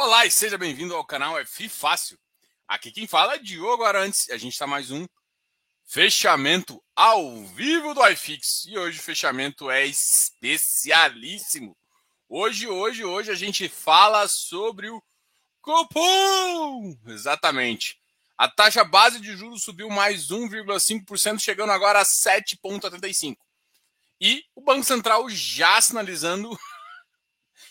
Olá 0.00 0.24
e 0.24 0.30
seja 0.30 0.56
bem-vindo 0.56 0.94
ao 0.94 1.04
canal 1.04 1.36
F 1.40 1.68
Fácil. 1.68 2.16
Aqui 2.68 2.92
quem 2.92 3.08
fala 3.08 3.34
é 3.34 3.38
Diogo 3.38 3.82
Arantes 3.82 4.28
e 4.28 4.32
a 4.32 4.38
gente 4.38 4.52
está 4.52 4.64
mais 4.64 4.92
um 4.92 5.04
fechamento 5.84 6.80
ao 6.94 7.44
vivo 7.46 7.94
do 7.94 8.06
iFix. 8.06 8.64
E 8.66 8.78
hoje 8.78 9.00
o 9.00 9.02
fechamento 9.02 9.68
é 9.68 9.84
especialíssimo. 9.84 11.76
Hoje, 12.28 12.68
hoje, 12.68 13.04
hoje 13.04 13.32
a 13.32 13.34
gente 13.34 13.68
fala 13.68 14.28
sobre 14.28 14.88
o 14.88 15.02
cupom. 15.60 16.96
Exatamente. 17.08 17.98
A 18.36 18.46
taxa 18.46 18.84
base 18.84 19.18
de 19.18 19.36
juros 19.36 19.64
subiu 19.64 19.90
mais 19.90 20.28
1,5%, 20.28 21.40
chegando 21.40 21.72
agora 21.72 21.98
a 21.98 22.04
7,85%. 22.04 23.36
E 24.20 24.44
o 24.54 24.60
Banco 24.60 24.84
Central 24.84 25.28
já 25.28 25.80
sinalizando 25.80 26.56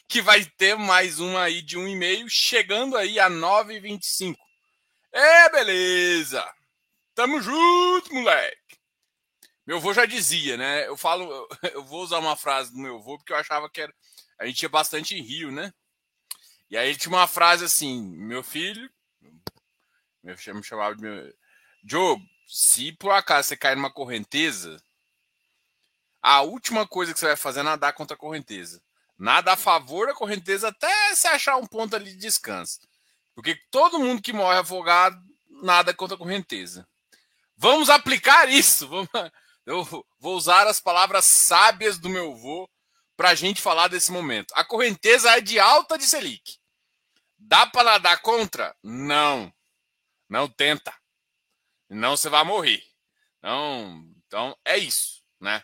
que 0.08 0.22
vai 0.22 0.46
ter 0.46 0.76
mais 0.78 1.20
uma 1.20 1.44
aí 1.44 1.62
de 1.62 1.78
1,5, 1.78 2.30
chegando 2.30 2.96
aí 2.96 3.20
a 3.20 3.30
9,25. 3.30 4.36
É, 5.12 5.50
beleza! 5.50 6.50
Tamo 7.14 7.42
junto, 7.42 8.14
moleque! 8.14 8.78
Meu 9.66 9.78
avô 9.78 9.94
já 9.94 10.06
dizia, 10.06 10.56
né? 10.56 10.88
Eu 10.88 10.96
falo, 10.96 11.48
eu 11.74 11.84
vou 11.84 12.02
usar 12.02 12.20
uma 12.20 12.38
frase 12.38 12.72
do 12.72 12.78
meu 12.78 12.98
avô, 12.98 13.18
porque 13.18 13.34
eu 13.34 13.38
achava 13.38 13.70
que 13.70 13.82
era, 13.82 13.94
a 14.40 14.46
gente 14.46 14.64
ia 14.64 14.70
bastante 14.70 15.16
em 15.16 15.22
Rio, 15.22 15.52
né? 15.52 15.74
E 16.70 16.78
aí 16.78 16.90
ele 16.90 16.98
tinha 16.98 17.12
uma 17.12 17.28
frase 17.28 17.66
assim: 17.66 18.02
meu 18.18 18.44
filho, 18.44 18.90
meu 20.24 20.36
me 20.56 20.64
chamava 20.64 20.96
de 20.96 21.02
meu. 21.02 21.34
Joe, 21.84 22.18
se 22.48 22.92
por 22.94 23.12
acaso 23.12 23.50
você 23.50 23.58
cair 23.58 23.76
numa 23.76 23.92
correnteza, 23.92 24.82
a 26.22 26.42
última 26.42 26.88
coisa 26.88 27.14
que 27.14 27.20
você 27.20 27.28
vai 27.28 27.38
fazer 27.38 27.62
é 27.62 27.64
nadar 27.64 27.94
contra 27.94 28.16
a 28.16 28.20
correnteza. 28.20 28.82
Nada 29.18 29.54
a 29.54 29.58
favor 29.58 30.08
da 30.08 30.14
correnteza 30.14 30.68
até 30.68 31.16
se 31.16 31.28
achar 31.28 31.58
um 31.58 31.66
ponto 31.66 31.96
ali 31.96 32.12
de 32.12 32.18
descanso. 32.18 32.80
Porque 33.34 33.56
todo 33.72 34.00
mundo 34.00 34.22
que 34.22 34.34
morre 34.34 34.60
afogado, 34.60 35.20
nada 35.62 35.94
contra 35.94 36.16
a 36.16 36.18
correnteza. 36.18 36.88
Vamos 37.56 37.90
aplicar 37.90 38.48
isso. 38.50 38.88
Eu 39.66 39.84
vou 40.20 40.38
usar 40.38 40.66
as 40.68 40.80
palavras 40.80 41.26
sábias 41.26 41.98
do 41.98 42.10
meu 42.10 42.32
avô 42.32 42.70
para 43.18 43.30
a 43.30 43.36
gente 43.36 43.62
falar 43.62 43.88
desse 43.90 44.12
momento. 44.12 44.54
A 44.56 44.64
correnteza 44.64 45.32
é 45.32 45.42
de 45.42 45.60
alta 45.60 45.98
de 45.98 46.06
Selic. 46.06 46.58
Dá 47.38 47.66
para 47.68 47.92
nadar 47.92 48.22
contra? 48.22 48.76
Não. 48.82 49.52
Não 50.30 50.48
tenta. 50.48 50.94
Não 51.90 52.16
você 52.16 52.30
vai 52.30 52.44
morrer. 52.44 52.84
Não, 53.42 54.04
então 54.26 54.58
é 54.66 54.78
isso, 54.78 55.24
né? 55.40 55.64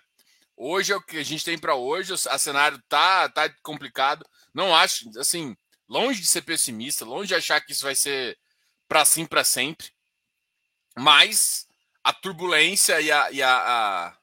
Hoje 0.55 0.93
é 0.93 0.95
o 0.95 1.01
que 1.01 1.17
a 1.17 1.23
gente 1.23 1.43
tem 1.43 1.57
para 1.57 1.75
hoje. 1.75 2.13
O 2.13 2.17
cenário 2.17 2.81
tá, 2.87 3.29
tá 3.29 3.49
complicado. 3.61 4.25
Não 4.53 4.75
acho, 4.75 5.09
assim, 5.19 5.55
longe 5.87 6.21
de 6.21 6.27
ser 6.27 6.43
pessimista, 6.43 7.05
longe 7.05 7.29
de 7.29 7.35
achar 7.35 7.59
que 7.61 7.71
isso 7.71 7.83
vai 7.83 7.95
ser 7.95 8.37
para 8.87 9.03
sim 9.05 9.25
para 9.25 9.43
sempre. 9.43 9.91
Mas 10.95 11.67
a 12.03 12.13
turbulência 12.13 13.01
e 13.01 13.11
a, 13.11 13.31
e 13.31 13.41
a, 13.41 13.55
a, 13.55 14.17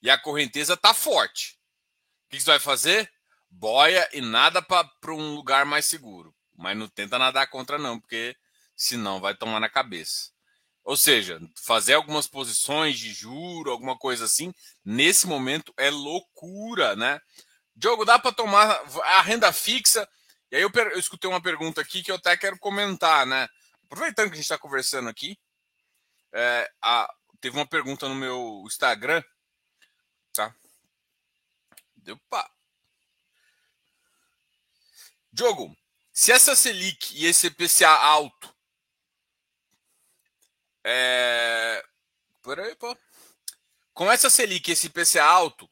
e 0.00 0.10
a 0.10 0.18
correnteza 0.18 0.76
tá 0.76 0.94
forte. 0.94 1.58
O 2.26 2.30
que 2.30 2.40
você 2.40 2.46
vai 2.46 2.58
fazer? 2.58 3.12
Boia 3.50 4.08
e 4.12 4.20
nada 4.20 4.62
para 4.62 5.14
um 5.14 5.34
lugar 5.34 5.66
mais 5.66 5.84
seguro. 5.84 6.34
Mas 6.56 6.76
não 6.76 6.88
tenta 6.88 7.18
nadar 7.18 7.48
contra, 7.48 7.78
não, 7.78 8.00
porque 8.00 8.34
senão 8.74 9.20
vai 9.20 9.34
tomar 9.34 9.60
na 9.60 9.68
cabeça. 9.68 10.30
Ou 10.84 10.96
seja, 10.96 11.40
fazer 11.64 11.94
algumas 11.94 12.26
posições 12.26 12.98
de 12.98 13.12
juro, 13.12 13.70
alguma 13.70 13.96
coisa 13.96 14.24
assim, 14.24 14.52
nesse 14.84 15.26
momento 15.26 15.72
é 15.76 15.90
loucura, 15.90 16.96
né? 16.96 17.20
Diogo, 17.74 18.04
dá 18.04 18.18
para 18.18 18.32
tomar 18.32 18.68
a 19.16 19.22
renda 19.22 19.52
fixa? 19.52 20.08
E 20.50 20.56
aí 20.56 20.62
eu, 20.62 20.70
eu, 20.74 20.98
escutei 20.98 21.30
uma 21.30 21.40
pergunta 21.40 21.80
aqui 21.80 22.02
que 22.02 22.10
eu 22.10 22.16
até 22.16 22.36
quero 22.36 22.58
comentar, 22.58 23.24
né? 23.26 23.48
Aproveitando 23.84 24.26
que 24.26 24.32
a 24.32 24.36
gente 24.36 24.44
está 24.44 24.58
conversando 24.58 25.08
aqui, 25.08 25.38
é, 26.32 26.70
a, 26.82 27.08
teve 27.40 27.56
uma 27.56 27.66
pergunta 27.66 28.08
no 28.08 28.14
meu 28.14 28.64
Instagram, 28.66 29.22
tá? 30.32 30.54
Opa! 32.08 32.50
Diogo, 35.32 35.74
se 36.12 36.32
essa 36.32 36.54
Selic 36.56 37.16
e 37.16 37.24
esse 37.24 37.46
IPCA 37.46 37.88
alto 37.88 38.54
é... 40.84 41.84
Pô. 42.78 42.96
Com 43.94 44.10
essa 44.10 44.28
Selic 44.28 44.70
esse 44.70 44.88
IPCA 44.88 45.22
alto, 45.22 45.70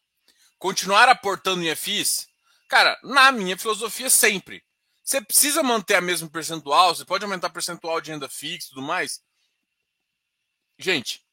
continuar 0.59 1.09
aportando 1.09 1.62
em 1.62 1.75
FIs, 1.75 2.28
cara, 2.69 2.98
na 3.03 3.32
minha 3.32 3.56
filosofia, 3.56 4.09
sempre. 4.09 4.65
Você 5.03 5.21
precisa 5.21 5.62
manter 5.62 5.97
a 5.97 6.00
mesma 6.00 6.28
percentual, 6.28 6.94
você 6.94 7.04
pode 7.04 7.25
aumentar 7.25 7.50
percentual 7.50 8.00
de 8.00 8.12
renda 8.12 8.28
fixa 8.28 8.66
e 8.66 8.71
tudo 8.71 8.82
mais. 8.82 9.21
Gente, 10.78 11.25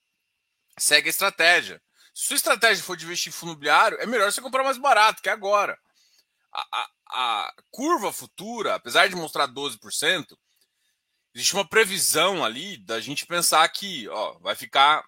segue 0.79 1.09
a 1.09 1.11
estratégia. 1.11 1.81
Se 2.13 2.25
sua 2.25 2.35
estratégia 2.35 2.83
for 2.83 2.97
de 2.97 3.05
investir 3.05 3.29
em 3.29 3.31
fundo 3.31 3.51
imobiliário, 3.51 3.99
é 4.01 4.05
melhor 4.07 4.31
você 4.31 4.41
comprar 4.41 4.63
mais 4.63 4.79
barato, 4.79 5.21
que 5.21 5.29
é 5.29 5.31
agora. 5.31 5.77
A, 6.51 6.65
a, 6.71 6.89
a 7.09 7.53
curva 7.69 8.11
futura, 8.11 8.73
apesar 8.73 9.07
de 9.07 9.15
mostrar 9.15 9.47
12%, 9.47 10.35
existe 11.33 11.53
uma 11.53 11.67
previsão 11.67 12.43
ali 12.43 12.77
da 12.77 12.99
gente 12.99 13.25
pensar 13.25 13.67
que 13.69 14.07
ó, 14.09 14.37
vai 14.39 14.55
ficar 14.55 15.03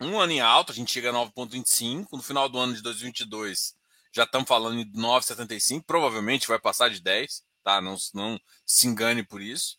um 0.00 0.18
ano 0.18 0.32
em 0.32 0.40
alta, 0.40 0.72
a 0.72 0.74
gente 0.74 0.92
chega 0.92 1.10
a 1.10 1.12
9,25, 1.12 2.06
no 2.12 2.22
final 2.22 2.48
do 2.48 2.58
ano 2.58 2.74
de 2.74 2.82
2022 2.82 3.74
já 4.12 4.24
estamos 4.24 4.46
falando 4.46 4.78
em 4.78 4.92
9,75, 4.92 5.84
provavelmente 5.86 6.46
vai 6.46 6.58
passar 6.58 6.90
de 6.90 7.00
10, 7.00 7.42
tá? 7.64 7.80
Não, 7.80 7.96
não 8.12 8.38
se 8.66 8.86
engane 8.86 9.22
por 9.22 9.40
isso. 9.40 9.78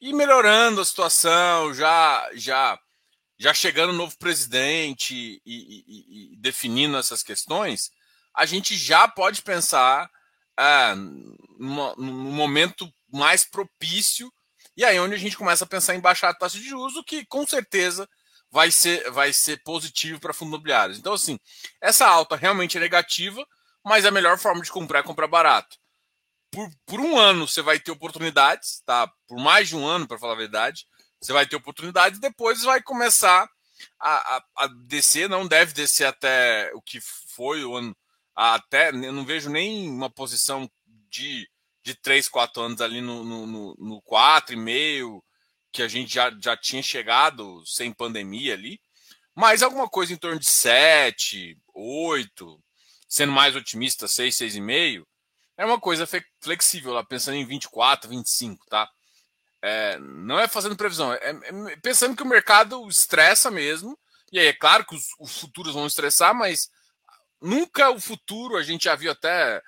E 0.00 0.12
melhorando 0.14 0.80
a 0.80 0.84
situação, 0.84 1.74
já 1.74 2.28
já 2.34 2.78
já 3.40 3.54
chegando 3.54 3.90
o 3.90 3.96
novo 3.96 4.16
presidente 4.18 5.14
e, 5.14 5.40
e, 5.46 6.32
e, 6.32 6.36
definindo 6.38 6.96
essas 6.96 7.22
questões, 7.22 7.92
a 8.34 8.44
gente 8.46 8.76
já 8.76 9.06
pode 9.06 9.42
pensar 9.42 10.10
ah, 10.56 10.96
num 10.96 12.32
momento 12.32 12.92
mais 13.12 13.44
propício 13.44 14.32
e 14.78 14.84
aí 14.84 14.96
é 14.96 15.00
onde 15.00 15.16
a 15.16 15.18
gente 15.18 15.36
começa 15.36 15.64
a 15.64 15.66
pensar 15.66 15.96
em 15.96 16.00
baixar 16.00 16.28
a 16.28 16.34
taxa 16.34 16.56
de 16.56 16.68
juros, 16.68 16.94
o 16.94 17.02
que 17.02 17.26
com 17.26 17.44
certeza 17.44 18.08
vai 18.48 18.70
ser, 18.70 19.10
vai 19.10 19.32
ser 19.32 19.60
positivo 19.64 20.20
para 20.20 20.32
fundos 20.32 20.54
imobiliários. 20.54 20.98
Então, 21.00 21.14
assim, 21.14 21.36
essa 21.80 22.06
alta 22.06 22.36
realmente 22.36 22.76
é 22.76 22.80
negativa, 22.80 23.44
mas 23.84 24.06
a 24.06 24.12
melhor 24.12 24.38
forma 24.38 24.62
de 24.62 24.70
comprar 24.70 25.00
é 25.00 25.02
comprar 25.02 25.26
barato. 25.26 25.76
Por, 26.52 26.70
por 26.86 27.00
um 27.00 27.18
ano 27.18 27.48
você 27.48 27.60
vai 27.60 27.80
ter 27.80 27.90
oportunidades, 27.90 28.80
tá? 28.86 29.10
Por 29.26 29.40
mais 29.40 29.66
de 29.66 29.74
um 29.74 29.84
ano, 29.84 30.06
para 30.06 30.16
falar 30.16 30.34
a 30.34 30.36
verdade, 30.36 30.86
você 31.20 31.32
vai 31.32 31.44
ter 31.44 31.56
oportunidades, 31.56 32.20
depois 32.20 32.62
vai 32.62 32.80
começar 32.80 33.50
a, 33.98 34.36
a, 34.36 34.44
a, 34.58 34.66
descer, 34.86 35.28
não 35.28 35.44
deve 35.44 35.72
descer 35.72 36.06
até 36.06 36.70
o 36.72 36.80
que 36.80 37.00
foi 37.00 37.64
o 37.64 37.74
ano. 37.74 37.96
Até, 38.32 38.90
eu 38.90 39.12
não 39.12 39.24
vejo 39.24 39.50
nem 39.50 39.90
uma 39.90 40.08
posição 40.08 40.70
de 41.10 41.50
de 41.88 41.94
3, 41.94 42.28
4 42.28 42.62
anos 42.62 42.80
ali 42.80 43.00
no, 43.00 43.24
no, 43.24 43.46
no, 43.46 43.74
no 43.78 44.02
4,5, 44.02 45.22
que 45.72 45.82
a 45.82 45.88
gente 45.88 46.12
já, 46.12 46.30
já 46.40 46.56
tinha 46.56 46.82
chegado 46.82 47.64
sem 47.66 47.92
pandemia 47.92 48.54
ali. 48.54 48.80
Mas 49.34 49.62
alguma 49.62 49.88
coisa 49.88 50.12
em 50.12 50.16
torno 50.16 50.38
de 50.38 50.50
7, 50.50 51.56
8, 51.74 52.62
sendo 53.08 53.32
mais 53.32 53.56
otimista, 53.56 54.06
6, 54.06 54.36
6,5, 54.36 55.04
é 55.56 55.64
uma 55.64 55.80
coisa 55.80 56.06
flexível, 56.42 56.92
lá 56.92 57.02
pensando 57.02 57.36
em 57.36 57.46
24, 57.46 58.10
25, 58.10 58.66
tá? 58.66 58.88
É, 59.62 59.98
não 59.98 60.38
é 60.38 60.46
fazendo 60.46 60.76
previsão, 60.76 61.12
é, 61.12 61.30
é, 61.30 61.76
pensando 61.82 62.14
que 62.14 62.22
o 62.22 62.26
mercado 62.26 62.86
estressa 62.88 63.50
mesmo. 63.50 63.98
E 64.30 64.38
aí 64.38 64.46
é 64.46 64.52
claro 64.52 64.84
que 64.84 64.94
os, 64.94 65.06
os 65.18 65.40
futuros 65.40 65.74
vão 65.74 65.86
estressar, 65.86 66.34
mas 66.34 66.68
nunca 67.40 67.90
o 67.90 68.00
futuro, 68.00 68.56
a 68.56 68.62
gente 68.62 68.84
já 68.84 68.94
viu 68.94 69.10
até 69.10 69.62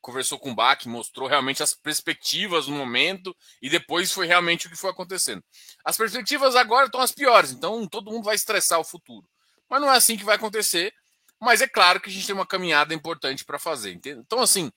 conversou 0.00 0.38
com 0.38 0.50
o 0.50 0.54
Bach, 0.54 0.84
mostrou 0.86 1.28
realmente 1.28 1.62
as 1.62 1.74
perspectivas 1.74 2.66
no 2.66 2.76
momento 2.76 3.36
e 3.62 3.70
depois 3.70 4.12
foi 4.12 4.26
realmente 4.26 4.66
o 4.66 4.70
que 4.70 4.76
foi 4.76 4.90
acontecendo. 4.90 5.42
As 5.84 5.96
perspectivas 5.96 6.56
agora 6.56 6.86
estão 6.86 7.00
as 7.00 7.12
piores, 7.12 7.52
então 7.52 7.86
todo 7.86 8.10
mundo 8.10 8.24
vai 8.24 8.34
estressar 8.34 8.80
o 8.80 8.84
futuro. 8.84 9.28
Mas 9.68 9.80
não 9.80 9.92
é 9.92 9.96
assim 9.96 10.16
que 10.16 10.24
vai 10.24 10.36
acontecer. 10.36 10.92
Mas 11.40 11.62
é 11.62 11.68
claro 11.68 12.00
que 12.00 12.10
a 12.10 12.12
gente 12.12 12.26
tem 12.26 12.34
uma 12.34 12.46
caminhada 12.46 12.92
importante 12.92 13.44
para 13.44 13.58
fazer. 13.58 13.98
Então, 14.04 14.40
assim, 14.40 14.70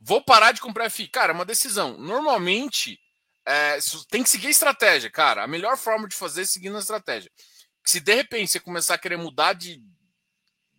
vou 0.00 0.22
parar 0.22 0.52
de 0.52 0.60
comprar 0.60 0.88
FI. 0.90 1.08
Cara, 1.08 1.32
é 1.32 1.34
uma 1.34 1.44
decisão. 1.44 1.98
Normalmente, 1.98 3.00
é, 3.44 3.78
tem 4.08 4.22
que 4.22 4.30
seguir 4.30 4.46
a 4.46 4.50
estratégia, 4.50 5.10
cara. 5.10 5.42
A 5.42 5.48
melhor 5.48 5.76
forma 5.76 6.06
de 6.06 6.14
fazer 6.14 6.42
é 6.42 6.44
seguindo 6.44 6.76
a 6.76 6.80
estratégia. 6.80 7.30
Se 7.84 7.98
de 7.98 8.14
repente 8.14 8.52
você 8.52 8.60
começar 8.60 8.94
a 8.94 8.98
querer 8.98 9.16
mudar 9.16 9.54
de, 9.54 9.82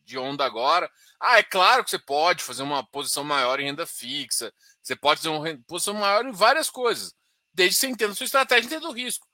de 0.05 0.17
onda 0.17 0.45
agora. 0.45 0.89
Ah, 1.19 1.39
é 1.39 1.43
claro 1.43 1.83
que 1.83 1.89
você 1.89 1.99
pode 1.99 2.43
fazer 2.43 2.63
uma 2.63 2.83
posição 2.83 3.23
maior 3.23 3.59
em 3.59 3.65
renda 3.65 3.85
fixa, 3.85 4.53
você 4.81 4.95
pode 4.95 5.21
fazer 5.21 5.29
uma 5.29 5.57
posição 5.67 5.93
maior 5.93 6.25
em 6.25 6.31
várias 6.31 6.69
coisas, 6.69 7.13
desde 7.53 7.75
que 7.75 7.81
você 7.81 7.87
entenda 7.87 8.13
a 8.13 8.15
sua 8.15 8.25
estratégia 8.25 8.63
e 8.63 8.67
entenda 8.67 8.87
o 8.87 8.93
risco. 8.93 9.27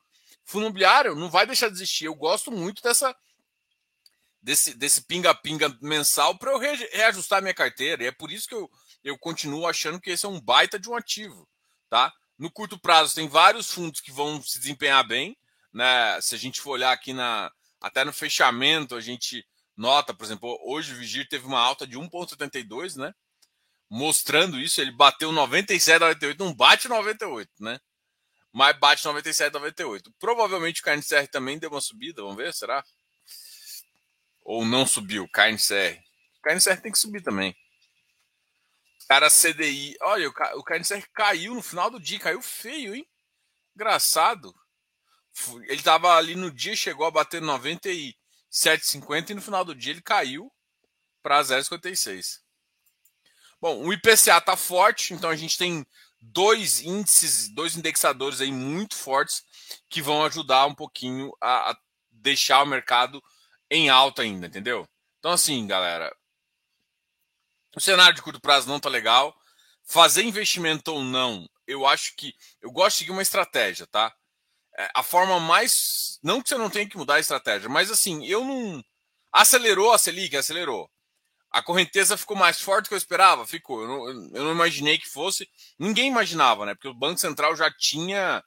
Fundo 0.44 0.66
imobiliário 0.66 1.16
não 1.16 1.30
vai 1.30 1.46
deixar 1.46 1.70
de 1.70 1.76
existir. 1.76 2.06
Eu 2.06 2.16
gosto 2.16 2.52
muito 2.52 2.82
dessa 2.82 3.16
desse 4.42 4.76
desse 4.76 5.02
pinga-pinga 5.02 5.76
mensal 5.82 6.38
para 6.38 6.52
eu 6.52 6.60
reajustar 6.60 7.42
minha 7.42 7.54
carteira. 7.54 8.04
E 8.04 8.08
é 8.08 8.12
por 8.12 8.32
isso 8.32 8.48
que 8.48 8.54
eu, 8.54 8.70
eu 9.04 9.18
continuo 9.18 9.68
achando 9.68 10.00
que 10.00 10.12
esse 10.12 10.26
é 10.26 10.30
um 10.30 10.40
baita 10.40 10.80
de 10.80 10.90
um 10.90 10.96
ativo, 10.96 11.48
tá? 11.90 12.14
No 12.38 12.52
curto 12.52 12.78
prazo 12.80 13.16
tem 13.16 13.28
vários 13.28 13.72
fundos 13.72 14.02
que 14.02 14.12
vão 14.12 14.42
se 14.42 14.60
desempenhar 14.60 15.08
bem, 15.08 15.38
né? 15.74 16.20
Se 16.22 16.36
a 16.36 16.38
gente 16.38 16.62
for 16.62 16.72
olhar 16.72 16.92
aqui 16.92 17.14
na 17.14 17.52
até 17.82 18.04
no 18.04 18.14
fechamento, 18.14 18.96
a 18.96 19.02
gente 19.02 19.46
nota, 19.76 20.14
por 20.14 20.24
exemplo, 20.24 20.58
hoje 20.64 20.94
o 20.94 20.98
Vigir 20.98 21.28
teve 21.28 21.46
uma 21.46 21.60
alta 21.60 21.86
de 21.86 21.98
1.72, 21.98 22.96
né? 22.96 23.14
Mostrando 23.90 24.60
isso, 24.60 24.82
ele 24.82 24.92
bateu 24.92 25.32
97,98, 25.32 26.40
não 26.40 26.54
bate 26.54 26.88
98, 26.88 27.50
né? 27.60 27.80
Mas 28.52 28.78
bate 28.80 29.04
97,98. 29.04 30.14
Provavelmente 30.18 30.82
o 30.82 30.84
KNCR 30.84 31.28
também 31.30 31.60
deu 31.60 31.70
uma 31.70 31.82
subida, 31.82 32.22
vamos 32.22 32.38
ver, 32.38 32.54
será? 32.54 32.84
Ou 34.44 34.64
não 34.66 34.88
subiu, 34.88 35.28
KNCR. 35.28 36.00
O 36.40 36.42
KNCR 36.42 36.82
tem 36.82 36.92
que 36.92 37.00
subir 37.00 37.22
também. 37.22 37.56
Cara, 39.08 39.30
CDI. 39.30 39.96
Olha, 40.02 40.30
o 40.30 40.64
KNCR 40.64 41.08
caiu 41.14 41.54
no 41.54 41.62
final 41.62 41.92
do 41.92 42.00
dia, 42.00 42.20
caiu 42.20 42.42
feio, 42.42 42.96
hein? 42.96 43.08
Engraçado. 43.76 44.56
Ele 45.68 45.82
tava 45.82 46.16
ali 46.16 46.36
no 46.36 46.50
dia, 46.50 46.76
chegou 46.76 47.06
a 47.06 47.12
bater 47.12 47.42
97,50 47.42 47.88
e 47.94 48.18
no 49.34 49.42
final 49.42 49.66
do 49.66 49.76
dia 49.76 49.92
ele 49.92 50.02
caiu 50.02 50.52
para 51.22 51.42
0,56. 51.42 52.40
Bom, 53.60 53.86
o 53.86 53.94
IPCA 53.94 54.40
tá 54.40 54.56
forte, 54.56 55.14
então 55.14 55.30
a 55.30 55.36
gente 55.36 55.58
tem 55.58 55.86
dois 56.22 56.82
índices, 56.82 57.50
dois 57.50 57.76
indexadores 57.76 58.42
aí 58.42 58.52
muito 58.52 58.96
fortes 58.96 59.44
que 59.90 60.02
vão 60.02 60.24
ajudar 60.26 60.66
um 60.66 60.76
pouquinho 60.76 61.32
a, 61.42 61.72
a 61.72 61.78
deixar 62.12 62.64
o 62.64 62.66
mercado 62.66 63.22
em 63.70 63.90
alta 63.90 64.22
ainda, 64.22 64.48
entendeu? 64.48 64.88
Então 65.20 65.32
assim, 65.32 65.66
galera, 65.66 66.16
o 67.76 67.82
cenário 67.82 68.16
de 68.16 68.22
curto 68.22 68.40
prazo 68.40 68.68
não 68.68 68.80
tá 68.80 68.90
legal. 68.90 69.36
Fazer 69.84 70.24
investimento 70.24 70.92
ou 70.92 71.04
não, 71.04 71.48
eu 71.68 71.86
acho 71.86 72.16
que 72.16 72.34
eu 72.62 72.72
gosto 72.72 72.96
de 72.96 73.00
seguir 73.00 73.12
uma 73.12 73.22
estratégia, 73.22 73.86
tá? 73.86 74.16
É, 74.78 74.90
a 74.94 75.04
forma 75.04 75.40
mais. 75.40 76.20
Não 76.22 76.42
que 76.42 76.50
você 76.50 76.58
não 76.58 76.70
tenha 76.70 76.88
que 76.88 76.98
mudar 76.98 77.16
a 77.16 77.20
estratégia, 77.20 77.70
mas 77.70 77.90
assim, 77.90 78.26
eu 78.26 78.44
não. 78.44 78.84
Acelerou 79.32 79.92
a 79.94 79.98
Selic, 79.98 80.36
acelerou. 80.36 80.90
A 81.52 81.62
correnteza 81.62 82.18
ficou 82.18 82.36
mais 82.36 82.60
forte 82.60 82.86
do 82.86 82.88
que 82.90 82.94
eu 82.94 82.98
esperava? 82.98 83.48
Ficou. 83.48 83.82
Eu 83.82 83.88
não, 83.88 84.08
eu 84.36 84.44
não 84.44 84.52
imaginei 84.52 84.98
que 84.98 85.08
fosse. 85.08 85.50
Ninguém 85.80 86.08
imaginava, 86.10 86.66
né? 86.66 86.74
Porque 86.74 86.88
o 86.88 86.94
Banco 86.94 87.20
Central 87.20 87.56
já 87.56 87.72
tinha 87.72 88.44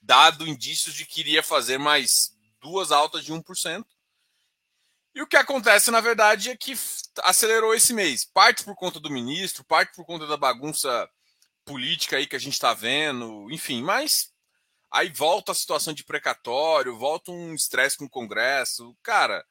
dado 0.00 0.46
indícios 0.46 0.94
de 0.94 1.04
que 1.04 1.20
iria 1.20 1.42
fazer 1.42 1.78
mais 1.78 2.32
duas 2.60 2.92
altas 2.92 3.24
de 3.24 3.32
1%. 3.32 3.84
E 5.14 5.20
o 5.20 5.26
que 5.26 5.36
acontece, 5.36 5.90
na 5.90 6.00
verdade, 6.00 6.50
é 6.50 6.56
que 6.56 6.74
acelerou 7.22 7.74
esse 7.74 7.92
mês. 7.92 8.24
Parte 8.24 8.64
por 8.64 8.74
conta 8.74 8.98
do 8.98 9.10
ministro, 9.10 9.64
parte 9.64 9.94
por 9.94 10.06
conta 10.06 10.26
da 10.26 10.36
bagunça 10.36 11.08
política 11.64 12.16
aí 12.16 12.26
que 12.26 12.36
a 12.36 12.40
gente 12.40 12.54
está 12.54 12.72
vendo, 12.72 13.50
enfim, 13.50 13.82
mas 13.82 14.31
aí 14.92 15.08
volta 15.08 15.52
a 15.52 15.54
situação 15.54 15.94
de 15.94 16.04
precatório, 16.04 16.98
volta 16.98 17.32
um 17.32 17.54
estresse 17.54 17.96
com 17.96 18.04
o 18.04 18.10
Congresso. 18.10 18.94
Cara, 19.02 19.42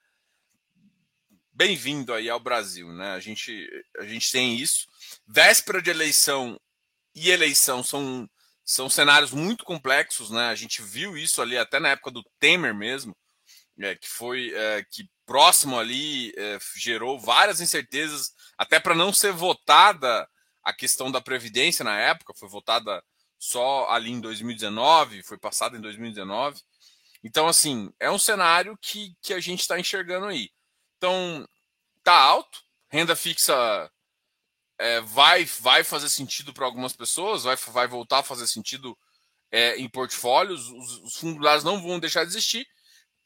bem-vindo 1.51 2.13
aí 2.13 2.29
ao 2.29 2.39
Brasil, 2.39 2.93
né? 2.93 3.13
A 3.13 3.19
gente, 3.19 3.67
a 3.97 4.05
gente 4.05 4.31
tem 4.31 4.55
isso. 4.55 4.87
Véspera 5.27 5.81
de 5.81 5.89
eleição 5.89 6.59
e 7.15 7.31
eleição 7.31 7.83
são, 7.83 8.29
são 8.63 8.87
cenários 8.87 9.31
muito 9.31 9.65
complexos, 9.65 10.29
né? 10.29 10.49
A 10.49 10.55
gente 10.55 10.83
viu 10.83 11.17
isso 11.17 11.41
ali 11.41 11.57
até 11.57 11.79
na 11.79 11.89
época 11.89 12.11
do 12.11 12.23
Temer 12.39 12.75
mesmo, 12.75 13.17
é, 13.79 13.95
que 13.95 14.07
foi 14.07 14.53
é, 14.53 14.85
que 14.91 15.09
próximo 15.25 15.79
ali 15.79 16.31
é, 16.37 16.59
gerou 16.75 17.19
várias 17.19 17.59
incertezas, 17.59 18.31
até 18.55 18.79
para 18.79 18.93
não 18.93 19.11
ser 19.11 19.31
votada 19.31 20.29
a 20.63 20.71
questão 20.71 21.11
da 21.11 21.19
Previdência 21.19 21.83
na 21.83 21.97
época, 21.97 22.33
foi 22.37 22.47
votada 22.47 23.03
só 23.41 23.89
ali 23.89 24.11
em 24.11 24.21
2019, 24.21 25.23
foi 25.23 25.37
passada 25.37 25.75
em 25.75 25.81
2019. 25.81 26.61
Então, 27.23 27.47
assim, 27.47 27.91
é 27.99 28.11
um 28.11 28.19
cenário 28.19 28.77
que, 28.79 29.15
que 29.21 29.33
a 29.33 29.39
gente 29.39 29.61
está 29.61 29.79
enxergando 29.79 30.27
aí. 30.27 30.51
Então, 30.97 31.47
tá 32.03 32.13
alto, 32.13 32.61
renda 32.89 33.15
fixa 33.15 33.91
é, 34.77 35.01
vai, 35.01 35.45
vai 35.45 35.83
fazer 35.83 36.09
sentido 36.09 36.53
para 36.53 36.65
algumas 36.65 36.93
pessoas, 36.93 37.43
vai, 37.43 37.55
vai 37.55 37.87
voltar 37.87 38.19
a 38.19 38.23
fazer 38.23 38.45
sentido 38.45 38.95
é, 39.51 39.75
em 39.77 39.89
portfólios, 39.89 40.69
os, 40.69 40.99
os 40.99 41.15
fundos 41.17 41.63
não 41.63 41.81
vão 41.81 41.99
deixar 41.99 42.23
de 42.23 42.29
existir, 42.29 42.67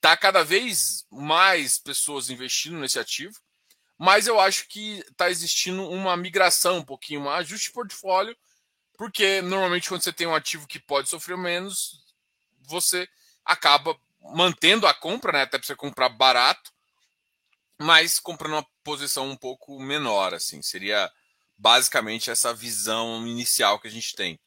Tá 0.06 0.16
cada 0.16 0.44
vez 0.44 1.04
mais 1.10 1.80
pessoas 1.80 2.30
investindo 2.30 2.78
nesse 2.78 3.00
ativo, 3.00 3.34
mas 3.98 4.28
eu 4.28 4.40
acho 4.40 4.68
que 4.68 5.00
está 5.10 5.32
existindo 5.32 5.90
uma 5.90 6.16
migração 6.16 6.78
um 6.78 6.86
pouquinho, 6.86 7.22
um 7.22 7.30
ajuste 7.32 7.70
de 7.70 7.74
portfólio, 7.74 8.38
porque 8.98 9.42
normalmente 9.42 9.90
quando 9.90 10.02
você 10.02 10.14
tem 10.14 10.28
um 10.28 10.36
ativo 10.36 10.68
que 10.68 10.80
pode 10.80 11.10
sofrer 11.10 11.38
menos, 11.38 12.04
você 12.62 13.08
acaba 13.44 13.98
mantendo 14.34 14.88
a 14.88 14.94
compra, 14.94 15.32
né? 15.32 15.42
Até 15.44 15.58
para 15.58 15.68
você 15.68 15.76
comprar 15.76 16.10
barato, 16.10 16.72
mas 17.80 18.20
comprando 18.20 18.54
uma 18.54 18.68
posição 18.84 19.30
um 19.30 19.38
pouco 19.38 19.80
menor, 19.80 20.34
assim. 20.34 20.62
Seria 20.62 21.12
basicamente 21.58 22.30
essa 22.30 22.54
visão 22.54 23.26
inicial 23.28 23.80
que 23.80 23.88
a 23.88 23.92
gente 23.92 24.16
tem. 24.16 24.40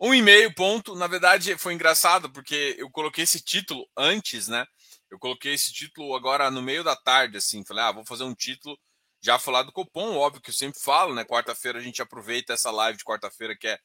Um 0.00 0.12
e 0.12 0.20
meio 0.20 0.52
ponto, 0.54 0.94
na 0.94 1.06
verdade 1.06 1.56
foi 1.56 1.72
engraçado 1.72 2.30
porque 2.30 2.74
eu 2.78 2.90
coloquei 2.90 3.24
esse 3.24 3.40
título 3.40 3.88
antes, 3.96 4.48
né? 4.48 4.66
Eu 5.10 5.18
coloquei 5.18 5.54
esse 5.54 5.72
título 5.72 6.14
agora 6.16 6.50
no 6.50 6.60
meio 6.60 6.82
da 6.82 6.96
tarde, 6.96 7.36
assim, 7.36 7.64
falei, 7.64 7.84
ah, 7.84 7.92
vou 7.92 8.04
fazer 8.04 8.24
um 8.24 8.34
título 8.34 8.76
já 9.24 9.38
falar 9.38 9.62
do 9.62 9.72
Copom, 9.72 10.16
óbvio 10.16 10.42
que 10.42 10.50
eu 10.50 10.54
sempre 10.54 10.78
falo, 10.78 11.14
né? 11.14 11.24
Quarta-feira 11.24 11.78
a 11.78 11.82
gente 11.82 12.02
aproveita 12.02 12.52
essa 12.52 12.70
live 12.70 12.98
de 12.98 13.04
quarta-feira 13.04 13.56
que 13.56 13.66
é 13.66 13.78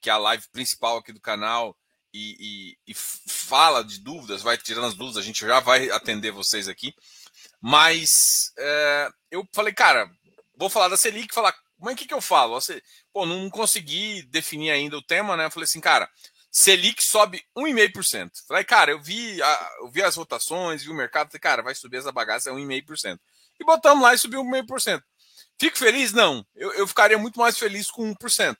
que 0.00 0.08
é 0.08 0.12
a 0.12 0.18
live 0.18 0.48
principal 0.50 0.96
aqui 0.96 1.12
do 1.12 1.20
canal 1.20 1.76
e, 2.12 2.74
e, 2.86 2.92
e, 2.92 2.94
fala 2.94 3.84
de 3.84 4.00
dúvidas, 4.00 4.42
vai 4.42 4.56
tirando 4.56 4.86
as 4.86 4.94
dúvidas, 4.94 5.22
a 5.22 5.26
gente 5.26 5.40
já 5.40 5.60
vai 5.60 5.90
atender 5.90 6.30
vocês 6.30 6.68
aqui. 6.68 6.94
Mas 7.60 8.50
é, 8.58 9.10
eu 9.30 9.46
falei, 9.52 9.74
cara, 9.74 10.10
vou 10.56 10.70
falar 10.70 10.88
da 10.88 10.96
Selic, 10.96 11.34
falar 11.34 11.54
mas 11.78 11.94
o 11.94 11.96
que, 11.96 12.06
que 12.06 12.14
eu 12.14 12.20
falo? 12.20 12.58
Pô, 13.12 13.24
não 13.24 13.48
consegui 13.48 14.22
definir 14.24 14.70
ainda 14.70 14.98
o 14.98 15.02
tema, 15.02 15.36
né? 15.36 15.46
Eu 15.46 15.50
falei 15.50 15.64
assim, 15.64 15.80
cara, 15.80 16.10
Selic 16.50 17.02
sobe 17.02 17.42
1,5%. 17.56 18.30
Falei, 18.46 18.64
cara, 18.64 18.90
eu 18.90 19.00
vi, 19.00 19.40
a, 19.42 19.70
eu 19.80 19.90
vi 19.90 20.02
as 20.02 20.16
votações, 20.16 20.82
vi 20.82 20.90
o 20.90 20.94
mercado, 20.94 21.28
falei, 21.28 21.40
cara, 21.40 21.62
vai 21.62 21.74
subir 21.74 21.98
essa 21.98 22.12
bagaça, 22.12 22.50
é 22.50 22.52
1,5%. 22.52 23.18
E 23.60 23.64
botamos 23.64 24.02
lá 24.02 24.14
e 24.14 24.18
subiu 24.18 24.42
1,5%. 24.42 25.02
Fico 25.60 25.76
feliz? 25.76 26.12
Não. 26.12 26.44
Eu, 26.54 26.72
eu 26.72 26.86
ficaria 26.86 27.18
muito 27.18 27.38
mais 27.38 27.58
feliz 27.58 27.90
com 27.90 28.14
1%. 28.14 28.56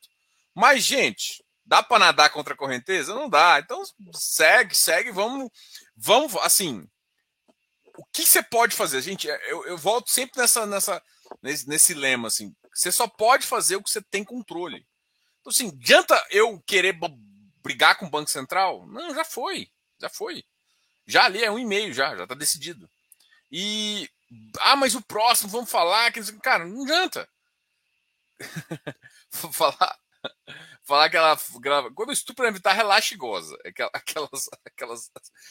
Mas, 0.54 0.84
gente, 0.84 1.42
dá 1.64 1.82
para 1.82 1.98
nadar 1.98 2.30
contra 2.30 2.52
a 2.52 2.56
correnteza? 2.56 3.14
Não 3.14 3.28
dá. 3.28 3.58
Então, 3.58 3.82
segue, 4.12 4.76
segue, 4.76 5.10
vamos, 5.10 5.48
vamos, 5.96 6.36
assim, 6.42 6.86
o 7.96 8.04
que 8.12 8.26
você 8.26 8.42
pode 8.42 8.76
fazer? 8.76 9.00
Gente, 9.00 9.26
eu, 9.26 9.64
eu 9.66 9.78
volto 9.78 10.10
sempre 10.10 10.40
nessa, 10.40 10.66
nessa, 10.66 11.02
nesse, 11.42 11.68
nesse 11.68 11.94
lema, 11.94 12.28
assim, 12.28 12.54
você 12.74 12.92
só 12.92 13.08
pode 13.08 13.46
fazer 13.46 13.76
o 13.76 13.82
que 13.82 13.90
você 13.90 14.02
tem 14.02 14.24
controle. 14.24 14.86
Então, 15.40 15.50
assim, 15.50 15.68
adianta 15.68 16.22
eu 16.30 16.60
querer 16.66 16.98
brigar 17.62 17.96
com 17.96 18.06
o 18.06 18.10
Banco 18.10 18.30
Central? 18.30 18.86
Não, 18.86 19.14
já 19.14 19.24
foi. 19.24 19.68
Já 20.00 20.08
foi. 20.08 20.44
Já 21.06 21.24
ali 21.24 21.42
é 21.42 21.50
um 21.50 21.58
e-mail, 21.58 21.92
já, 21.92 22.16
já 22.16 22.26
tá 22.26 22.34
decidido. 22.34 22.88
E. 23.50 24.08
Ah, 24.60 24.76
mas 24.76 24.94
o 24.94 25.02
próximo, 25.02 25.50
vamos 25.50 25.70
falar. 25.70 26.12
Que... 26.12 26.20
Cara, 26.40 26.66
não 26.66 26.82
adianta. 26.82 27.28
Falar. 29.52 29.98
Falar 30.84 31.04
aquela. 31.04 31.36
Quando 31.94 32.08
o 32.08 32.12
estupro 32.12 32.46
evitar, 32.46 32.72
relaxa 32.72 33.14
e 33.14 33.16
goza. 33.16 33.56
Aquelas, 33.92 34.48
aquelas, 34.64 35.10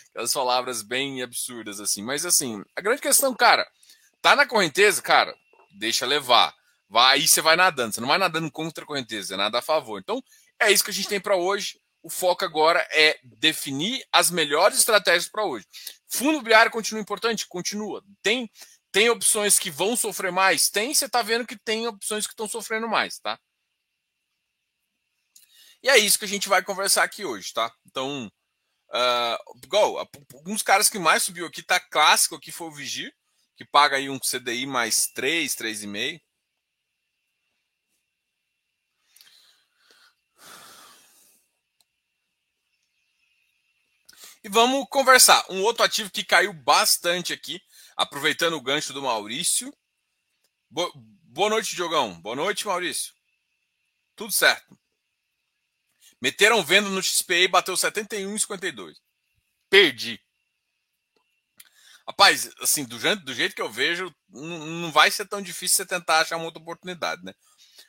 aquelas 0.09 0.33
palavras 0.33 0.81
bem 0.81 1.21
absurdas, 1.21 1.79
assim. 1.79 2.03
Mas, 2.03 2.25
assim, 2.25 2.63
a 2.75 2.81
grande 2.81 3.01
questão, 3.01 3.33
cara, 3.33 3.67
tá 4.21 4.35
na 4.35 4.45
correnteza, 4.45 5.01
cara, 5.01 5.33
deixa 5.77 6.05
levar. 6.05 6.53
Vai, 6.89 7.15
aí 7.15 7.27
você 7.27 7.41
vai 7.41 7.55
nadando, 7.55 7.93
você 7.93 8.01
não 8.01 8.07
vai 8.07 8.17
nadando 8.17 8.51
contra 8.51 8.83
a 8.83 8.87
correnteza, 8.87 9.27
você 9.27 9.37
nada 9.37 9.59
a 9.59 9.61
favor. 9.61 9.99
Então, 9.99 10.21
é 10.59 10.71
isso 10.71 10.83
que 10.83 10.89
a 10.89 10.93
gente 10.93 11.07
tem 11.07 11.21
para 11.21 11.35
hoje. 11.35 11.79
O 12.01 12.09
foco 12.09 12.45
agora 12.45 12.85
é 12.91 13.19
definir 13.23 14.03
as 14.11 14.31
melhores 14.31 14.79
estratégias 14.79 15.29
para 15.29 15.45
hoje. 15.45 15.65
Fundo 16.07 16.33
imobiliário 16.33 16.71
continua 16.71 17.01
importante? 17.01 17.47
Continua. 17.47 18.03
Tem, 18.21 18.49
tem 18.91 19.09
opções 19.09 19.59
que 19.59 19.69
vão 19.69 19.95
sofrer 19.95 20.31
mais? 20.31 20.69
Tem, 20.69 20.93
você 20.93 21.05
está 21.05 21.21
vendo 21.21 21.45
que 21.45 21.57
tem 21.57 21.87
opções 21.87 22.25
que 22.25 22.33
estão 22.33 22.47
sofrendo 22.47 22.87
mais, 22.87 23.19
tá? 23.19 23.37
E 25.81 25.89
é 25.89 25.97
isso 25.97 26.19
que 26.19 26.25
a 26.25 26.27
gente 26.27 26.49
vai 26.49 26.63
conversar 26.63 27.03
aqui 27.03 27.23
hoje, 27.23 27.53
tá? 27.53 27.73
Então, 27.85 28.29
uh, 28.89 29.57
igual, 29.63 30.09
um 30.45 30.57
caras 30.57 30.89
que 30.89 30.99
mais 30.99 31.23
subiu 31.23 31.45
aqui, 31.45 31.63
tá 31.63 31.79
clássico 31.79 32.35
aqui, 32.35 32.51
foi 32.51 32.67
o 32.67 32.71
Vigir, 32.71 33.13
que 33.55 33.65
paga 33.65 33.97
aí 33.97 34.09
um 34.09 34.19
CDI 34.19 34.65
mais 34.65 35.07
3, 35.07 35.55
3,5. 35.55 36.21
E 44.43 44.47
vamos 44.49 44.87
conversar. 44.89 45.45
Um 45.49 45.61
outro 45.63 45.83
ativo 45.83 46.09
que 46.09 46.23
caiu 46.23 46.53
bastante 46.53 47.33
aqui, 47.33 47.61
aproveitando 47.95 48.53
o 48.53 48.61
gancho 48.61 48.93
do 48.93 49.01
Maurício. 49.01 49.73
Bo 50.69 50.91
Boa 51.31 51.49
noite, 51.49 51.75
Diogão. 51.75 52.19
Boa 52.21 52.35
noite, 52.35 52.65
Maurício. 52.65 53.13
Tudo 54.15 54.33
certo. 54.33 54.77
Meteram 56.21 56.63
venda 56.63 56.89
no 56.89 57.03
XPE 57.03 57.43
e 57.43 57.47
bateu 57.47 57.75
71,52. 57.75 58.95
Perdi. 59.69 60.19
Rapaz, 62.07 62.49
assim, 62.59 62.83
do, 62.83 62.97
do 63.17 63.33
jeito 63.33 63.55
que 63.55 63.61
eu 63.61 63.71
vejo, 63.71 64.13
não 64.27 64.91
vai 64.91 65.11
ser 65.11 65.27
tão 65.27 65.41
difícil 65.41 65.77
você 65.77 65.85
tentar 65.85 66.21
achar 66.21 66.37
uma 66.37 66.45
outra 66.45 66.61
oportunidade, 66.61 67.23
né? 67.23 67.33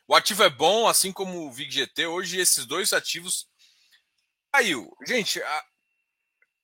O 0.07 0.14
ativo 0.14 0.42
é 0.42 0.50
bom, 0.50 0.87
assim 0.87 1.11
como 1.11 1.47
o 1.47 1.52
VIGGT. 1.52 2.04
Hoje, 2.07 2.38
esses 2.38 2.66
dois 2.66 2.92
ativos 2.92 3.49
caiu. 4.52 4.95
Gente, 5.07 5.42
a, 5.42 5.64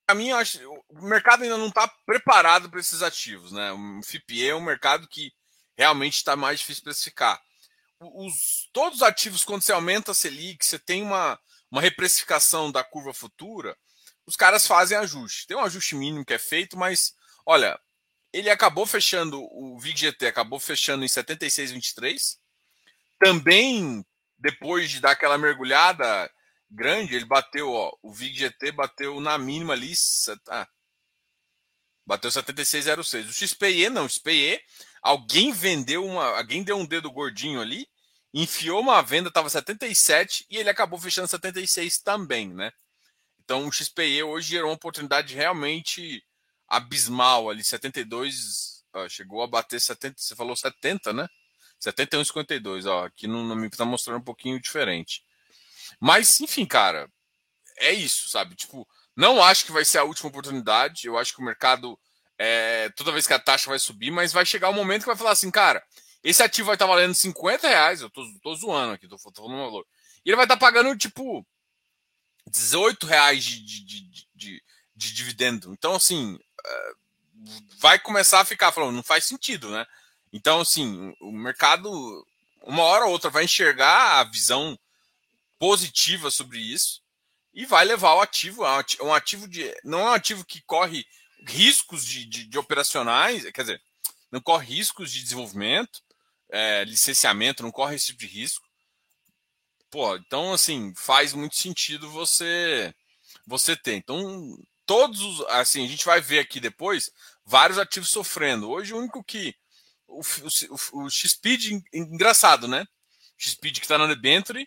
a 0.06 0.14
mim, 0.14 0.30
acho, 0.32 0.58
o 0.88 1.02
mercado 1.02 1.42
ainda 1.42 1.56
não 1.56 1.68
está 1.68 1.88
preparado 2.04 2.70
para 2.70 2.80
esses 2.80 3.02
ativos, 3.02 3.52
né? 3.52 3.72
O 3.72 4.02
FIPE 4.02 4.48
é 4.48 4.54
um 4.54 4.60
mercado 4.60 5.08
que 5.08 5.32
realmente 5.76 6.16
está 6.16 6.36
mais 6.36 6.60
difícil 6.60 6.84
precificar. 6.84 7.40
Os, 8.00 8.68
todos 8.72 8.98
os 8.98 9.02
ativos, 9.02 9.44
quando 9.44 9.62
você 9.62 9.72
aumenta 9.72 10.12
a 10.12 10.14
Selic, 10.14 10.64
você 10.64 10.78
tem 10.78 11.02
uma, 11.02 11.38
uma 11.70 11.80
reprecificação 11.80 12.70
da 12.70 12.84
curva 12.84 13.12
futura, 13.12 13.76
os 14.26 14.36
caras 14.36 14.66
fazem 14.66 14.96
ajuste. 14.98 15.46
Tem 15.46 15.56
um 15.56 15.64
ajuste 15.64 15.94
mínimo 15.94 16.24
que 16.24 16.34
é 16.34 16.38
feito, 16.38 16.76
mas 16.76 17.14
Olha, 17.46 17.78
ele 18.32 18.50
acabou 18.50 18.84
fechando, 18.84 19.40
o 19.40 19.78
VIG-GT 19.78 20.26
acabou 20.26 20.58
fechando 20.58 21.04
em 21.04 21.08
76,23. 21.08 22.38
Também, 23.20 24.04
depois 24.36 24.90
de 24.90 25.00
dar 25.00 25.12
aquela 25.12 25.38
mergulhada 25.38 26.28
grande, 26.70 27.14
ele 27.14 27.24
bateu, 27.24 27.70
ó, 27.70 27.92
o 28.02 28.12
VIG-GT 28.12 28.72
bateu 28.72 29.20
na 29.20 29.38
mínima 29.38 29.72
ali, 29.72 29.92
ah, 30.48 30.68
bateu 32.06 32.30
76,06. 32.30 33.28
O 33.28 33.32
XPE 33.32 33.90
não, 33.90 34.04
o 34.04 34.08
XPE, 34.08 34.60
alguém 35.02 35.52
vendeu 35.52 36.04
uma, 36.04 36.36
alguém 36.38 36.62
deu 36.62 36.76
um 36.76 36.86
dedo 36.86 37.10
gordinho 37.10 37.60
ali, 37.60 37.86
enfiou 38.32 38.80
uma 38.80 39.02
venda, 39.02 39.28
estava 39.28 39.48
77 39.48 40.46
e 40.50 40.56
ele 40.58 40.70
acabou 40.70 40.98
fechando 40.98 41.28
76 41.28 41.98
também, 42.00 42.52
né? 42.52 42.70
Então 43.42 43.66
o 43.66 43.72
XPE 43.72 44.22
hoje 44.24 44.50
gerou 44.50 44.70
uma 44.70 44.76
oportunidade 44.76 45.34
realmente 45.34 46.22
abismal 46.68 47.48
ali, 47.48 47.62
72, 47.64 48.84
ó, 48.92 49.08
chegou 49.08 49.42
a 49.42 49.46
bater 49.46 49.80
70, 49.80 50.14
você 50.18 50.34
falou 50.34 50.56
70, 50.56 51.12
né? 51.12 51.28
71,52, 51.80 52.86
ó, 52.86 53.04
aqui 53.04 53.26
no, 53.26 53.42
no 53.44 53.70
tá 53.70 53.84
mostrando 53.84 54.18
um 54.18 54.24
pouquinho 54.24 54.60
diferente. 54.60 55.22
Mas, 56.00 56.40
enfim, 56.40 56.66
cara, 56.66 57.10
é 57.78 57.92
isso, 57.92 58.28
sabe? 58.28 58.54
Tipo, 58.54 58.86
não 59.16 59.42
acho 59.42 59.64
que 59.64 59.72
vai 59.72 59.84
ser 59.84 59.98
a 59.98 60.04
última 60.04 60.28
oportunidade, 60.28 61.06
eu 61.06 61.18
acho 61.18 61.34
que 61.34 61.40
o 61.40 61.44
mercado, 61.44 61.98
é, 62.38 62.90
toda 62.90 63.12
vez 63.12 63.26
que 63.26 63.32
a 63.32 63.38
taxa 63.38 63.70
vai 63.70 63.78
subir, 63.78 64.10
mas 64.10 64.32
vai 64.32 64.44
chegar 64.44 64.68
o 64.68 64.72
um 64.72 64.76
momento 64.76 65.02
que 65.02 65.08
vai 65.08 65.16
falar 65.16 65.32
assim, 65.32 65.50
cara, 65.50 65.82
esse 66.22 66.42
ativo 66.42 66.66
vai 66.66 66.74
estar 66.74 66.86
tá 66.86 66.92
valendo 66.92 67.14
50 67.14 67.68
reais, 67.68 68.00
eu 68.00 68.10
tô, 68.10 68.22
tô 68.42 68.54
zoando 68.54 68.92
aqui, 68.92 69.08
tô, 69.08 69.16
tô 69.16 69.42
falando 69.42 69.54
um 69.54 69.64
valor, 69.64 69.86
e 70.24 70.30
ele 70.30 70.36
vai 70.36 70.44
estar 70.44 70.56
tá 70.56 70.60
pagando, 70.60 70.96
tipo, 70.96 71.46
18 72.50 73.06
reais 73.06 73.44
de, 73.44 73.60
de, 73.60 73.84
de, 73.84 74.28
de, 74.34 74.62
de 74.94 75.12
dividendo. 75.14 75.72
Então, 75.72 75.94
assim, 75.94 76.38
vai 77.78 77.98
começar 77.98 78.40
a 78.40 78.44
ficar 78.44 78.72
falando, 78.72 78.94
não 78.94 79.02
faz 79.02 79.24
sentido, 79.24 79.70
né? 79.70 79.86
Então, 80.32 80.60
assim, 80.60 81.14
o 81.20 81.32
mercado, 81.32 81.90
uma 82.62 82.82
hora 82.82 83.06
ou 83.06 83.12
outra, 83.12 83.30
vai 83.30 83.44
enxergar 83.44 84.20
a 84.20 84.24
visão 84.24 84.78
positiva 85.58 86.30
sobre 86.30 86.58
isso 86.58 87.02
e 87.52 87.64
vai 87.64 87.84
levar 87.84 88.14
o 88.14 88.20
ativo, 88.20 88.62
um 89.02 89.14
ativo 89.14 89.48
de. 89.48 89.74
Não 89.82 90.00
é 90.00 90.04
um 90.04 90.14
ativo 90.14 90.44
que 90.44 90.60
corre 90.62 91.06
riscos 91.46 92.04
de, 92.04 92.26
de, 92.26 92.44
de 92.46 92.58
operacionais, 92.58 93.44
quer 93.50 93.62
dizer, 93.62 93.82
não 94.30 94.40
corre 94.40 94.74
riscos 94.74 95.10
de 95.10 95.22
desenvolvimento, 95.22 96.02
é, 96.50 96.84
licenciamento, 96.84 97.62
não 97.62 97.70
corre 97.70 97.96
esse 97.96 98.06
tipo 98.06 98.20
de 98.20 98.26
risco. 98.26 98.66
Pô, 99.90 100.16
então, 100.16 100.52
assim, 100.52 100.92
faz 100.96 101.32
muito 101.32 101.56
sentido 101.56 102.10
você 102.10 102.94
você 103.46 103.76
ter. 103.76 103.94
Então, 103.94 104.58
todos 104.84 105.20
os. 105.20 105.40
Assim, 105.48 105.84
a 105.84 105.88
gente 105.88 106.04
vai 106.04 106.20
ver 106.20 106.40
aqui 106.40 106.60
depois 106.60 107.10
vários 107.44 107.78
ativos 107.78 108.10
sofrendo. 108.10 108.68
Hoje, 108.68 108.92
o 108.92 108.98
único 108.98 109.24
que. 109.24 109.54
O, 110.06 110.20
o, 110.20 111.04
o 111.04 111.10
X-Speed, 111.10 111.82
engraçado, 111.92 112.68
né? 112.68 112.82
O 112.82 113.42
X-Speed 113.42 113.78
que 113.78 113.84
está 113.84 113.96
na 113.98 114.06
Debenture 114.06 114.66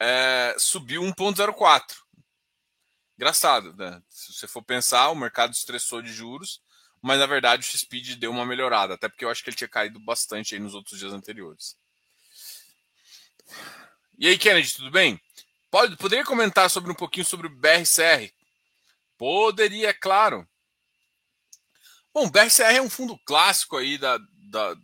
é, 0.00 0.54
subiu 0.58 1.02
1,04. 1.02 1.96
Engraçado, 3.16 3.72
né? 3.74 4.02
Se 4.08 4.32
você 4.32 4.46
for 4.46 4.62
pensar, 4.62 5.08
o 5.10 5.16
mercado 5.16 5.52
estressou 5.52 6.02
de 6.02 6.12
juros, 6.12 6.60
mas 7.00 7.18
na 7.18 7.26
verdade 7.26 7.62
o 7.62 7.66
X-Speed 7.66 8.16
deu 8.16 8.30
uma 8.30 8.44
melhorada, 8.44 8.94
até 8.94 9.08
porque 9.08 9.24
eu 9.24 9.30
acho 9.30 9.42
que 9.42 9.50
ele 9.50 9.56
tinha 9.56 9.68
caído 9.68 9.98
bastante 9.98 10.54
aí 10.54 10.60
nos 10.60 10.74
outros 10.74 10.98
dias 10.98 11.12
anteriores. 11.12 11.76
E 14.18 14.26
aí, 14.28 14.36
Kennedy, 14.36 14.74
tudo 14.74 14.90
bem? 14.90 15.20
Pode, 15.70 15.96
poderia 15.96 16.24
comentar 16.24 16.68
sobre 16.68 16.90
um 16.90 16.94
pouquinho 16.94 17.24
sobre 17.24 17.46
o 17.46 17.50
BRCR, 17.50 18.32
Poderia, 19.18 19.90
é 19.90 19.94
claro. 19.94 20.46
Bom, 22.12 22.26
o 22.26 22.30
BRCR 22.30 22.76
é 22.76 22.82
um 22.82 22.90
fundo 22.90 23.18
clássico 23.24 23.76
aí 23.76 23.98
da, 23.98 24.18
da, 24.50 24.74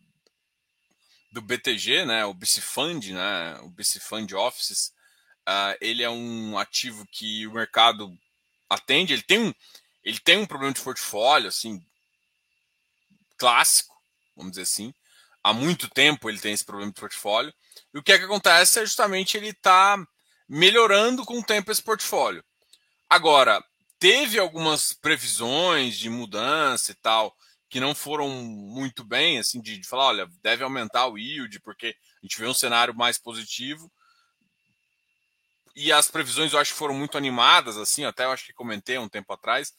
do 1.32 1.42
BTG, 1.42 2.04
né? 2.04 2.24
O 2.24 2.34
BC 2.34 2.60
Fund, 2.60 3.10
né? 3.10 3.58
O 3.60 3.70
BC 3.70 4.00
Fund 4.00 4.32
Offices. 4.32 4.92
Uh, 5.48 5.76
ele 5.80 6.02
é 6.02 6.10
um 6.10 6.56
ativo 6.56 7.06
que 7.10 7.46
o 7.46 7.52
mercado 7.52 8.16
atende. 8.68 9.12
Ele 9.12 9.22
tem 9.22 9.38
um, 9.38 9.54
ele 10.04 10.18
tem 10.18 10.38
um 10.38 10.46
problema 10.46 10.72
de 10.72 10.80
portfólio, 10.80 11.48
assim, 11.48 11.84
clássico, 13.36 13.94
vamos 14.36 14.52
dizer 14.52 14.62
assim. 14.62 14.94
Há 15.42 15.52
muito 15.52 15.88
tempo 15.88 16.28
ele 16.28 16.38
tem 16.38 16.52
esse 16.52 16.64
problema 16.64 16.92
de 16.92 17.00
portfólio. 17.00 17.52
E 17.92 17.98
o 17.98 18.02
que 18.02 18.12
é 18.12 18.18
que 18.18 18.24
acontece 18.24 18.80
é 18.80 18.86
justamente 18.86 19.36
ele 19.36 19.48
está 19.48 19.96
melhorando 20.48 21.24
com 21.24 21.38
o 21.38 21.44
tempo 21.44 21.72
esse 21.72 21.82
portfólio. 21.82 22.44
Agora, 23.10 23.62
teve 23.98 24.38
algumas 24.38 24.92
previsões 24.92 25.98
de 25.98 26.08
mudança 26.08 26.92
e 26.92 26.94
tal 26.94 27.36
que 27.68 27.80
não 27.80 27.94
foram 27.94 28.28
muito 28.28 29.02
bem, 29.02 29.38
assim, 29.38 29.58
de, 29.58 29.78
de, 29.78 29.88
falar, 29.88 30.08
olha, 30.08 30.28
deve 30.42 30.62
aumentar 30.62 31.06
o 31.06 31.16
yield, 31.16 31.58
porque 31.60 31.96
a 32.22 32.26
gente 32.26 32.38
vê 32.38 32.46
um 32.46 32.52
cenário 32.52 32.94
mais 32.94 33.16
positivo. 33.16 33.90
E 35.74 35.92
as 35.92 36.08
previsões 36.08 36.52
eu 36.52 36.58
acho 36.58 36.72
que 36.72 36.78
foram 36.78 36.94
muito 36.94 37.16
animadas, 37.16 37.76
assim, 37.76 38.04
até 38.04 38.24
eu 38.24 38.30
acho 38.30 38.44
que 38.44 38.52
comentei 38.52 38.98
um 38.98 39.08
tempo 39.08 39.32
atrás. 39.32 39.72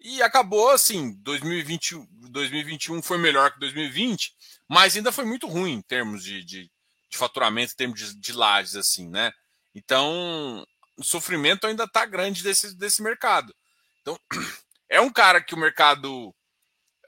E 0.00 0.22
acabou 0.22 0.70
assim, 0.70 1.14
2020, 1.22 1.96
2021 2.30 3.02
foi 3.02 3.18
melhor 3.18 3.52
que 3.52 3.60
2020, 3.60 4.32
mas 4.68 4.96
ainda 4.96 5.10
foi 5.10 5.24
muito 5.24 5.46
ruim 5.48 5.72
em 5.72 5.82
termos 5.82 6.22
de, 6.22 6.44
de, 6.44 6.70
de 7.10 7.18
faturamento, 7.18 7.72
em 7.72 7.76
termos 7.76 7.98
de, 7.98 8.20
de 8.20 8.32
lajes, 8.32 8.76
assim, 8.76 9.08
né? 9.08 9.32
Então, 9.74 10.64
o 10.96 11.04
sofrimento 11.04 11.66
ainda 11.66 11.84
está 11.84 12.04
grande 12.04 12.42
desse, 12.42 12.76
desse 12.76 13.02
mercado. 13.02 13.54
Então, 14.02 14.18
é 14.88 15.00
um 15.00 15.10
cara 15.10 15.42
que 15.42 15.54
o 15.54 15.58
mercado 15.58 16.34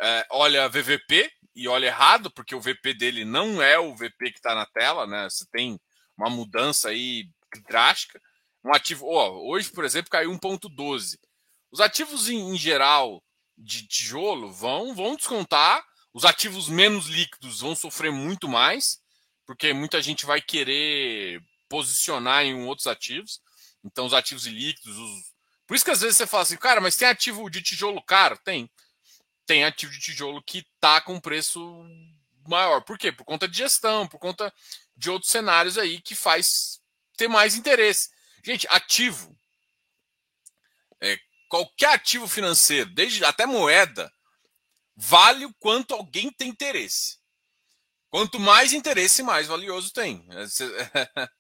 é, 0.01 0.27
olha 0.31 0.69
VVP 0.69 1.31
e 1.55 1.69
olha 1.69 1.87
errado, 1.87 2.31
porque 2.31 2.55
o 2.55 2.61
VP 2.61 2.95
dele 2.95 3.25
não 3.25 3.61
é 3.63 3.79
o 3.79 3.95
VP 3.95 4.33
que 4.33 4.39
está 4.39 4.55
na 4.55 4.67
tela, 4.67 5.07
né? 5.07 5.29
Você 5.29 5.45
tem 5.53 5.79
uma 6.17 6.31
mudança 6.31 6.89
aí 6.89 7.29
drástica. 7.69 8.21
Um 8.65 8.75
ativo, 8.75 9.07
hoje, 9.07 9.71
por 9.71 9.85
exemplo, 9.85 10.11
caiu 10.11 10.31
1,12. 10.31 11.19
Os 11.71 11.81
ativos 11.81 12.29
em, 12.29 12.39
em, 12.39 12.57
geral 12.57 13.23
de 13.57 13.87
tijolo 13.87 14.53
vão, 14.53 14.95
vão 14.95 15.17
descontar, 15.17 15.85
os 16.13 16.25
ativos 16.25 16.69
menos 16.69 17.07
líquidos 17.07 17.61
vão 17.61 17.75
sofrer 17.75 18.11
muito 18.11 18.49
mais, 18.49 18.99
porque 19.47 19.73
muita 19.73 20.03
gente 20.03 20.27
vai 20.27 20.41
querer 20.41 21.41
posicionar 21.69 22.45
em 22.45 22.67
outros 22.67 22.87
ativos. 22.87 23.41
Então, 23.85 24.07
os 24.07 24.13
ativos 24.13 24.47
líquidos, 24.47 24.97
os 24.97 25.31
por 25.71 25.77
isso 25.77 25.85
que 25.85 25.93
às 25.93 26.01
vezes 26.01 26.17
você 26.17 26.27
fala 26.27 26.43
assim, 26.43 26.57
cara, 26.57 26.81
mas 26.81 26.97
tem 26.97 27.07
ativo 27.07 27.49
de 27.49 27.63
tijolo 27.63 28.03
caro? 28.03 28.37
Tem. 28.45 28.69
Tem 29.47 29.63
ativo 29.63 29.93
de 29.93 30.01
tijolo 30.01 30.43
que 30.43 30.67
tá 30.81 31.01
com 31.01 31.21
preço 31.21 31.61
maior. 32.49 32.81
Por 32.81 32.99
quê? 32.99 33.13
Por 33.13 33.23
conta 33.23 33.47
de 33.47 33.59
gestão, 33.59 34.09
por 34.09 34.19
conta 34.19 34.53
de 34.97 35.09
outros 35.09 35.31
cenários 35.31 35.79
aí 35.79 36.01
que 36.03 36.17
faz 36.17 36.81
ter 37.17 37.29
mais 37.29 37.55
interesse. 37.55 38.09
Gente, 38.45 38.67
ativo. 38.69 39.37
É, 41.01 41.19
qualquer 41.49 41.95
ativo 41.95 42.29
financeiro, 42.29 42.91
desde 42.91 43.25
até 43.25 43.47
moeda, 43.47 44.13
vale 44.97 45.47
o 45.47 45.55
quanto 45.55 45.95
alguém 45.95 46.31
tem 46.31 46.49
interesse. 46.49 47.19
Quanto 48.11 48.41
mais 48.41 48.73
interesse, 48.73 49.23
mais 49.23 49.47
valioso 49.47 49.93
tem. 49.93 50.27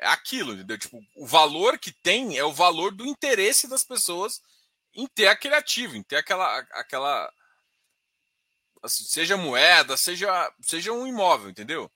é 0.00 0.08
aquilo, 0.08 0.54
entendeu? 0.54 0.78
Tipo, 0.78 1.00
o 1.16 1.26
valor 1.26 1.78
que 1.78 1.92
tem 1.92 2.36
é 2.36 2.44
o 2.44 2.52
valor 2.52 2.92
do 2.92 3.06
interesse 3.06 3.68
das 3.68 3.84
pessoas 3.84 4.40
em 4.94 5.06
ter 5.06 5.28
aquele 5.28 5.54
ativo, 5.54 5.96
em 5.96 6.02
ter 6.02 6.16
aquela, 6.16 6.58
aquela 6.72 7.32
assim, 8.82 9.04
seja 9.04 9.36
moeda, 9.36 9.96
seja, 9.96 10.52
seja 10.62 10.92
um 10.92 11.06
imóvel, 11.06 11.50
entendeu? 11.50 11.90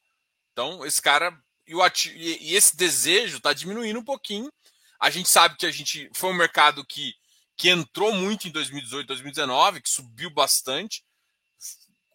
Então, 0.52 0.84
esse 0.86 1.00
cara 1.00 1.36
e, 1.72 1.74
o 1.74 1.86
e, 2.14 2.54
esse 2.54 2.76
desejo 2.76 3.38
está 3.38 3.52
diminuindo 3.52 3.98
um 3.98 4.04
pouquinho. 4.04 4.52
A 5.00 5.10
gente 5.10 5.28
sabe 5.28 5.56
que 5.56 5.66
a 5.66 5.70
gente 5.70 6.10
foi 6.14 6.30
um 6.30 6.36
mercado 6.36 6.84
que, 6.84 7.14
que 7.56 7.68
entrou 7.68 8.12
muito 8.12 8.46
em 8.46 8.50
2018, 8.50 9.06
2019, 9.06 9.80
que 9.80 9.88
subiu 9.88 10.30
bastante. 10.30 11.04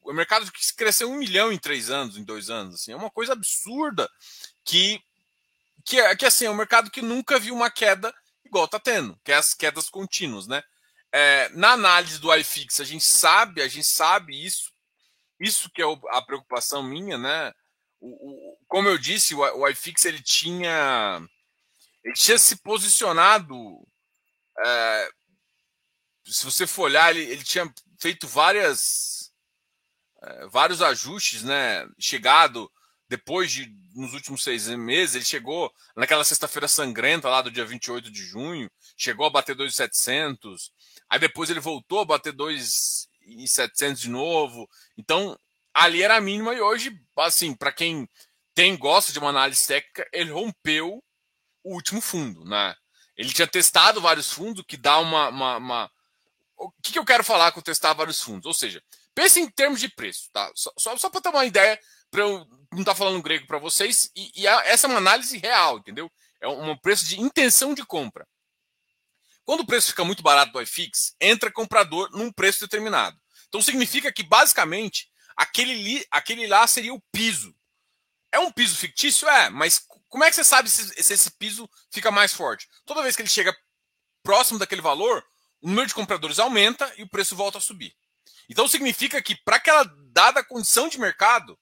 O 0.03 0.13
mercado 0.13 0.49
que 0.51 0.75
cresceu 0.75 1.11
um 1.11 1.17
milhão 1.17 1.51
em 1.51 1.57
três 1.57 1.89
anos, 1.89 2.17
em 2.17 2.23
dois 2.23 2.49
anos, 2.49 2.75
assim, 2.75 2.91
é 2.91 2.95
uma 2.95 3.11
coisa 3.11 3.33
absurda 3.33 4.09
que 4.63 5.01
que, 5.83 6.15
que 6.17 6.25
assim, 6.25 6.45
é 6.45 6.51
um 6.51 6.55
mercado 6.55 6.91
que 6.91 7.01
nunca 7.01 7.39
viu 7.39 7.55
uma 7.55 7.71
queda 7.71 8.13
igual 8.45 8.65
está 8.65 8.79
tendo, 8.79 9.17
que 9.23 9.31
é 9.31 9.35
as 9.35 9.53
quedas 9.53 9.89
contínuas, 9.89 10.47
né? 10.47 10.61
É, 11.11 11.49
na 11.49 11.71
análise 11.71 12.19
do 12.19 12.33
iFix, 12.35 12.79
a 12.79 12.83
gente 12.83 13.05
sabe, 13.05 13.61
a 13.61 13.67
gente 13.67 13.87
sabe 13.87 14.45
isso, 14.45 14.71
isso 15.39 15.69
que 15.69 15.81
é 15.81 15.85
a 16.09 16.21
preocupação 16.21 16.83
minha, 16.83 17.17
né? 17.17 17.53
O, 17.99 18.07
o, 18.09 18.46
como 18.67 18.87
eu 18.87 18.97
disse, 18.97 19.33
o, 19.33 19.39
o 19.39 19.67
iFix 19.69 20.05
ele 20.05 20.21
tinha, 20.21 21.21
ele 22.03 22.13
tinha 22.13 22.37
se 22.37 22.55
posicionado. 22.57 23.55
É, 24.59 25.09
se 26.25 26.45
você 26.45 26.67
for 26.67 26.83
olhar, 26.83 27.15
ele, 27.15 27.31
ele 27.31 27.43
tinha 27.43 27.71
feito 27.99 28.27
várias, 28.27 29.31
é, 30.21 30.47
vários 30.47 30.81
ajustes, 30.81 31.43
né? 31.43 31.87
Chegado 31.99 32.71
depois 33.09 33.51
de 33.51 33.73
nos 33.95 34.13
últimos 34.13 34.43
seis 34.43 34.67
meses, 34.67 35.15
ele 35.15 35.25
chegou 35.25 35.73
naquela 35.95 36.23
sexta-feira 36.23 36.67
sangrenta 36.67 37.29
lá 37.29 37.41
do 37.41 37.49
dia 37.49 37.65
28 37.65 38.11
de 38.11 38.23
junho, 38.23 38.69
chegou 38.95 39.25
a 39.25 39.29
bater 39.29 39.55
2,700, 39.55 40.71
aí 41.09 41.17
depois 41.17 41.49
ele 41.49 41.59
voltou 41.59 42.01
a 42.01 42.05
bater 42.05 42.33
2,700 42.33 44.01
de 44.01 44.09
novo. 44.09 44.69
Então, 44.97 45.39
ali 45.73 46.03
era 46.03 46.17
a 46.17 46.21
mínima 46.21 46.53
e 46.53 46.61
hoje, 46.61 46.99
assim, 47.17 47.55
para 47.55 47.71
quem 47.71 48.07
tem 48.57 48.75
gosta 48.75 49.13
de 49.13 49.19
uma 49.19 49.29
análise 49.29 49.67
técnica, 49.67 50.09
ele 50.11 50.31
rompeu 50.31 51.03
o 51.63 51.75
último 51.75 52.01
fundo, 52.01 52.43
né? 52.43 52.73
Ele 53.15 53.31
tinha 53.31 53.45
testado 53.45 54.01
vários 54.01 54.33
fundos, 54.33 54.65
que 54.67 54.75
dá 54.75 54.97
uma, 54.97 55.29
uma, 55.29 55.57
uma... 55.57 55.91
O 56.57 56.71
que, 56.81 56.93
que 56.93 56.97
eu 56.97 57.05
quero 57.05 57.23
falar 57.23 57.51
com 57.51 57.61
testar 57.61 57.93
vários 57.93 58.19
fundos? 58.19 58.47
Ou 58.47 58.55
seja, 58.55 58.81
pense 59.13 59.39
em 59.39 59.47
termos 59.47 59.79
de 59.79 59.87
preço, 59.87 60.31
tá? 60.33 60.51
Só, 60.55 60.73
só, 60.75 60.97
só 60.97 61.07
para 61.07 61.21
ter 61.21 61.29
uma 61.29 61.45
ideia 61.45 61.79
para 62.09 62.21
eu 62.21 62.47
não 62.71 62.79
estar 62.79 62.93
tá 62.93 62.95
falando 62.95 63.21
grego 63.21 63.45
para 63.45 63.59
vocês, 63.59 64.09
e, 64.15 64.31
e, 64.35 64.47
essa 64.47 64.87
é 64.87 64.89
uma 64.89 64.97
análise 64.97 65.37
real, 65.37 65.77
entendeu? 65.77 66.11
É 66.41 66.47
um 66.47 66.75
preço 66.75 67.05
de 67.05 67.21
intenção 67.21 67.75
de 67.75 67.85
compra. 67.85 68.27
Quando 69.45 69.59
o 69.59 69.67
preço 69.67 69.89
fica 69.89 70.03
muito 70.03 70.23
barato 70.23 70.51
do 70.51 70.61
iFix, 70.63 71.15
entra 71.21 71.51
comprador 71.51 72.09
num 72.11 72.31
preço 72.31 72.61
determinado. 72.61 73.15
Então 73.49 73.61
significa 73.61 74.11
que, 74.11 74.23
basicamente, 74.23 75.11
aquele, 75.35 75.75
li, 75.75 76.07
aquele 76.09 76.47
lá 76.47 76.65
seria 76.65 76.93
o 76.93 77.03
piso. 77.11 77.55
É 78.37 78.39
um 78.39 78.51
piso 78.51 78.77
fictício? 78.77 79.27
É, 79.27 79.49
mas 79.49 79.81
como 80.07 80.23
é 80.23 80.29
que 80.29 80.35
você 80.35 80.43
sabe 80.43 80.69
se, 80.69 81.03
se 81.03 81.11
esse 81.11 81.31
piso 81.31 81.67
fica 81.89 82.11
mais 82.11 82.31
forte? 82.31 82.69
Toda 82.85 83.01
vez 83.01 83.15
que 83.15 83.23
ele 83.23 83.29
chega 83.29 83.57
próximo 84.21 84.59
daquele 84.59 84.81
valor, 84.81 85.25
o 85.59 85.67
número 85.67 85.87
de 85.87 85.95
compradores 85.95 86.37
aumenta 86.37 86.93
e 86.97 87.03
o 87.03 87.09
preço 87.09 87.35
volta 87.35 87.57
a 87.57 87.61
subir. 87.61 87.95
Então 88.47 88.67
significa 88.67 89.19
que, 89.23 89.35
para 89.35 89.55
aquela 89.55 89.83
dada 90.11 90.43
condição 90.43 90.87
de 90.87 90.99
mercado, 90.99 91.57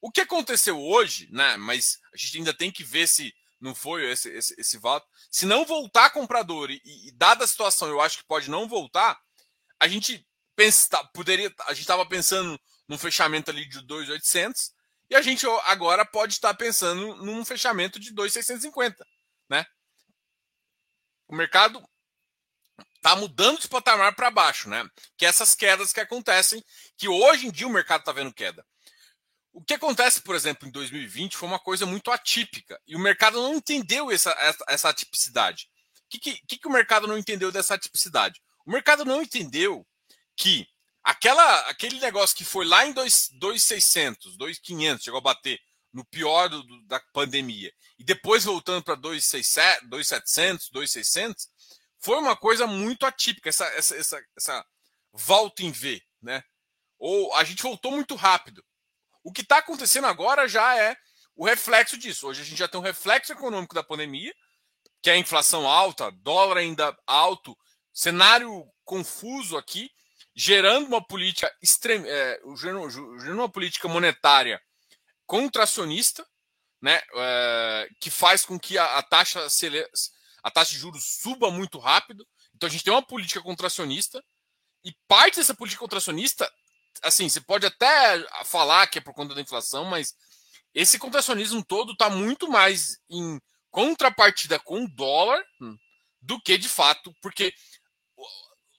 O 0.01 0.11
que 0.11 0.23
aconteceu 0.23 0.81
hoje, 0.81 1.29
né? 1.31 1.59
Mas 1.59 1.99
a 2.15 2.17
gente 2.17 2.39
ainda 2.39 2.55
tem 2.55 2.73
que 2.73 2.83
ver 2.83 3.07
se 3.07 3.35
não 3.61 3.75
foi 3.75 4.11
esse, 4.11 4.29
esse, 4.31 4.55
esse 4.59 4.79
voto. 4.79 5.07
Se 5.31 5.45
não 5.45 5.65
voltar 5.65 6.11
comprador, 6.11 6.71
e, 6.71 6.81
e 6.85 7.13
dada 7.13 7.45
a 7.45 7.49
situação, 7.49 7.89
eu 7.89 8.01
acho 8.01 8.19
que 8.19 8.25
pode 8.25 8.51
não 8.51 8.67
voltar, 8.67 9.21
a 9.79 9.87
gente 9.87 10.27
pensa, 10.57 10.89
tá, 10.89 11.05
poderia, 11.15 11.53
a 11.67 11.73
gente 11.73 11.83
estava 11.83 12.07
pensando 12.07 12.59
num 12.89 12.99
fechamento 12.99 13.51
ali 13.51 13.67
de 13.67 13.81
2,800 13.83 14.73
e 15.09 15.15
a 15.15 15.23
gente 15.23 15.47
agora 15.65 16.05
pode 16.05 16.35
estar 16.35 16.55
pensando 16.55 17.17
num 17.17 17.45
fechamento 17.45 17.99
de 17.99 18.13
2,650, 18.13 19.07
né? 19.49 19.67
O 21.27 21.35
mercado 21.35 21.83
está 22.97 23.17
mudando 23.17 23.61
de 23.61 23.69
patamar 23.69 24.15
para 24.15 24.31
baixo, 24.31 24.69
né? 24.69 24.89
Que 25.17 25.25
é 25.25 25.29
essas 25.29 25.55
quedas 25.55 25.93
que 25.93 26.01
acontecem, 26.01 26.63
que 26.97 27.09
hoje 27.09 27.47
em 27.47 27.51
dia 27.51 27.67
o 27.67 27.71
mercado 27.71 28.01
está 28.01 28.13
vendo 28.13 28.33
queda. 28.33 28.65
O 29.61 29.65
que 29.65 29.75
acontece, 29.75 30.23
por 30.23 30.35
exemplo, 30.35 30.67
em 30.67 30.71
2020 30.71 31.37
foi 31.37 31.49
uma 31.49 31.59
coisa 31.59 31.85
muito 31.87 32.11
atípica 32.11 32.81
e 32.87 32.97
o 32.97 32.99
mercado 32.99 33.41
não 33.41 33.55
entendeu 33.55 34.11
essa, 34.11 34.35
essa, 34.67 34.89
atipicidade. 34.89 35.69
O 36.07 36.19
que, 36.19 36.19
que, 36.35 36.59
que 36.59 36.69
o 36.69 36.73
mercado 36.73 37.07
não 37.07 37.19
entendeu 37.19 37.53
dessa 37.53 37.75
atipicidade? 37.75 38.41
O 38.67 38.73
mercado 38.73 39.05
não 39.05 39.23
entendeu 39.23 39.87
que 40.37 40.67
Aquela, 41.03 41.61
aquele 41.61 41.99
negócio 41.99 42.37
que 42.37 42.45
foi 42.45 42.67
lá 42.67 42.87
em 42.87 42.93
2,600, 42.93 44.37
2,500, 44.37 45.03
chegou 45.03 45.19
a 45.19 45.23
bater 45.23 45.59
no 45.93 46.05
pior 46.05 46.49
do, 46.49 46.63
do, 46.63 46.87
da 46.87 47.01
pandemia, 47.13 47.73
e 47.99 48.05
depois 48.05 48.45
voltando 48.45 48.85
para 48.85 48.95
2,700, 48.95 50.71
2,600, 50.71 51.49
foi 51.99 52.17
uma 52.19 52.37
coisa 52.37 52.67
muito 52.67 53.07
atípica, 53.07 53.49
essa, 53.49 53.65
essa, 53.69 53.97
essa, 53.97 54.23
essa 54.37 54.67
volta 55.13 55.63
em 55.63 55.73
V, 55.73 56.01
né? 56.23 56.45
Ou 56.99 57.35
a 57.35 57.45
gente 57.45 57.63
voltou 57.63 57.91
muito 57.91 58.15
rápido. 58.15 58.63
O 59.23 59.33
que 59.33 59.43
está 59.43 59.59
acontecendo 59.59 60.07
agora 60.07 60.49
já 60.49 60.77
é 60.77 60.97
o 61.37 61.45
reflexo 61.45 61.97
disso. 61.97 62.27
Hoje 62.27 62.43
a 62.43 62.45
gente 62.45 62.59
já 62.59 62.69
tem 62.69 62.81
um 62.81 62.85
reflexo 62.85 63.33
econômico 63.33 63.75
da 63.75 63.83
pandemia, 63.83 64.35
que 65.03 65.11
é 65.11 65.15
a 65.15 65.19
inflação 65.19 65.67
alta, 65.69 66.11
dólar 66.11 66.59
ainda 66.59 66.97
alto, 67.07 67.57
cenário 67.93 68.67
confuso 68.85 69.57
aqui, 69.57 69.91
gerando 70.35 70.87
uma 70.87 71.05
política 71.05 71.53
extrema, 71.63 72.07
é, 72.07 72.41
gerando 72.57 73.39
uma 73.39 73.49
política 73.49 73.89
monetária 73.89 74.61
contracionista, 75.27 76.27
né, 76.81 77.01
é, 77.15 77.89
que 78.01 78.11
faz 78.11 78.45
com 78.45 78.59
que 78.59 78.79
a, 78.79 78.99
a, 78.99 79.03
taxa 79.03 79.47
a 80.43 80.51
taxa 80.51 80.73
de 80.73 80.79
juros 80.79 81.05
suba 81.21 81.51
muito 81.51 81.79
rápido. 81.79 82.27
Então 82.55 82.67
a 82.67 82.71
gente 82.71 82.85
tem 82.85 82.93
uma 82.93 83.07
política 83.07 83.41
contracionista 83.41 84.23
e 84.85 84.93
parte 85.07 85.37
dessa 85.37 85.55
política 85.55 85.81
contracionista, 85.81 86.51
assim, 87.03 87.29
você 87.29 87.41
pode 87.41 87.67
até 87.67 88.25
falar 88.45 88.87
que 88.87 88.99
é 88.99 89.01
por 89.01 89.15
conta 89.15 89.35
da 89.35 89.41
inflação, 89.41 89.85
mas 89.85 90.15
esse 90.75 90.99
contracionismo 90.99 91.65
todo 91.65 91.93
está 91.93 92.09
muito 92.09 92.49
mais 92.49 92.99
em 93.09 93.41
contrapartida 93.71 94.59
com 94.59 94.85
o 94.85 94.89
dólar 94.89 95.43
do 96.21 96.41
que 96.41 96.59
de 96.59 96.69
fato, 96.69 97.15
porque 97.23 97.53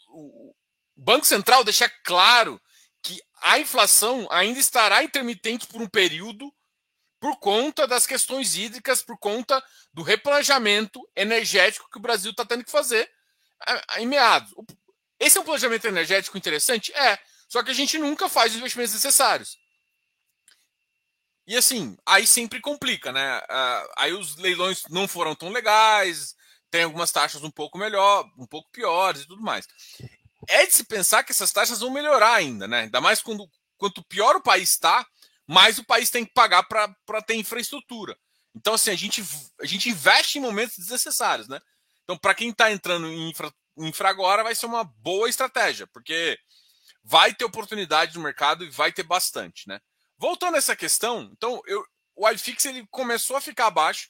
o, 0.08 0.54
Banco 0.95 1.26
Central 1.26 1.63
deixa 1.63 1.89
claro 2.04 2.62
que 3.02 3.19
a 3.41 3.58
inflação 3.58 4.28
ainda 4.30 4.60
estará 4.60 5.04
intermitente 5.04 5.65
por 5.65 5.82
um 5.82 5.89
período 5.89 6.54
por 7.19 7.39
conta 7.39 7.88
das 7.88 8.06
questões 8.06 8.56
hídricas, 8.56 9.02
por 9.02 9.17
conta 9.17 9.63
do 9.93 10.04
replanejamento 10.04 11.00
energético 11.15 11.89
que 11.89 11.97
o 11.97 12.02
Brasil 12.02 12.32
está 12.32 12.45
tendo 12.45 12.63
que 12.63 12.71
fazer 12.71 13.10
em 13.97 14.06
meados. 14.06 14.54
Esse 15.19 15.38
é 15.38 15.41
um 15.41 15.43
planejamento 15.43 15.86
energético 15.86 16.38
interessante? 16.38 16.91
É. 16.93 17.19
Só 17.51 17.63
que 17.63 17.71
a 17.71 17.73
gente 17.73 17.97
nunca 17.97 18.29
faz 18.29 18.51
os 18.51 18.57
investimentos 18.57 18.93
necessários. 18.93 19.57
E 21.45 21.57
assim, 21.57 21.97
aí 22.05 22.25
sempre 22.25 22.61
complica, 22.61 23.11
né? 23.11 23.41
Aí 23.97 24.13
os 24.13 24.37
leilões 24.37 24.83
não 24.89 25.07
foram 25.07 25.35
tão 25.35 25.49
legais, 25.49 26.35
tem 26.69 26.83
algumas 26.83 27.11
taxas 27.11 27.43
um 27.43 27.51
pouco 27.51 27.77
melhor, 27.77 28.25
um 28.37 28.45
pouco 28.45 28.71
piores 28.71 29.23
e 29.23 29.27
tudo 29.27 29.41
mais 29.41 29.67
é 30.47 30.65
de 30.65 30.73
se 30.73 30.83
pensar 30.83 31.23
que 31.23 31.31
essas 31.31 31.51
taxas 31.51 31.79
vão 31.79 31.91
melhorar 31.91 32.33
ainda, 32.33 32.67
né? 32.67 32.81
Ainda 32.81 33.01
mais 33.01 33.21
quando 33.21 33.49
quanto 33.77 34.03
pior 34.03 34.35
o 34.35 34.43
país 34.43 34.69
está, 34.69 35.05
mais 35.47 35.79
o 35.79 35.83
país 35.83 36.09
tem 36.09 36.23
que 36.23 36.33
pagar 36.33 36.63
para 36.63 37.21
ter 37.25 37.35
infraestrutura. 37.35 38.15
Então, 38.55 38.75
assim, 38.75 38.91
a 38.91 38.95
gente, 38.95 39.23
a 39.59 39.65
gente 39.65 39.89
investe 39.89 40.37
em 40.37 40.41
momentos 40.41 40.77
desnecessários, 40.77 41.47
né? 41.47 41.59
Então, 42.03 42.17
para 42.17 42.35
quem 42.35 42.49
está 42.49 42.71
entrando 42.71 43.07
em 43.07 43.29
infra, 43.29 43.51
infra 43.77 44.09
agora, 44.09 44.43
vai 44.43 44.53
ser 44.53 44.67
uma 44.67 44.83
boa 44.83 45.29
estratégia, 45.29 45.87
porque 45.87 46.37
vai 47.03 47.33
ter 47.33 47.45
oportunidade 47.45 48.15
no 48.15 48.23
mercado 48.23 48.63
e 48.63 48.69
vai 48.69 48.91
ter 48.91 49.03
bastante, 49.03 49.67
né? 49.67 49.79
Voltando 50.17 50.55
a 50.55 50.57
essa 50.57 50.75
questão, 50.75 51.29
então, 51.33 51.61
eu, 51.65 51.83
o 52.15 52.29
iFix 52.29 52.65
ele 52.65 52.85
começou 52.91 53.35
a 53.35 53.41
ficar 53.41 53.67
abaixo. 53.67 54.09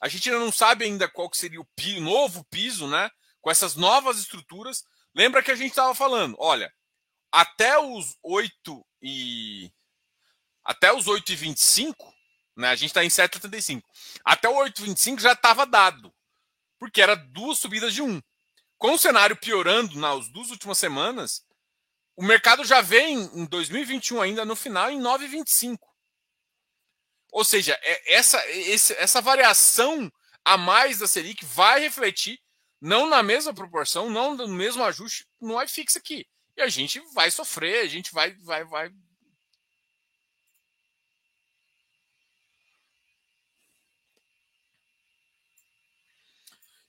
A 0.00 0.08
gente 0.08 0.30
ainda 0.30 0.44
não 0.44 0.52
sabe 0.52 0.84
ainda 0.84 1.08
qual 1.08 1.28
que 1.28 1.36
seria 1.36 1.60
o 1.60 1.68
pi, 1.74 1.98
novo 1.98 2.44
piso, 2.44 2.86
né? 2.86 3.10
Com 3.40 3.50
essas 3.50 3.74
novas 3.74 4.18
estruturas. 4.18 4.84
Lembra 5.14 5.42
que 5.42 5.50
a 5.50 5.56
gente 5.56 5.70
estava 5.70 5.94
falando, 5.94 6.36
olha, 6.38 6.72
até 7.32 7.78
os 7.78 8.16
8 8.22 8.86
e 9.02 9.70
até 10.64 10.92
os 10.92 11.06
8 11.06 11.32
e 11.32 11.36
25, 11.36 12.14
né? 12.56 12.68
A 12.68 12.76
gente 12.76 12.90
está 12.90 13.04
em 13.04 13.08
7,85. 13.08 13.82
Até 14.24 14.48
o 14.48 14.54
8,25 14.54 15.20
já 15.20 15.32
estava 15.32 15.66
dado, 15.66 16.14
porque 16.78 17.02
era 17.02 17.16
duas 17.16 17.58
subidas 17.58 17.92
de 17.92 18.02
um. 18.02 18.22
Com 18.76 18.92
o 18.92 18.98
cenário 18.98 19.36
piorando 19.36 19.98
nas 19.98 20.28
duas 20.28 20.50
últimas 20.50 20.78
semanas, 20.78 21.44
o 22.18 22.24
mercado 22.24 22.64
já 22.64 22.80
vem 22.80 23.30
em 23.32 23.46
2021 23.46 24.20
ainda 24.20 24.44
no 24.44 24.56
final 24.56 24.90
em 24.90 25.00
9,25. 25.00 25.78
Ou 27.30 27.44
seja, 27.44 27.78
é, 27.80 28.14
essa, 28.14 28.42
essa 28.94 29.20
variação 29.20 30.10
a 30.44 30.58
mais 30.58 30.98
da 30.98 31.06
Selic 31.06 31.44
vai 31.44 31.78
refletir 31.78 32.40
não 32.80 33.08
na 33.08 33.22
mesma 33.22 33.54
proporção, 33.54 34.10
não 34.10 34.34
no 34.34 34.48
mesmo 34.48 34.82
ajuste 34.82 35.28
no 35.40 35.62
iFix 35.62 35.94
aqui. 35.94 36.26
E 36.56 36.60
a 36.60 36.66
gente 36.66 36.98
vai 37.14 37.30
sofrer, 37.30 37.84
a 37.84 37.86
gente 37.86 38.12
vai, 38.12 38.34
vai, 38.38 38.64
vai. 38.64 38.90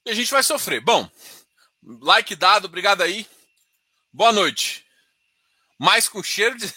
A 0.07 0.13
gente 0.13 0.31
vai 0.31 0.41
sofrer. 0.41 0.81
Bom, 0.81 1.07
like 1.83 2.35
dado, 2.35 2.65
obrigado 2.65 3.03
aí. 3.03 3.27
Boa 4.11 4.31
noite. 4.31 4.88
Mais 5.79 6.09
com 6.09 6.21
cheiro 6.21 6.57
de. 6.57 6.71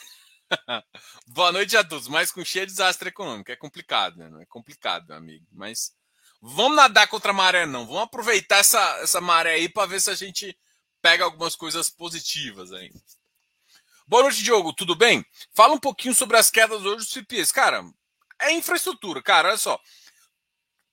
Boa 1.26 1.50
noite 1.50 1.76
a 1.76 1.82
todos. 1.82 2.06
Mais 2.06 2.30
com 2.30 2.44
cheiro 2.44 2.68
de 2.68 2.72
desastre 2.72 3.08
econômico. 3.08 3.50
É 3.50 3.56
complicado, 3.56 4.16
né? 4.16 4.42
É 4.42 4.46
complicado, 4.46 5.08
meu 5.08 5.16
amigo. 5.16 5.44
Mas 5.50 5.92
vamos 6.40 6.76
nadar 6.76 7.08
contra 7.08 7.32
a 7.32 7.34
maré, 7.34 7.66
não. 7.66 7.84
Vamos 7.84 8.02
aproveitar 8.02 8.58
essa, 8.58 8.80
essa 8.98 9.20
maré 9.20 9.54
aí 9.54 9.68
para 9.68 9.88
ver 9.88 10.00
se 10.00 10.08
a 10.08 10.14
gente 10.14 10.56
pega 11.02 11.24
algumas 11.24 11.56
coisas 11.56 11.90
positivas 11.90 12.72
aí. 12.72 12.92
Boa 14.06 14.22
noite, 14.22 14.44
Diogo. 14.44 14.72
Tudo 14.72 14.94
bem? 14.94 15.26
Fala 15.52 15.74
um 15.74 15.80
pouquinho 15.80 16.14
sobre 16.14 16.36
as 16.36 16.48
quedas 16.48 16.84
hoje 16.84 16.98
dos 16.98 17.12
FIPs. 17.12 17.50
Cara, 17.50 17.84
é 18.40 18.52
infraestrutura, 18.52 19.20
cara. 19.20 19.48
Olha 19.48 19.58
só. 19.58 19.80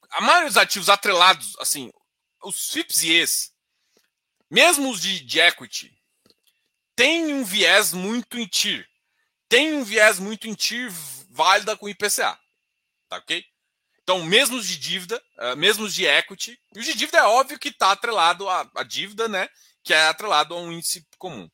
A 0.09 0.21
maioria 0.21 0.47
dos 0.47 0.57
ativos 0.57 0.89
atrelados, 0.89 1.55
assim, 1.59 1.91
os 2.43 2.71
FIPs 2.71 3.03
e 3.03 3.11
ES, 3.11 3.53
mesmo 4.49 4.89
os 4.89 4.99
de, 4.99 5.19
de 5.19 5.39
equity, 5.39 5.98
tem 6.99 7.33
um 7.33 7.45
viés 7.45 7.93
muito 7.93 8.37
em 8.37 8.45
TIR. 8.45 8.85
Tem 9.47 9.73
um 9.73 9.85
viés 9.85 10.19
muito 10.19 10.49
em 10.49 10.53
TIR 10.53 10.91
válida 11.29 11.77
com 11.77 11.87
IPCA. 11.87 12.37
Tá 13.07 13.15
ok? 13.15 13.41
Então, 14.03 14.21
mesmo 14.25 14.57
os 14.57 14.67
de 14.67 14.77
dívida, 14.77 15.23
uh, 15.37 15.55
mesmo 15.55 15.85
os 15.85 15.93
de 15.93 16.05
equity, 16.05 16.59
e 16.75 16.79
os 16.79 16.85
de 16.85 16.93
dívida 16.93 17.19
é 17.19 17.23
óbvio 17.23 17.57
que 17.57 17.69
está 17.69 17.93
atrelado 17.93 18.49
à, 18.49 18.69
à, 18.75 18.83
dívida, 18.83 19.29
né? 19.29 19.47
Que 19.81 19.93
é 19.93 20.07
atrelado 20.07 20.53
a 20.53 20.57
um 20.57 20.73
índice 20.73 21.07
comum. 21.17 21.49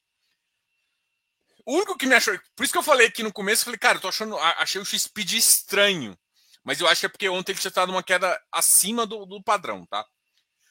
O 1.64 1.76
único 1.76 1.96
que 1.96 2.08
me 2.08 2.16
achou. 2.16 2.36
Por 2.56 2.64
isso 2.64 2.74
que 2.74 2.80
eu 2.80 2.84
falei 2.84 3.06
aqui 3.06 3.22
no 3.22 3.32
começo, 3.32 3.62
eu 3.62 3.66
falei, 3.66 3.78
cara, 3.78 3.98
eu 3.98 4.02
tô 4.02 4.08
achando. 4.08 4.36
Achei 4.40 4.82
o 4.82 4.86
XPID 4.86 5.38
estranho. 5.38 6.18
Mas 6.64 6.82
eu 6.82 6.88
acho 6.88 7.02
que 7.02 7.06
é 7.06 7.10
porque 7.10 7.30
ontem 7.30 7.52
ele 7.52 7.60
tinha 7.60 7.70
estado 7.70 7.92
uma 7.92 8.02
queda 8.02 8.42
acima 8.52 9.06
do, 9.06 9.28
do 9.28 9.44
padrão, 9.44 9.86
tá? 9.86 10.04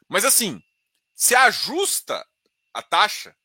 Mas 0.09 0.25
assim, 0.25 0.61
se 1.15 1.37
ajusta 1.37 2.27
a 2.73 2.83
taxa, 2.83 3.37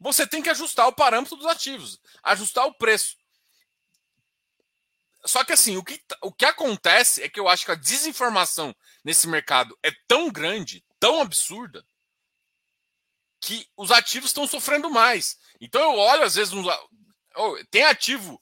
você 0.00 0.26
tem 0.26 0.42
que 0.42 0.50
ajustar 0.50 0.86
o 0.86 0.92
parâmetro 0.92 1.36
dos 1.36 1.46
ativos, 1.46 2.00
ajustar 2.22 2.66
o 2.66 2.74
preço. 2.74 3.16
Só 5.24 5.44
que 5.44 5.52
assim, 5.52 5.76
o 5.76 5.84
que, 5.84 6.00
o 6.22 6.32
que 6.32 6.44
acontece 6.44 7.22
é 7.22 7.28
que 7.28 7.40
eu 7.40 7.48
acho 7.48 7.64
que 7.64 7.72
a 7.72 7.76
desinformação 7.76 8.74
nesse 9.04 9.26
mercado 9.26 9.76
é 9.82 9.90
tão 10.06 10.30
grande, 10.30 10.84
tão 11.00 11.20
absurda, 11.20 11.84
que 13.40 13.68
os 13.76 13.90
ativos 13.90 14.30
estão 14.30 14.46
sofrendo 14.46 14.90
mais. 14.90 15.36
Então 15.60 15.80
eu 15.80 15.98
olho, 15.98 16.22
às 16.22 16.34
vezes, 16.34 16.52
uns, 16.52 16.66
oh, 17.36 17.64
tem 17.70 17.84
ativo 17.84 18.40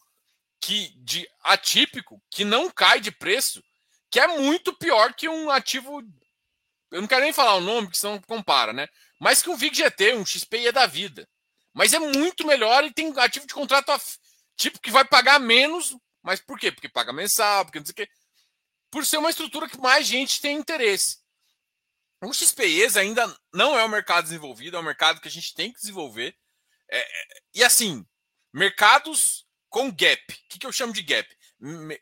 que 0.60 0.88
de 0.98 1.28
atípico 1.42 2.22
que 2.30 2.44
não 2.44 2.70
cai 2.70 3.00
de 3.00 3.10
preço, 3.10 3.62
que 4.10 4.20
é 4.20 4.26
muito 4.26 4.76
pior 4.76 5.14
que 5.14 5.28
um 5.28 5.50
ativo 5.50 6.02
eu 6.90 7.00
não 7.00 7.08
quero 7.08 7.22
nem 7.22 7.32
falar 7.32 7.54
o 7.56 7.60
nome, 7.60 7.88
porque 7.88 7.98
senão 7.98 8.20
compara, 8.22 8.72
né? 8.72 8.88
Mas 9.20 9.42
que 9.42 9.50
um 9.50 9.56
VIG 9.56 9.76
GT, 9.76 10.14
um 10.14 10.24
XPI 10.24 10.68
é 10.68 10.72
da 10.72 10.86
vida. 10.86 11.28
Mas 11.76 11.92
é 11.92 11.98
muito 11.98 12.46
melhor 12.46 12.84
e 12.84 12.92
tem 12.92 13.12
ativo 13.18 13.46
de 13.46 13.52
contrato 13.52 13.92
tipo 14.56 14.80
que 14.80 14.90
vai 14.90 15.04
pagar 15.04 15.38
menos. 15.38 15.94
Mas 16.22 16.40
por 16.40 16.58
quê? 16.58 16.72
Porque 16.72 16.88
paga 16.88 17.12
mensal, 17.12 17.64
porque 17.64 17.78
não 17.78 17.84
sei 17.84 17.92
o 17.92 17.96
quê. 17.96 18.08
Por 18.90 19.04
ser 19.04 19.18
uma 19.18 19.28
estrutura 19.28 19.68
que 19.68 19.78
mais 19.78 20.06
gente 20.06 20.40
tem 20.40 20.56
interesse. 20.56 21.18
O 22.24 22.32
XPEs 22.32 22.96
ainda 22.96 23.32
não 23.52 23.78
é 23.78 23.84
um 23.84 23.88
mercado 23.88 24.24
desenvolvido, 24.24 24.78
é 24.78 24.80
um 24.80 24.84
mercado 24.84 25.20
que 25.20 25.28
a 25.28 25.30
gente 25.30 25.54
tem 25.54 25.70
que 25.70 25.78
desenvolver. 25.78 26.34
É, 26.90 26.98
é, 26.98 27.42
e 27.56 27.62
assim, 27.62 28.06
mercados 28.50 29.46
com 29.68 29.90
gap. 29.90 30.32
O 30.32 30.48
que, 30.48 30.58
que 30.58 30.66
eu 30.66 30.72
chamo 30.72 30.94
de 30.94 31.02
gap? 31.02 31.28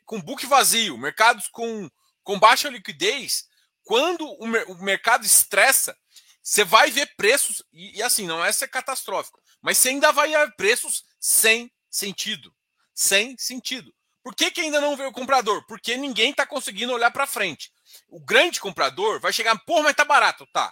Com 0.05 0.21
book 0.21 0.45
vazio, 0.45 0.97
mercados 0.97 1.49
com, 1.49 1.89
com 2.23 2.39
baixa 2.39 2.69
liquidez 2.69 3.45
quando 3.85 4.25
o, 4.25 4.45
o 4.73 4.83
mercado 4.83 5.25
estressa, 5.25 5.95
você 6.41 6.63
vai 6.63 6.91
ver 6.91 7.15
preços, 7.15 7.63
e, 7.71 7.99
e, 7.99 8.03
assim, 8.03 8.25
não 8.25 8.43
é 8.43 8.51
ser 8.51 8.67
catastrófico, 8.67 9.39
mas 9.65 9.79
você 9.79 9.89
ainda 9.89 10.11
vai 10.11 10.29
ver 10.29 10.55
preços 10.55 11.03
sem 11.19 11.73
sentido. 11.89 12.55
Sem 12.93 13.35
sentido. 13.35 13.91
Por 14.21 14.35
que, 14.35 14.51
que 14.51 14.61
ainda 14.61 14.79
não 14.79 14.95
vê 14.95 15.07
o 15.07 15.11
comprador? 15.11 15.65
Porque 15.65 15.97
ninguém 15.97 16.29
está 16.29 16.45
conseguindo 16.45 16.93
olhar 16.93 17.09
para 17.09 17.25
frente. 17.25 17.73
O 18.07 18.19
grande 18.19 18.59
comprador 18.59 19.19
vai 19.19 19.33
chegar, 19.33 19.57
pô, 19.65 19.81
mas 19.81 19.95
tá 19.95 20.05
barato. 20.05 20.45
Tá, 20.53 20.71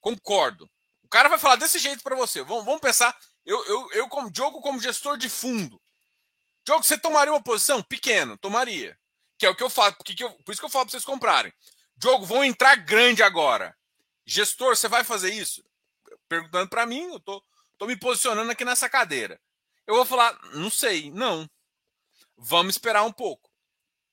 concordo. 0.00 0.70
O 1.02 1.08
cara 1.08 1.28
vai 1.28 1.36
falar 1.36 1.56
desse 1.56 1.80
jeito 1.80 2.00
para 2.00 2.14
você. 2.14 2.40
Vamos, 2.44 2.64
vamos 2.64 2.80
pensar, 2.80 3.18
eu, 3.44 3.64
eu, 3.66 3.90
eu 3.90 4.08
como 4.08 4.30
Diogo, 4.30 4.60
como 4.60 4.80
gestor 4.80 5.18
de 5.18 5.28
fundo. 5.28 5.82
Diogo, 6.64 6.84
você 6.84 6.96
tomaria 6.96 7.32
uma 7.32 7.42
posição? 7.42 7.82
Pequeno, 7.82 8.38
tomaria. 8.38 8.96
Que 9.36 9.46
é 9.46 9.50
o 9.50 9.56
que 9.56 9.64
eu 9.64 9.70
falo, 9.70 9.96
eu, 10.16 10.30
por 10.44 10.52
isso 10.52 10.60
que 10.60 10.64
eu 10.64 10.70
falo 10.70 10.84
para 10.84 10.92
vocês 10.92 11.04
comprarem. 11.04 11.52
Diogo, 11.96 12.24
vão 12.24 12.44
entrar 12.44 12.76
grande 12.76 13.20
agora. 13.20 13.76
Gestor, 14.24 14.76
você 14.76 14.86
vai 14.86 15.02
fazer 15.02 15.34
isso? 15.34 15.64
Perguntando 16.28 16.68
para 16.68 16.86
mim, 16.86 17.02
eu 17.02 17.18
tô, 17.18 17.42
tô 17.78 17.86
me 17.86 17.96
posicionando 17.96 18.50
aqui 18.50 18.64
nessa 18.64 18.88
cadeira. 18.88 19.40
Eu 19.86 19.94
vou 19.94 20.04
falar, 20.04 20.38
não 20.54 20.70
sei, 20.70 21.10
não. 21.10 21.48
Vamos 22.36 22.74
esperar 22.74 23.04
um 23.04 23.12
pouco. 23.12 23.50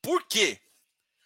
Por 0.01 0.25
quê? 0.28 0.62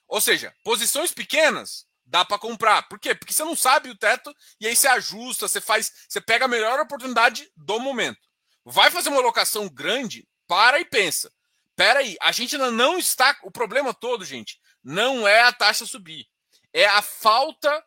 Ou 0.07 0.19
seja, 0.19 0.55
posições 0.63 1.11
pequenas 1.11 1.85
dá 2.05 2.25
para 2.25 2.39
comprar. 2.39 2.87
Por 2.89 2.97
quê? 2.97 3.13
Porque 3.13 3.33
você 3.33 3.43
não 3.43 3.55
sabe 3.55 3.89
o 3.89 3.97
teto 3.97 4.35
e 4.59 4.65
aí 4.65 4.75
você 4.75 4.87
ajusta, 4.87 5.47
você 5.47 5.61
faz, 5.61 5.91
você 6.07 6.19
pega 6.19 6.45
a 6.45 6.47
melhor 6.47 6.79
oportunidade 6.79 7.51
do 7.55 7.79
momento. 7.79 8.19
Vai 8.65 8.89
fazer 8.89 9.09
uma 9.09 9.21
locação 9.21 9.69
grande, 9.69 10.27
para 10.47 10.79
e 10.79 10.85
pensa. 10.85 11.31
Pera 11.75 11.99
aí, 11.99 12.17
a 12.21 12.31
gente 12.31 12.55
ainda 12.55 12.71
não 12.71 12.97
está, 12.97 13.37
o 13.43 13.51
problema 13.51 13.93
todo, 13.93 14.25
gente, 14.25 14.59
não 14.83 15.27
é 15.27 15.41
a 15.41 15.53
taxa 15.53 15.85
subir 15.85 16.27
é 16.73 16.85
a 16.85 17.01
falta. 17.01 17.83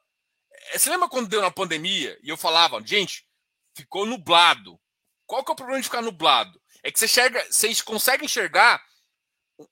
É, 0.72 0.78
você 0.78 0.90
lembra 0.90 1.08
quando 1.08 1.28
deu 1.28 1.40
na 1.40 1.50
pandemia 1.50 2.18
e 2.22 2.28
eu 2.28 2.36
falava, 2.36 2.80
gente, 2.84 3.26
ficou 3.74 4.06
nublado. 4.06 4.80
Qual 5.26 5.44
que 5.44 5.50
é 5.50 5.54
o 5.54 5.56
problema 5.56 5.80
de 5.80 5.86
ficar 5.86 6.02
nublado? 6.02 6.60
É 6.82 6.90
que 6.90 6.98
você, 6.98 7.06
enxerga, 7.06 7.44
você 7.50 7.74
consegue 7.82 8.24
enxergar 8.24 8.82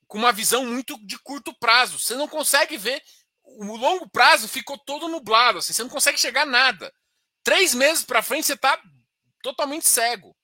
com 0.06 0.18
uma 0.18 0.32
visão 0.32 0.64
muito 0.64 0.96
de 1.04 1.18
curto 1.18 1.54
prazo. 1.58 1.98
Você 1.98 2.14
não 2.14 2.28
consegue 2.28 2.76
ver. 2.76 3.02
O 3.42 3.76
longo 3.76 4.08
prazo 4.08 4.48
ficou 4.48 4.78
todo 4.78 5.08
nublado. 5.08 5.58
Assim, 5.58 5.72
você 5.72 5.82
não 5.82 5.90
consegue 5.90 6.18
chegar 6.18 6.46
nada. 6.46 6.92
Três 7.42 7.74
meses 7.74 8.04
para 8.04 8.22
frente 8.22 8.46
você 8.46 8.54
está 8.54 8.80
totalmente 9.42 9.88
cego. 9.88 10.36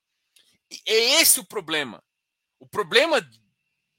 E 0.70 0.82
é 0.86 1.20
esse 1.20 1.38
o 1.38 1.46
problema. 1.46 2.02
O 2.58 2.68
problema 2.68 3.20
de, 3.20 3.40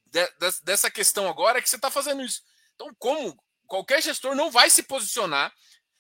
de, 0.08 0.62
dessa 0.63 0.91
questão 0.91 1.28
agora 1.30 1.60
é 1.60 1.62
que 1.62 1.70
você 1.70 1.76
está 1.76 1.89
fazendo 1.89 2.24
isso. 2.24 2.41
Então, 2.76 2.93
como 2.98 3.38
qualquer 3.65 4.02
gestor 4.02 4.36
não 4.36 4.52
vai 4.52 4.70
se 4.70 4.84
posicionar, 4.84 5.54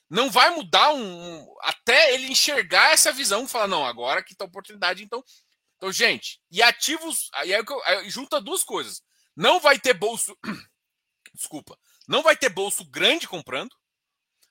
não 0.09 0.29
vai 0.29 0.49
mudar 0.51 0.93
um, 0.93 1.01
um 1.01 1.55
até 1.61 2.13
ele 2.13 2.27
enxergar 2.27 2.93
essa 2.93 3.11
visão 3.11 3.43
e 3.43 3.47
falar, 3.47 3.67
não, 3.67 3.85
agora 3.85 4.23
que 4.23 4.33
está 4.33 4.45
a 4.45 4.47
oportunidade, 4.47 5.03
então. 5.03 5.23
Então, 5.75 5.91
gente, 5.91 6.41
e 6.49 6.61
ativos. 6.61 7.29
Aí, 7.33 7.53
é 7.53 7.61
aí 7.85 8.09
junta 8.09 8.41
duas 8.41 8.63
coisas. 8.63 9.01
Não 9.35 9.59
vai 9.59 9.77
ter 9.77 9.93
bolso. 9.93 10.35
Desculpa. 11.33 11.77
Não 12.07 12.23
vai 12.23 12.35
ter 12.35 12.49
bolso 12.49 12.83
grande 12.85 13.27
comprando. 13.27 13.75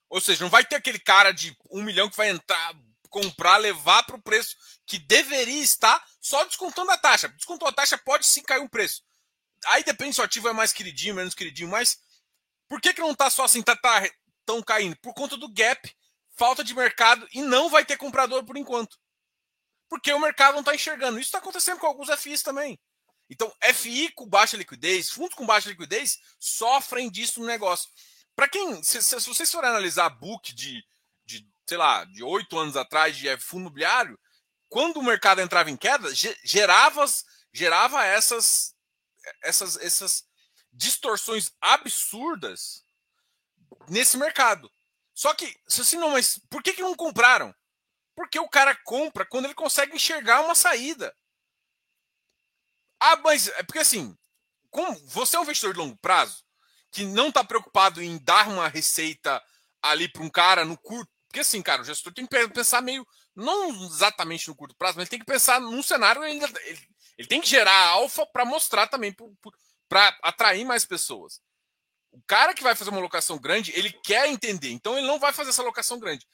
Ou 0.08 0.20
seja, 0.20 0.44
não 0.44 0.50
vai 0.50 0.64
ter 0.64 0.76
aquele 0.76 1.00
cara 1.00 1.32
de 1.32 1.56
um 1.70 1.82
milhão 1.82 2.08
que 2.08 2.16
vai 2.16 2.28
entrar, 2.28 2.74
comprar, 3.08 3.56
levar 3.56 4.04
para 4.04 4.16
o 4.16 4.22
preço 4.22 4.54
que 4.86 4.98
deveria 4.98 5.62
estar, 5.62 6.04
só 6.20 6.44
descontando 6.44 6.92
a 6.92 6.98
taxa. 6.98 7.28
Descontou 7.28 7.66
a 7.66 7.72
taxa, 7.72 7.98
pode 7.98 8.26
sim 8.26 8.42
cair 8.42 8.60
um 8.60 8.68
preço. 8.68 9.02
Aí 9.66 9.82
depende 9.82 10.14
se 10.14 10.20
o 10.20 10.24
ativo 10.24 10.48
é 10.48 10.52
mais 10.52 10.72
queridinho, 10.72 11.14
menos 11.14 11.34
queridinho, 11.34 11.68
mas 11.68 11.98
por 12.68 12.80
que, 12.80 12.92
que 12.92 13.00
não 13.00 13.12
está 13.12 13.30
só 13.30 13.44
assim, 13.44 13.62
tá, 13.62 13.74
tá 13.74 14.08
tão 14.46 14.62
caindo? 14.62 14.96
Por 15.00 15.12
conta 15.12 15.36
do 15.36 15.52
gap, 15.52 15.92
falta 16.36 16.62
de 16.62 16.74
mercado 16.74 17.26
e 17.32 17.42
não 17.42 17.68
vai 17.68 17.84
ter 17.84 17.96
comprador 17.96 18.44
por 18.44 18.56
enquanto. 18.56 18.96
Porque 19.88 20.12
o 20.12 20.20
mercado 20.20 20.54
não 20.54 20.60
está 20.60 20.74
enxergando. 20.74 21.18
Isso 21.18 21.28
está 21.28 21.38
acontecendo 21.38 21.78
com 21.78 21.86
alguns 21.86 22.08
FIs 22.20 22.42
também. 22.42 22.78
Então, 23.28 23.52
FI 23.74 24.12
com 24.12 24.28
baixa 24.28 24.56
liquidez, 24.56 25.10
fundos 25.10 25.34
com 25.34 25.44
baixa 25.44 25.68
liquidez, 25.68 26.18
sofrem 26.38 27.10
disso 27.10 27.40
no 27.40 27.46
negócio. 27.46 27.90
Para 28.36 28.48
quem, 28.48 28.82
se, 28.82 29.02
se, 29.02 29.18
vocês 29.20 29.50
forem 29.50 29.70
analisar 29.70 30.08
book 30.10 30.54
de, 30.54 30.84
de, 31.24 31.48
sei 31.66 31.76
lá, 31.76 32.04
de 32.04 32.22
oito 32.22 32.56
anos 32.58 32.76
atrás 32.76 33.16
de 33.16 33.36
fundo 33.38 33.62
imobiliário, 33.62 34.18
quando 34.68 34.98
o 34.98 35.02
mercado 35.02 35.40
entrava 35.40 35.70
em 35.70 35.76
queda, 35.76 36.08
gerava, 36.44 37.04
gerava 37.52 38.04
essas, 38.04 38.74
essas, 39.42 39.76
essas 39.78 40.24
distorções 40.72 41.50
absurdas 41.60 42.84
nesse 43.88 44.16
mercado. 44.16 44.70
Só 45.14 45.32
que, 45.34 45.56
assim, 45.66 45.96
não, 45.96 46.10
mas 46.10 46.38
por 46.50 46.62
que, 46.62 46.74
que 46.74 46.82
não 46.82 46.94
compraram? 46.94 47.54
Porque 48.14 48.38
o 48.38 48.48
cara 48.48 48.74
compra 48.84 49.26
quando 49.26 49.46
ele 49.46 49.54
consegue 49.54 49.94
enxergar 49.94 50.40
uma 50.40 50.54
saída. 50.54 51.14
Ah, 53.00 53.16
mas 53.16 53.48
é 53.48 53.62
porque 53.62 53.78
assim, 53.78 54.16
como 54.70 54.94
você 55.06 55.36
é 55.36 55.38
um 55.38 55.42
investidor 55.42 55.74
de 55.74 55.78
longo 55.78 55.96
prazo, 55.98 56.42
que 56.90 57.04
não 57.04 57.28
está 57.28 57.44
preocupado 57.44 58.02
em 58.02 58.18
dar 58.18 58.48
uma 58.48 58.68
receita 58.68 59.42
ali 59.82 60.08
para 60.08 60.22
um 60.22 60.30
cara 60.30 60.64
no 60.64 60.78
curto. 60.78 61.10
Porque 61.28 61.40
assim, 61.40 61.60
cara, 61.60 61.82
o 61.82 61.84
gestor 61.84 62.12
tem 62.12 62.26
que 62.26 62.48
pensar 62.48 62.80
meio. 62.80 63.06
Não 63.34 63.68
exatamente 63.84 64.48
no 64.48 64.56
curto 64.56 64.74
prazo, 64.76 64.96
mas 64.96 65.08
tem 65.08 65.18
que 65.18 65.26
pensar 65.26 65.60
num 65.60 65.82
cenário. 65.82 66.24
Ele, 66.24 66.42
ele, 66.42 66.88
ele 67.18 67.28
tem 67.28 67.40
que 67.40 67.48
gerar 67.48 67.88
alfa 67.88 68.24
para 68.26 68.46
mostrar 68.46 68.86
também 68.86 69.14
para 69.88 70.18
atrair 70.22 70.64
mais 70.64 70.86
pessoas. 70.86 71.40
O 72.10 72.22
cara 72.26 72.54
que 72.54 72.62
vai 72.62 72.74
fazer 72.74 72.90
uma 72.90 73.00
locação 73.00 73.38
grande, 73.38 73.72
ele 73.76 73.92
quer 73.92 74.28
entender, 74.28 74.70
então 74.70 74.96
ele 74.96 75.06
não 75.06 75.18
vai 75.18 75.32
fazer 75.32 75.50
essa 75.50 75.62
locação 75.62 75.98
grande. 75.98 76.26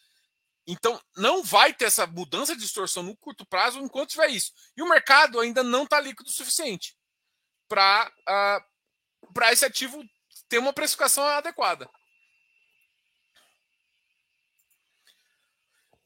Então, 0.66 1.00
não 1.16 1.42
vai 1.42 1.74
ter 1.74 1.87
essa 1.87 2.06
mudança 2.06 2.54
de 2.54 2.62
distorção 2.62 3.02
no 3.02 3.16
curto 3.16 3.44
prazo 3.44 3.80
enquanto 3.80 4.11
tiver 4.11 4.28
isso. 4.28 4.52
E 4.76 4.82
o 4.82 4.88
mercado 4.88 5.40
ainda 5.40 5.62
não 5.62 5.85
está 5.85 6.00
líquido 6.00 6.30
o 6.30 6.32
suficiente 6.32 6.96
para 7.68 8.08
uh, 8.08 9.40
ah, 9.40 9.52
esse 9.52 9.64
ativo 9.64 10.04
ter 10.48 10.58
uma 10.58 10.72
precificação 10.72 11.24
adequada. 11.24 11.90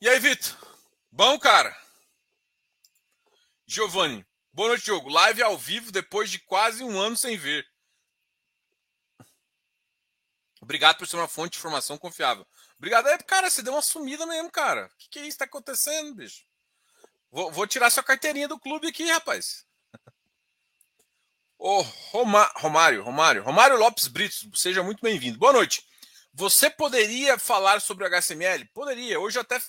E 0.01 0.09
aí, 0.09 0.19
Vitor? 0.19 0.57
Bom, 1.11 1.39
cara? 1.39 1.77
Giovanni, 3.67 4.25
boa 4.53 4.69
noite, 4.69 4.85
Diogo. 4.85 5.09
Live 5.09 5.43
ao 5.43 5.59
vivo 5.59 5.91
depois 5.91 6.31
de 6.31 6.39
quase 6.39 6.85
um 6.85 6.99
ano 6.99 7.17
sem 7.17 7.37
ver. 7.37 7.67
Obrigado 10.67 10.99
por 10.99 11.07
ser 11.07 11.15
uma 11.15 11.29
fonte 11.29 11.53
de 11.53 11.59
informação 11.59 11.97
confiável. 11.97 12.45
Obrigado. 12.77 13.07
É, 13.07 13.17
cara, 13.19 13.49
você 13.49 13.63
deu 13.63 13.73
uma 13.73 13.81
sumida 13.81 14.27
mesmo, 14.27 14.51
cara. 14.51 14.87
O 14.87 14.99
que, 14.99 15.09
que 15.09 15.19
é 15.21 15.23
isso 15.23 15.39
que 15.39 15.39
tá 15.39 15.45
acontecendo, 15.45 16.13
bicho? 16.13 16.43
Vou, 17.31 17.53
vou, 17.53 17.69
tirar 17.69 17.89
sua 17.89 18.03
carteirinha 18.03 18.49
do 18.49 18.59
clube 18.59 18.89
aqui, 18.89 19.09
rapaz. 19.09 19.65
Ô, 21.57 21.83
Roma, 22.11 22.51
Romário, 22.57 23.05
Romário, 23.05 23.45
Romário 23.45 23.79
Lopes 23.79 24.09
Brito, 24.09 24.35
seja 24.57 24.83
muito 24.83 25.01
bem-vindo. 25.01 25.39
Boa 25.39 25.53
noite. 25.53 25.87
Você 26.35 26.69
poderia 26.69 27.39
falar 27.39 27.81
sobre 27.81 28.03
o 28.03 28.09
HSML? 28.09 28.65
Poderia. 28.75 29.21
Hoje 29.21 29.39
até 29.39 29.63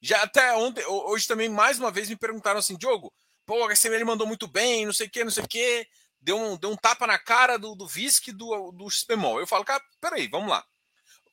já 0.00 0.20
até 0.20 0.52
ontem, 0.54 0.84
hoje 0.84 1.28
também 1.28 1.48
mais 1.48 1.78
uma 1.78 1.92
vez 1.92 2.08
me 2.08 2.16
perguntaram 2.16 2.58
assim, 2.58 2.76
Diogo, 2.76 3.14
pô, 3.46 3.64
o 3.64 3.68
HSML 3.68 4.04
mandou 4.04 4.26
muito 4.26 4.48
bem, 4.48 4.84
não 4.84 4.92
sei 4.92 5.06
o 5.06 5.10
que, 5.10 5.22
não 5.22 5.30
sei 5.30 5.44
o 5.44 5.48
que, 5.48 5.86
deu 6.24 6.38
um, 6.38 6.56
deu 6.56 6.70
um 6.70 6.76
tapa 6.76 7.06
na 7.06 7.18
cara 7.18 7.58
do, 7.58 7.74
do 7.74 7.86
VISC 7.86 8.32
do, 8.32 8.72
do 8.72 8.90
XPMOL. 8.90 9.38
Eu 9.38 9.46
falo, 9.46 9.64
cara, 9.64 9.84
peraí, 10.00 10.26
vamos 10.26 10.48
lá. 10.48 10.66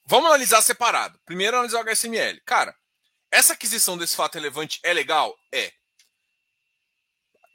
Vamos 0.05 0.27
analisar 0.27 0.61
separado. 0.61 1.19
Primeiro 1.25 1.55
analisar 1.55 1.79
o 1.79 1.89
HSML. 1.89 2.41
Cara, 2.45 2.75
essa 3.31 3.53
aquisição 3.53 3.97
desse 3.97 4.15
fato 4.15 4.35
relevante 4.35 4.79
é 4.83 4.93
legal? 4.93 5.33
É. 5.53 5.71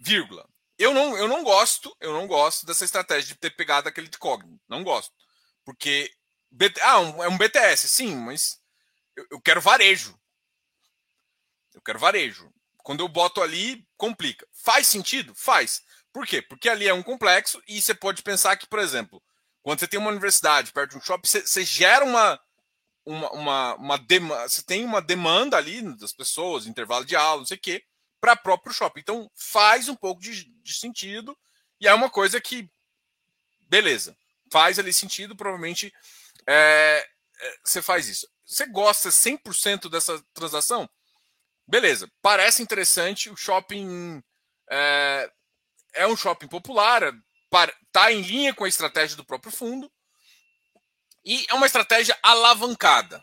Vírgula. 0.00 0.48
Eu 0.78 0.94
não, 0.94 1.16
eu 1.16 1.28
não 1.28 1.42
gosto, 1.42 1.94
eu 2.00 2.12
não 2.12 2.26
gosto 2.26 2.64
dessa 2.66 2.84
estratégia 2.84 3.34
de 3.34 3.40
ter 3.40 3.50
pegado 3.50 3.88
aquele 3.88 4.08
de 4.08 4.18
Cogni. 4.18 4.58
Não 4.68 4.82
gosto. 4.82 5.12
Porque. 5.64 6.10
Ah, 6.80 7.00
é 7.24 7.28
um 7.28 7.36
BTS, 7.36 7.88
sim, 7.88 8.14
mas 8.16 8.58
eu, 9.14 9.26
eu 9.32 9.40
quero 9.40 9.60
varejo. 9.60 10.18
Eu 11.74 11.82
quero 11.82 11.98
varejo. 11.98 12.50
Quando 12.78 13.00
eu 13.00 13.08
boto 13.08 13.42
ali, 13.42 13.86
complica. 13.96 14.48
Faz 14.52 14.86
sentido? 14.86 15.34
Faz. 15.34 15.82
Por 16.16 16.26
quê? 16.26 16.40
Porque 16.40 16.66
ali 16.66 16.88
é 16.88 16.94
um 16.94 17.02
complexo 17.02 17.62
e 17.68 17.78
você 17.78 17.94
pode 17.94 18.22
pensar 18.22 18.56
que, 18.56 18.66
por 18.66 18.78
exemplo, 18.78 19.22
quando 19.62 19.80
você 19.80 19.86
tem 19.86 20.00
uma 20.00 20.08
universidade 20.08 20.72
perto 20.72 20.92
de 20.92 20.96
um 20.96 21.00
shopping, 21.02 21.28
você, 21.28 21.42
você 21.42 21.62
gera 21.62 22.06
uma, 22.06 22.40
uma, 23.04 23.30
uma, 23.32 23.74
uma 23.74 23.98
demanda, 23.98 24.48
você 24.48 24.62
tem 24.62 24.82
uma 24.82 25.02
demanda 25.02 25.58
ali 25.58 25.82
das 25.98 26.14
pessoas, 26.14 26.66
intervalo 26.66 27.04
de 27.04 27.14
aula, 27.14 27.40
não 27.40 27.46
sei 27.46 27.58
o 27.58 27.60
quê, 27.60 27.84
para 28.18 28.34
próprio 28.34 28.72
shopping. 28.72 29.00
Então 29.00 29.30
faz 29.34 29.90
um 29.90 29.94
pouco 29.94 30.22
de, 30.22 30.46
de 30.62 30.72
sentido 30.72 31.36
e 31.78 31.86
é 31.86 31.92
uma 31.92 32.08
coisa 32.08 32.40
que, 32.40 32.66
beleza, 33.68 34.16
faz 34.50 34.78
ali 34.78 34.94
sentido, 34.94 35.36
provavelmente 35.36 35.92
é, 36.46 37.06
é, 37.38 37.56
você 37.62 37.82
faz 37.82 38.08
isso. 38.08 38.26
Você 38.46 38.64
gosta 38.64 39.10
100% 39.10 39.90
dessa 39.90 40.18
transação? 40.32 40.88
Beleza, 41.68 42.10
parece 42.22 42.62
interessante. 42.62 43.28
O 43.28 43.36
shopping 43.36 44.22
é, 44.70 45.30
é 45.96 46.06
um 46.06 46.16
shopping 46.16 46.48
popular, 46.48 47.02
está 47.86 48.12
em 48.12 48.20
linha 48.22 48.54
com 48.54 48.64
a 48.64 48.68
estratégia 48.68 49.16
do 49.16 49.24
próprio 49.24 49.52
fundo 49.52 49.90
e 51.24 51.44
é 51.48 51.54
uma 51.54 51.66
estratégia 51.66 52.16
alavancada. 52.22 53.22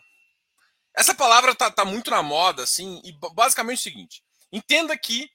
Essa 0.94 1.14
palavra 1.14 1.52
está 1.52 1.70
tá 1.70 1.84
muito 1.84 2.10
na 2.10 2.22
moda, 2.22 2.62
assim, 2.62 3.00
e 3.04 3.12
basicamente 3.32 3.78
é 3.78 3.80
o 3.80 3.82
seguinte: 3.82 4.24
entenda 4.52 4.96
que 4.96 5.30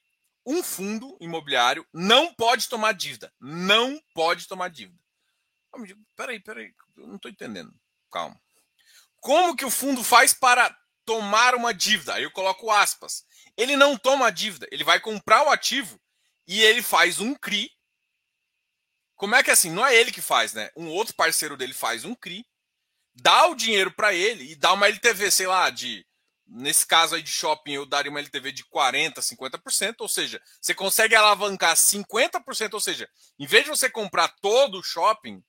um 0.45 0.63
fundo 0.63 1.17
imobiliário 1.19 1.86
não 1.93 2.34
pode 2.34 2.69
tomar 2.69 2.93
dívida. 2.93 3.34
Não 3.39 4.02
pode 4.13 4.47
tomar 4.47 4.69
dívida. 4.69 4.99
Peraí, 6.15 6.39
peraí, 6.39 6.73
eu 6.97 7.08
não 7.08 7.17
estou 7.17 7.30
entendendo. 7.30 7.73
Calma. 8.12 8.39
Como 9.19 9.56
que 9.56 9.65
o 9.65 9.69
fundo 9.69 10.04
faz 10.04 10.34
para 10.34 10.75
tomar 11.06 11.56
uma 11.56 11.73
dívida? 11.73 12.15
Aí 12.15 12.23
eu 12.23 12.32
coloco 12.32 12.71
aspas. 12.71 13.25
Ele 13.58 13.75
não 13.75 13.97
toma 13.97 14.28
a 14.28 14.32
dívida, 14.32 14.67
ele 14.71 14.84
vai 14.84 14.99
comprar 14.99 15.43
o 15.43 15.49
ativo 15.49 15.99
e 16.49 16.62
ele 16.62 16.81
faz 16.81 17.21
um 17.21 17.33
CRI 17.33 17.71
como 19.19 19.35
é 19.35 19.43
que 19.43 19.49
é 19.49 19.53
assim? 19.53 19.69
Não 19.69 19.85
é 19.85 19.93
ele 19.93 20.13
que 20.13 20.21
faz, 20.21 20.53
né? 20.53 20.71
Um 20.77 20.88
outro 20.88 21.13
parceiro 21.13 21.57
dele 21.57 21.73
faz 21.73 22.05
um 22.05 22.15
CRI, 22.15 22.45
dá 23.13 23.47
o 23.47 23.55
dinheiro 23.55 23.91
para 23.91 24.13
ele 24.13 24.49
e 24.49 24.55
dá 24.55 24.71
uma 24.71 24.88
LTV, 24.88 25.29
sei 25.29 25.45
lá, 25.45 25.69
de. 25.69 26.07
Nesse 26.47 26.85
caso 26.85 27.15
aí 27.15 27.21
de 27.21 27.29
shopping, 27.29 27.73
eu 27.73 27.85
daria 27.85 28.09
uma 28.09 28.21
LTV 28.21 28.53
de 28.53 28.63
40%, 28.63 29.15
50%, 29.19 29.95
ou 29.99 30.07
seja, 30.07 30.41
você 30.59 30.73
consegue 30.73 31.15
alavancar 31.15 31.75
50%, 31.75 32.73
ou 32.73 32.79
seja, 32.79 33.07
em 33.38 33.45
vez 33.45 33.65
de 33.65 33.69
você 33.69 33.89
comprar 33.89 34.29
todo 34.41 34.79
o 34.79 34.83
shopping, 34.83 35.43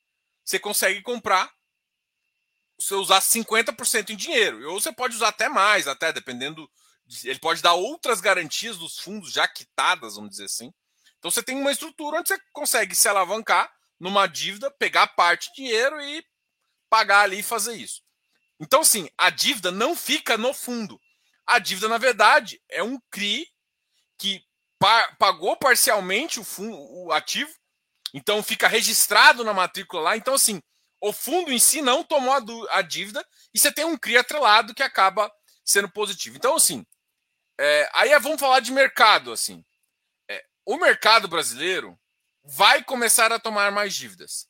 você 0.45 0.59
consegue 0.59 1.01
comprar, 1.01 1.49
você 2.79 2.95
usar 2.95 3.21
50% 3.21 4.11
em 4.11 4.17
dinheiro. 4.17 4.69
Ou 4.69 4.81
você 4.81 4.93
pode 4.93 5.15
usar 5.15 5.29
até 5.29 5.49
mais, 5.49 5.87
até 5.87 6.13
dependendo. 6.13 6.69
Ele 7.23 7.39
pode 7.39 7.63
dar 7.63 7.75
outras 7.75 8.21
garantias 8.21 8.77
dos 8.77 8.99
fundos 8.99 9.33
já 9.33 9.47
quitadas, 9.47 10.17
vamos 10.17 10.31
dizer 10.31 10.47
assim. 10.47 10.73
Então 11.21 11.31
você 11.31 11.43
tem 11.43 11.55
uma 11.55 11.71
estrutura 11.71 12.19
onde 12.19 12.29
você 12.29 12.41
consegue 12.51 12.97
se 12.97 13.07
alavancar 13.07 13.71
numa 14.01 14.27
dívida, 14.27 14.71
pegar 14.71 15.07
parte 15.09 15.51
de 15.51 15.57
dinheiro 15.57 16.01
e 16.01 16.25
pagar 16.89 17.21
ali 17.21 17.41
e 17.41 17.43
fazer 17.43 17.75
isso. 17.75 18.03
Então, 18.59 18.83
sim, 18.83 19.09
a 19.17 19.29
dívida 19.29 19.71
não 19.71 19.95
fica 19.95 20.39
no 20.39 20.55
fundo. 20.55 20.99
A 21.47 21.59
dívida, 21.59 21.89
na 21.89 21.99
verdade, 21.99 22.61
é 22.71 22.83
um 22.83 22.99
CRI 23.11 23.47
que 24.19 24.43
pagou 25.19 25.57
parcialmente 25.57 26.41
o, 26.41 26.45
o 27.07 27.13
ativo, 27.13 27.55
então 28.15 28.43
fica 28.43 28.67
registrado 28.67 29.45
na 29.45 29.53
matrícula 29.53 30.03
lá. 30.03 30.17
Então, 30.17 30.35
assim, 30.35 30.63
o 31.03 31.13
fundo 31.13 31.53
em 31.53 31.59
si 31.59 31.83
não 31.83 32.03
tomou 32.03 32.33
a, 32.33 32.79
a 32.79 32.83
dívida 32.83 33.27
e 33.53 33.59
você 33.59 33.71
tem 33.71 33.85
um 33.85 33.99
CRI 33.99 34.17
atrelado 34.17 34.75
que 34.75 34.83
acaba 34.83 35.31
sendo 35.65 35.91
positivo. 35.91 36.37
Então, 36.39 36.57
assim, 36.57 36.85
é, 37.59 37.91
aí 37.93 38.19
vamos 38.21 38.41
falar 38.41 38.61
de 38.61 38.73
mercado, 38.73 39.33
assim 39.33 39.63
o 40.71 40.79
mercado 40.79 41.27
brasileiro 41.27 41.99
vai 42.45 42.85
começar 42.85 43.33
a 43.33 43.41
tomar 43.41 43.73
mais 43.73 43.93
dívidas. 43.93 44.49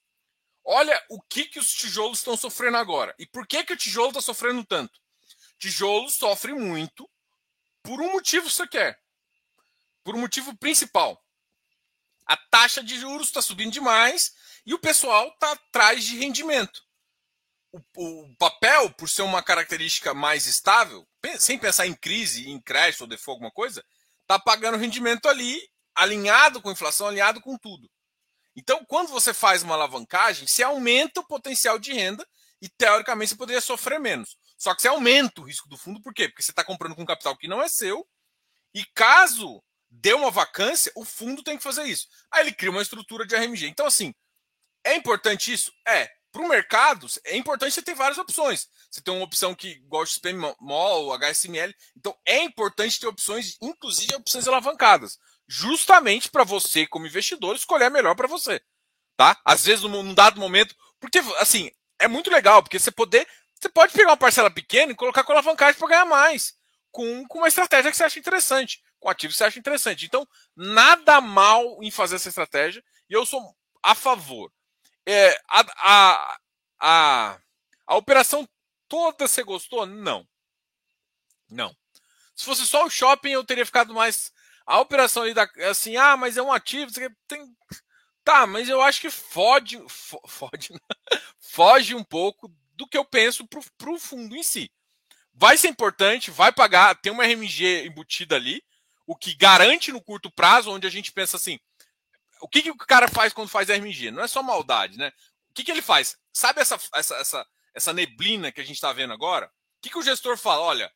Olha 0.63 1.03
o 1.09 1.19
que, 1.19 1.47
que 1.47 1.59
os 1.59 1.73
tijolos 1.73 2.19
estão 2.19 2.37
sofrendo 2.37 2.77
agora. 2.77 3.15
E 3.19 3.25
por 3.25 3.47
que, 3.47 3.65
que 3.65 3.73
o 3.73 3.77
tijolo 3.77 4.09
está 4.09 4.21
sofrendo 4.21 4.63
tanto? 4.63 5.01
Tijolo 5.59 6.11
sofre 6.11 6.53
muito 6.53 7.11
por 7.83 8.03
um 8.03 8.13
motivo 8.13 8.51
sequer. 8.51 9.01
Por 10.05 10.15
um 10.15 10.21
motivo 10.21 10.55
principal. 10.59 11.25
A 12.27 12.37
taxa 12.37 12.83
de 12.83 13.01
juros 13.01 13.29
está 13.29 13.41
subindo 13.41 13.73
demais 13.73 14.35
e 14.67 14.75
o 14.75 14.79
pessoal 14.79 15.27
está 15.29 15.53
atrás 15.53 16.05
de 16.05 16.19
rendimento. 16.19 16.83
O, 17.73 17.81
o, 17.97 18.37
papel, 18.37 18.91
por 18.91 19.09
ser 19.09 19.23
uma 19.23 19.43
característica 19.43 20.13
mais 20.13 20.47
estável, 20.47 21.09
sem 21.39 21.59
pensar 21.59 21.87
em 21.87 21.95
crise, 21.95 22.51
em 22.51 22.61
crédito 22.61 23.01
ou 23.01 23.07
default, 23.07 23.37
alguma 23.37 23.51
coisa, 23.51 23.83
está 24.21 24.39
pagando 24.39 24.77
rendimento 24.77 25.27
ali 25.27 25.67
alinhado 26.01 26.63
com 26.63 26.73
inflação, 26.73 27.07
alinhado 27.07 27.43
com 27.43 27.59
tudo. 27.59 27.89
Então, 28.57 28.85
quando 28.87 29.09
você 29.09 29.35
faz 29.35 29.63
uma 29.63 29.75
alavancagem, 29.75 30.49
você 30.49 30.63
aumenta 30.63 31.21
o 31.21 31.27
potencial 31.27 31.79
de 31.79 31.93
renda 31.93 32.27
e, 32.61 32.69
teoricamente, 32.69 33.31
você 33.31 33.37
poderia 33.37 33.61
sofrer 33.61 34.01
menos. 34.01 34.37
Só 34.57 34.75
que 34.75 34.81
você 34.81 34.89
aumenta 34.89 35.43
o 35.43 35.45
risco 35.45 35.69
do 35.69 35.77
fundo, 35.77 36.01
por 36.01 36.15
quê? 36.15 36.29
Porque 36.29 36.43
você 36.43 36.53
está 36.53 36.65
comprando 36.65 36.97
com 36.97 37.05
capital 37.05 37.37
que 37.37 37.47
não 37.47 37.63
é 37.63 37.69
seu, 37.69 38.07
e 38.75 38.85
caso 38.95 39.63
dê 39.91 40.15
uma 40.15 40.31
vacância, 40.31 40.91
o 40.97 41.05
fundo 41.05 41.43
tem 41.43 41.59
que 41.59 41.63
fazer 41.63 41.85
isso. 41.85 42.07
Aí 42.31 42.43
ele 42.43 42.53
cria 42.53 42.71
uma 42.71 42.83
estrutura 42.83 43.27
de 43.27 43.37
RMG. 43.37 43.67
Então, 43.67 43.87
assim, 43.87 44.15
é 44.85 44.95
importante 44.95 45.53
isso? 45.53 45.71
É. 45.87 46.09
Para 46.33 46.43
o 46.43 46.49
mercado, 46.49 47.09
é 47.25 47.37
importante 47.37 47.75
você 47.75 47.83
ter 47.83 47.95
várias 47.95 48.17
opções. 48.17 48.69
Você 48.89 49.03
tem 49.03 49.13
uma 49.13 49.25
opção 49.25 49.53
que 49.53 49.81
gosta 49.81 50.15
de 50.15 50.29
SPMOL, 50.29 51.13
HSML. 51.13 51.75
Então, 51.97 52.17
é 52.25 52.45
importante 52.45 53.01
ter 53.01 53.09
opções, 53.09 53.57
inclusive 53.61 54.15
opções 54.15 54.47
alavancadas 54.47 55.19
justamente 55.51 56.31
para 56.31 56.45
você, 56.45 56.87
como 56.87 57.09
investidor, 57.09 57.57
escolher 57.57 57.87
a 57.87 57.91
melhor 57.91 58.15
para 58.15 58.29
você. 58.29 58.63
Tá? 59.17 59.37
Às 59.45 59.67
vezes, 59.67 59.83
num 59.83 60.15
dado 60.15 60.41
momento. 60.41 60.77
Porque, 61.01 61.19
assim, 61.39 61.73
é 61.99 62.07
muito 62.07 62.31
legal, 62.31 62.63
porque 62.63 62.79
você 62.79 62.93
poder. 62.93 63.27
Você 63.61 63.69
pode 63.69 63.93
pegar 63.93 64.11
uma 64.11 64.17
parcela 64.17 64.49
pequena 64.49 64.93
e 64.93 64.95
colocar 64.95 65.25
com 65.25 65.33
alavancagem 65.33 65.77
para 65.77 65.89
ganhar 65.89 66.05
mais. 66.05 66.55
Com, 66.93 67.27
com 67.27 67.39
uma 67.39 67.49
estratégia 67.49 67.91
que 67.91 67.97
você 67.97 68.05
acha 68.05 68.21
interessante. 68.21 68.81
Com 69.01 69.09
ativo 69.09 69.33
que 69.33 69.37
você 69.37 69.45
acha 69.45 69.59
interessante. 69.59 70.07
Então, 70.07 70.27
nada 70.55 71.21
mal 71.21 71.83
em 71.83 71.91
fazer 71.91 72.15
essa 72.15 72.29
estratégia. 72.29 72.83
E 73.09 73.13
eu 73.13 73.27
sou 73.27 73.43
a 73.83 73.95
favor. 73.97 74.53
É, 75.05 75.31
a, 75.49 75.65
a, 75.79 76.39
a, 76.81 77.41
a 77.89 77.97
operação 77.97 78.49
toda 78.89 79.27
você 79.27 79.43
gostou? 79.43 79.85
Não. 79.85 80.25
Não. 81.51 81.77
Se 82.37 82.45
fosse 82.45 82.65
só 82.65 82.87
o 82.87 82.91
shopping, 82.91 83.31
eu 83.31 83.45
teria 83.45 83.67
ficado 83.67 83.93
mais 83.93 84.33
a 84.67 84.81
operação 84.81 85.23
ali 85.23 85.35
da, 85.35 85.49
assim, 85.69 85.97
ah, 85.97 86.17
mas 86.17 86.37
é 86.37 86.43
um 86.43 86.53
ativo, 86.53 86.93
tem 87.27 87.57
Tá, 88.25 88.47
mas 88.47 88.69
eu 88.69 88.81
acho 88.81 89.01
que 89.01 89.11
fode, 89.11 89.83
fode, 90.29 90.69
foge 91.39 91.95
um 91.95 92.05
pouco 92.05 92.49
do 92.75 92.87
que 92.87 92.97
eu 92.97 93.05
penso 93.05 93.47
para 93.47 93.91
o 93.91 93.99
fundo 93.99 94.37
em 94.37 94.43
si. 94.43 94.71
Vai 95.33 95.57
ser 95.57 95.69
importante, 95.69 96.31
vai 96.31 96.53
pagar, 96.53 96.95
tem 96.95 97.13
uma 97.13 97.25
RMG 97.25 97.87
embutida 97.87 98.37
ali, 98.37 98.63
o 99.07 99.17
que 99.17 99.35
garante 99.35 99.91
no 99.91 100.03
curto 100.03 100.31
prazo, 100.31 100.71
onde 100.71 100.87
a 100.87 100.91
gente 100.91 101.13
pensa 101.13 101.37
assim, 101.37 101.59
o 102.41 102.49
que, 102.49 102.63
que 102.63 102.71
o 102.71 102.77
cara 102.77 103.09
faz 103.09 103.33
quando 103.33 103.49
faz 103.49 103.69
RMG? 103.69 104.11
Não 104.11 104.23
é 104.23 104.29
só 104.29 104.43
maldade, 104.43 104.97
né? 104.97 105.13
O 105.51 105.55
que, 105.55 105.65
que 105.65 105.71
ele 105.71 105.83
faz? 105.83 106.17
Sabe 106.33 106.61
essa, 106.61 106.79
essa, 106.95 107.17
essa, 107.17 107.47
essa 107.75 107.93
neblina 107.93 108.53
que 108.53 108.61
a 108.61 108.65
gente 108.65 108.77
está 108.77 108.93
vendo 108.93 109.13
agora? 109.13 109.47
O 109.47 109.83
que, 109.83 109.91
que 109.91 109.99
o 109.99 110.03
gestor 110.03 110.37
fala? 110.37 110.63
Olha, 110.63 110.93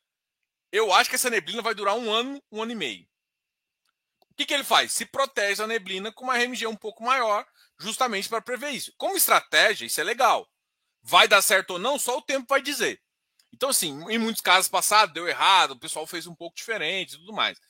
eu 0.70 0.92
acho 0.92 1.10
que 1.10 1.16
essa 1.16 1.30
neblina 1.30 1.62
vai 1.62 1.74
durar 1.74 1.96
um 1.96 2.12
ano, 2.12 2.42
um 2.52 2.62
ano 2.62 2.72
e 2.72 2.76
meio. 2.76 3.06
O 4.34 4.36
que, 4.36 4.46
que 4.46 4.54
ele 4.54 4.64
faz? 4.64 4.92
Se 4.92 5.06
protege 5.06 5.62
da 5.62 5.66
neblina 5.66 6.10
com 6.10 6.24
uma 6.24 6.36
RMG 6.36 6.66
um 6.66 6.74
pouco 6.74 7.04
maior, 7.04 7.46
justamente 7.78 8.28
para 8.28 8.42
prever 8.42 8.70
isso. 8.70 8.92
Como 8.98 9.16
estratégia, 9.16 9.86
isso 9.86 10.00
é 10.00 10.04
legal. 10.04 10.48
Vai 11.00 11.28
dar 11.28 11.40
certo 11.40 11.74
ou 11.74 11.78
não, 11.78 12.00
só 12.00 12.18
o 12.18 12.22
tempo 12.22 12.46
vai 12.48 12.60
dizer. 12.60 13.00
Então, 13.52 13.68
assim, 13.68 13.96
em 14.10 14.18
muitos 14.18 14.42
casos 14.42 14.68
passados 14.68 15.14
deu 15.14 15.28
errado, 15.28 15.70
o 15.70 15.78
pessoal 15.78 16.04
fez 16.04 16.26
um 16.26 16.34
pouco 16.34 16.56
diferente 16.56 17.14
e 17.14 17.18
tudo 17.18 17.32
mais. 17.32 17.60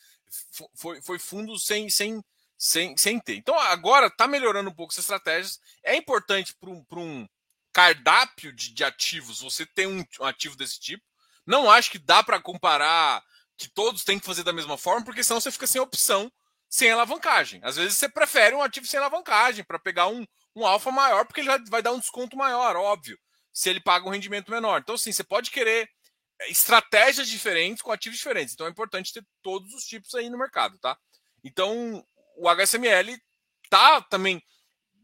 Foi, 0.74 1.02
foi 1.02 1.18
fundo 1.18 1.58
sem, 1.58 1.90
sem, 1.90 2.24
sem, 2.56 2.96
sem 2.96 3.20
ter. 3.20 3.36
Então, 3.36 3.58
agora 3.58 4.06
está 4.06 4.26
melhorando 4.26 4.70
um 4.70 4.74
pouco 4.74 4.90
essas 4.90 5.04
estratégias. 5.04 5.60
É 5.82 5.94
importante 5.94 6.54
para 6.54 6.70
um, 6.70 6.82
um 6.92 7.28
cardápio 7.74 8.54
de, 8.54 8.72
de, 8.72 8.82
ativos 8.82 9.42
você 9.42 9.66
ter 9.66 9.86
um, 9.86 10.02
um 10.18 10.24
ativo 10.24 10.56
desse 10.56 10.80
tipo. 10.80 11.04
Não 11.46 11.70
acho 11.70 11.90
que 11.90 11.98
dá 11.98 12.22
para 12.22 12.40
comparar 12.40 13.22
que 13.58 13.68
todos 13.68 14.02
têm 14.02 14.18
que 14.18 14.24
fazer 14.24 14.44
da 14.44 14.52
mesma 14.52 14.78
forma, 14.78 15.04
porque 15.04 15.22
senão 15.22 15.42
você 15.42 15.50
fica 15.50 15.66
sem 15.66 15.80
opção 15.82 16.32
sem 16.74 16.90
alavancagem. 16.90 17.60
Às 17.62 17.76
vezes 17.76 17.96
você 17.96 18.08
prefere 18.08 18.52
um 18.52 18.60
ativo 18.60 18.84
sem 18.84 18.98
alavancagem 18.98 19.62
para 19.62 19.78
pegar 19.78 20.08
um, 20.08 20.26
um 20.56 20.66
alfa 20.66 20.90
maior, 20.90 21.24
porque 21.24 21.40
ele 21.40 21.48
vai 21.70 21.80
dar 21.80 21.92
um 21.92 22.00
desconto 22.00 22.36
maior, 22.36 22.74
óbvio, 22.74 23.16
se 23.52 23.70
ele 23.70 23.78
paga 23.78 24.08
um 24.08 24.10
rendimento 24.10 24.50
menor. 24.50 24.80
Então, 24.80 24.96
assim, 24.96 25.12
você 25.12 25.22
pode 25.22 25.52
querer 25.52 25.88
eh, 26.40 26.50
estratégias 26.50 27.28
diferentes 27.28 27.80
com 27.80 27.92
ativos 27.92 28.18
diferentes. 28.18 28.54
Então, 28.54 28.66
é 28.66 28.70
importante 28.70 29.12
ter 29.12 29.24
todos 29.40 29.72
os 29.72 29.84
tipos 29.84 30.16
aí 30.16 30.28
no 30.28 30.36
mercado, 30.36 30.76
tá? 30.80 30.98
Então, 31.44 32.04
o 32.36 32.48
HSML 32.48 33.22
tá 33.70 34.00
também 34.00 34.42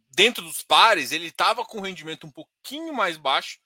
dentro 0.09 0.42
dos 0.42 0.62
pares, 0.62 1.12
ele 1.12 1.28
estava 1.28 1.64
com 1.64 1.80
rendimento 1.80 2.26
um 2.26 2.33
pouquinho 2.33 2.92
mais 2.92 3.16
baixo. 3.16 3.61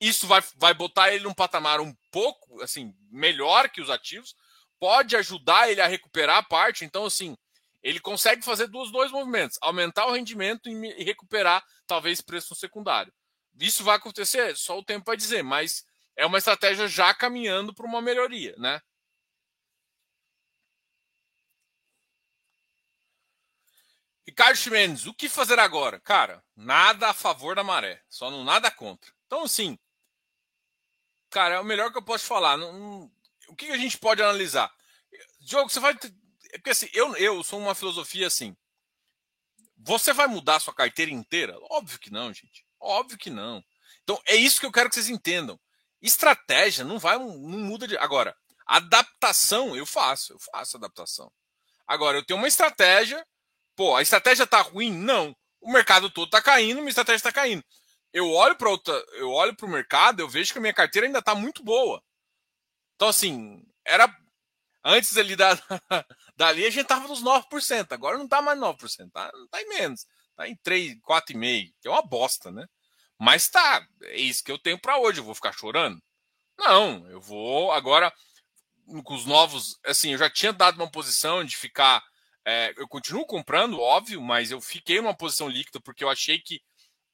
Isso 0.00 0.26
vai, 0.26 0.42
vai 0.56 0.74
botar 0.74 1.14
ele 1.14 1.22
num 1.22 1.32
patamar 1.32 1.80
um 1.80 1.94
pouco 2.10 2.60
assim 2.62 2.92
melhor 3.12 3.68
que 3.68 3.80
os 3.80 3.90
ativos, 3.90 4.34
pode 4.80 5.14
ajudar 5.14 5.70
ele 5.70 5.80
a 5.80 5.86
recuperar 5.86 6.38
a 6.38 6.42
parte. 6.42 6.84
Então, 6.84 7.06
assim, 7.06 7.36
ele 7.84 8.00
consegue 8.00 8.42
fazer 8.42 8.66
dois 8.66 9.12
movimentos: 9.12 9.58
aumentar 9.60 10.06
o 10.06 10.12
rendimento 10.12 10.68
e 10.68 11.04
recuperar 11.04 11.62
talvez 11.86 12.22
preço 12.22 12.48
no 12.50 12.56
secundário. 12.56 13.12
Isso 13.60 13.84
vai 13.84 13.96
acontecer, 13.96 14.56
só 14.56 14.78
o 14.78 14.84
tempo 14.84 15.04
vai 15.06 15.16
dizer, 15.16 15.44
mas 15.44 15.84
é 16.16 16.24
uma 16.26 16.38
estratégia 16.38 16.88
já 16.88 17.14
caminhando 17.14 17.74
para 17.74 17.86
uma 17.86 18.00
melhoria, 18.00 18.54
né? 18.58 18.80
Ricardo 24.26 24.56
Ximenes, 24.56 25.06
o 25.06 25.14
que 25.14 25.28
fazer 25.28 25.58
agora? 25.58 26.00
Cara, 26.00 26.42
nada 26.56 27.10
a 27.10 27.14
favor 27.14 27.54
da 27.54 27.62
maré, 27.62 28.02
só 28.08 28.30
não 28.30 28.42
nada 28.42 28.70
contra. 28.70 29.12
Então, 29.26 29.44
assim, 29.44 29.78
cara, 31.30 31.56
é 31.56 31.60
o 31.60 31.64
melhor 31.64 31.92
que 31.92 31.98
eu 31.98 32.04
posso 32.04 32.24
falar. 32.24 32.56
Não, 32.56 32.72
não, 32.72 33.12
o 33.48 33.54
que 33.54 33.66
a 33.70 33.76
gente 33.76 33.98
pode 33.98 34.22
analisar? 34.22 34.72
Diogo, 35.40 35.68
você 35.68 35.78
vai 35.78 35.94
é 36.54 36.58
porque 36.58 36.70
assim, 36.70 36.88
eu, 36.94 37.16
eu 37.16 37.42
sou 37.42 37.58
uma 37.58 37.74
filosofia 37.74 38.28
assim. 38.28 38.56
Você 39.76 40.12
vai 40.12 40.28
mudar 40.28 40.60
sua 40.60 40.72
carteira 40.72 41.10
inteira? 41.10 41.58
Óbvio 41.62 41.98
que 41.98 42.12
não, 42.12 42.32
gente. 42.32 42.64
Óbvio 42.80 43.18
que 43.18 43.28
não. 43.28 43.62
Então, 44.04 44.20
é 44.24 44.36
isso 44.36 44.60
que 44.60 44.66
eu 44.66 44.70
quero 44.70 44.88
que 44.88 44.94
vocês 44.94 45.08
entendam. 45.08 45.58
Estratégia 46.00 46.84
não 46.84 46.96
vai, 46.96 47.18
não 47.18 47.36
muda 47.36 47.88
de. 47.88 47.98
Agora, 47.98 48.36
adaptação 48.66 49.74
eu 49.74 49.84
faço, 49.84 50.32
eu 50.32 50.38
faço 50.38 50.76
adaptação. 50.76 51.30
Agora, 51.88 52.18
eu 52.18 52.24
tenho 52.24 52.38
uma 52.38 52.48
estratégia. 52.48 53.26
Pô, 53.74 53.96
a 53.96 54.02
estratégia 54.02 54.46
tá 54.46 54.60
ruim? 54.60 54.92
Não. 54.92 55.36
O 55.60 55.72
mercado 55.72 56.08
todo 56.08 56.30
tá 56.30 56.40
caindo, 56.40 56.76
minha 56.76 56.88
estratégia 56.88 57.16
está 57.16 57.32
caindo. 57.32 57.64
Eu 58.12 58.30
olho 58.30 58.54
para 58.54 58.70
outra, 58.70 58.94
eu 59.14 59.28
olho 59.30 59.56
para 59.56 59.66
o 59.66 59.68
mercado, 59.68 60.20
eu 60.20 60.28
vejo 60.28 60.52
que 60.52 60.58
a 60.58 60.60
minha 60.60 60.72
carteira 60.72 61.08
ainda 61.08 61.18
está 61.18 61.34
muito 61.34 61.64
boa. 61.64 62.00
Então, 62.94 63.08
assim, 63.08 63.60
era 63.84 64.06
Antes 64.84 65.16
ali 65.16 65.34
da, 65.34 65.58
dali 66.36 66.64
a 66.66 66.70
gente 66.70 66.86
tava 66.86 67.08
nos 67.08 67.22
9%, 67.22 67.92
agora 67.92 68.18
não 68.18 68.28
tá 68.28 68.42
mais 68.42 68.58
9%, 68.58 69.10
tá, 69.12 69.30
tá 69.50 69.62
em 69.62 69.68
menos, 69.68 70.06
tá 70.36 70.48
em 70.48 70.56
3, 70.56 70.96
4,5%, 71.00 71.72
que 71.80 71.88
é 71.88 71.90
uma 71.90 72.02
bosta, 72.02 72.50
né? 72.50 72.66
Mas 73.18 73.48
tá, 73.48 73.86
é 74.02 74.16
isso 74.20 74.42
que 74.42 74.50
eu 74.50 74.58
tenho 74.58 74.78
para 74.78 74.98
hoje, 74.98 75.20
eu 75.20 75.24
vou 75.24 75.34
ficar 75.34 75.52
chorando? 75.52 76.02
Não, 76.58 77.08
eu 77.10 77.20
vou 77.20 77.72
agora 77.72 78.12
com 79.04 79.14
os 79.14 79.24
novos, 79.24 79.78
assim, 79.84 80.12
eu 80.12 80.18
já 80.18 80.28
tinha 80.28 80.52
dado 80.52 80.76
uma 80.76 80.90
posição 80.90 81.44
de 81.44 81.56
ficar, 81.56 82.02
é, 82.44 82.74
eu 82.76 82.86
continuo 82.88 83.26
comprando, 83.26 83.80
óbvio, 83.80 84.20
mas 84.20 84.50
eu 84.50 84.60
fiquei 84.60 85.00
numa 85.00 85.16
posição 85.16 85.48
líquida 85.48 85.80
porque 85.80 86.04
eu 86.04 86.10
achei 86.10 86.38
que 86.38 86.60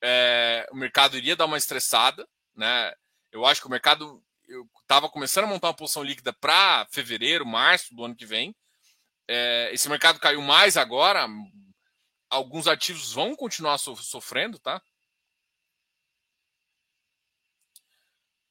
é, 0.02 0.66
o 0.72 0.76
mercado 0.76 1.16
iria 1.16 1.36
dar 1.36 1.44
uma 1.46 1.58
estressada, 1.58 2.26
né? 2.54 2.92
Eu 3.30 3.46
acho 3.46 3.60
que 3.60 3.66
o 3.66 3.70
mercado 3.70 4.22
eu 4.48 4.68
estava 4.82 5.08
começando 5.08 5.44
a 5.44 5.46
montar 5.46 5.68
uma 5.68 5.76
posição 5.76 6.02
líquida 6.02 6.32
para 6.32 6.86
fevereiro, 6.90 7.46
março 7.46 7.94
do 7.94 8.04
ano 8.04 8.16
que 8.16 8.26
vem. 8.26 8.54
É, 9.32 9.70
esse 9.72 9.88
mercado 9.88 10.18
caiu 10.18 10.42
mais 10.42 10.76
agora. 10.76 11.28
Alguns 12.28 12.66
ativos 12.66 13.12
vão 13.12 13.36
continuar 13.36 13.78
so, 13.78 13.94
sofrendo, 13.96 14.58
tá? 14.58 14.82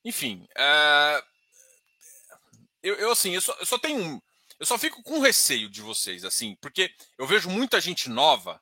Enfim, 0.06 0.48
é, 0.58 1.24
eu, 2.82 2.96
eu, 2.96 3.12
assim, 3.12 3.36
eu 3.36 3.42
só, 3.42 3.54
eu 3.60 3.66
só 3.66 3.78
tenho 3.78 4.22
eu 4.58 4.66
só 4.66 4.78
fico 4.78 5.02
com 5.04 5.20
receio 5.20 5.70
de 5.70 5.82
vocês, 5.82 6.26
assim, 6.26 6.56
porque 6.62 6.94
eu 7.18 7.26
vejo 7.26 7.50
muita 7.50 7.80
gente 7.80 8.10
nova 8.10 8.62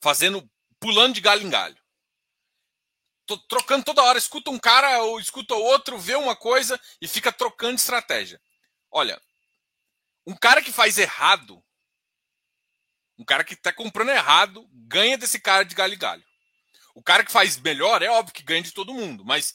fazendo, 0.00 0.48
pulando 0.80 1.14
de 1.14 1.20
galho 1.20 1.42
em 1.42 1.50
galho 1.50 1.82
trocando 3.48 3.84
toda 3.84 4.02
hora, 4.02 4.18
escuta 4.18 4.50
um 4.50 4.58
cara 4.58 5.02
ou 5.02 5.20
escuta 5.20 5.54
outro, 5.54 5.98
vê 5.98 6.14
uma 6.14 6.36
coisa 6.36 6.80
e 7.00 7.08
fica 7.08 7.32
trocando 7.32 7.76
estratégia. 7.76 8.40
Olha, 8.90 9.20
um 10.26 10.34
cara 10.34 10.62
que 10.62 10.72
faz 10.72 10.98
errado, 10.98 11.62
um 13.18 13.24
cara 13.24 13.44
que 13.44 13.54
está 13.54 13.72
comprando 13.72 14.10
errado, 14.10 14.68
ganha 14.72 15.18
desse 15.18 15.40
cara 15.40 15.64
de 15.64 15.74
galho 15.74 15.94
e 15.94 15.96
galho. 15.96 16.24
O 16.94 17.02
cara 17.02 17.24
que 17.24 17.32
faz 17.32 17.56
melhor 17.58 18.02
é 18.02 18.10
óbvio 18.10 18.34
que 18.34 18.42
ganha 18.42 18.62
de 18.62 18.72
todo 18.72 18.94
mundo, 18.94 19.24
mas 19.24 19.54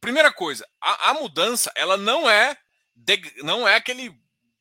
primeira 0.00 0.32
coisa, 0.32 0.66
a, 0.80 1.10
a 1.10 1.14
mudança 1.14 1.70
ela 1.74 1.96
não 1.96 2.28
é 2.28 2.56
de, 2.94 3.20
não 3.42 3.68
é 3.68 3.76
aquele 3.76 4.10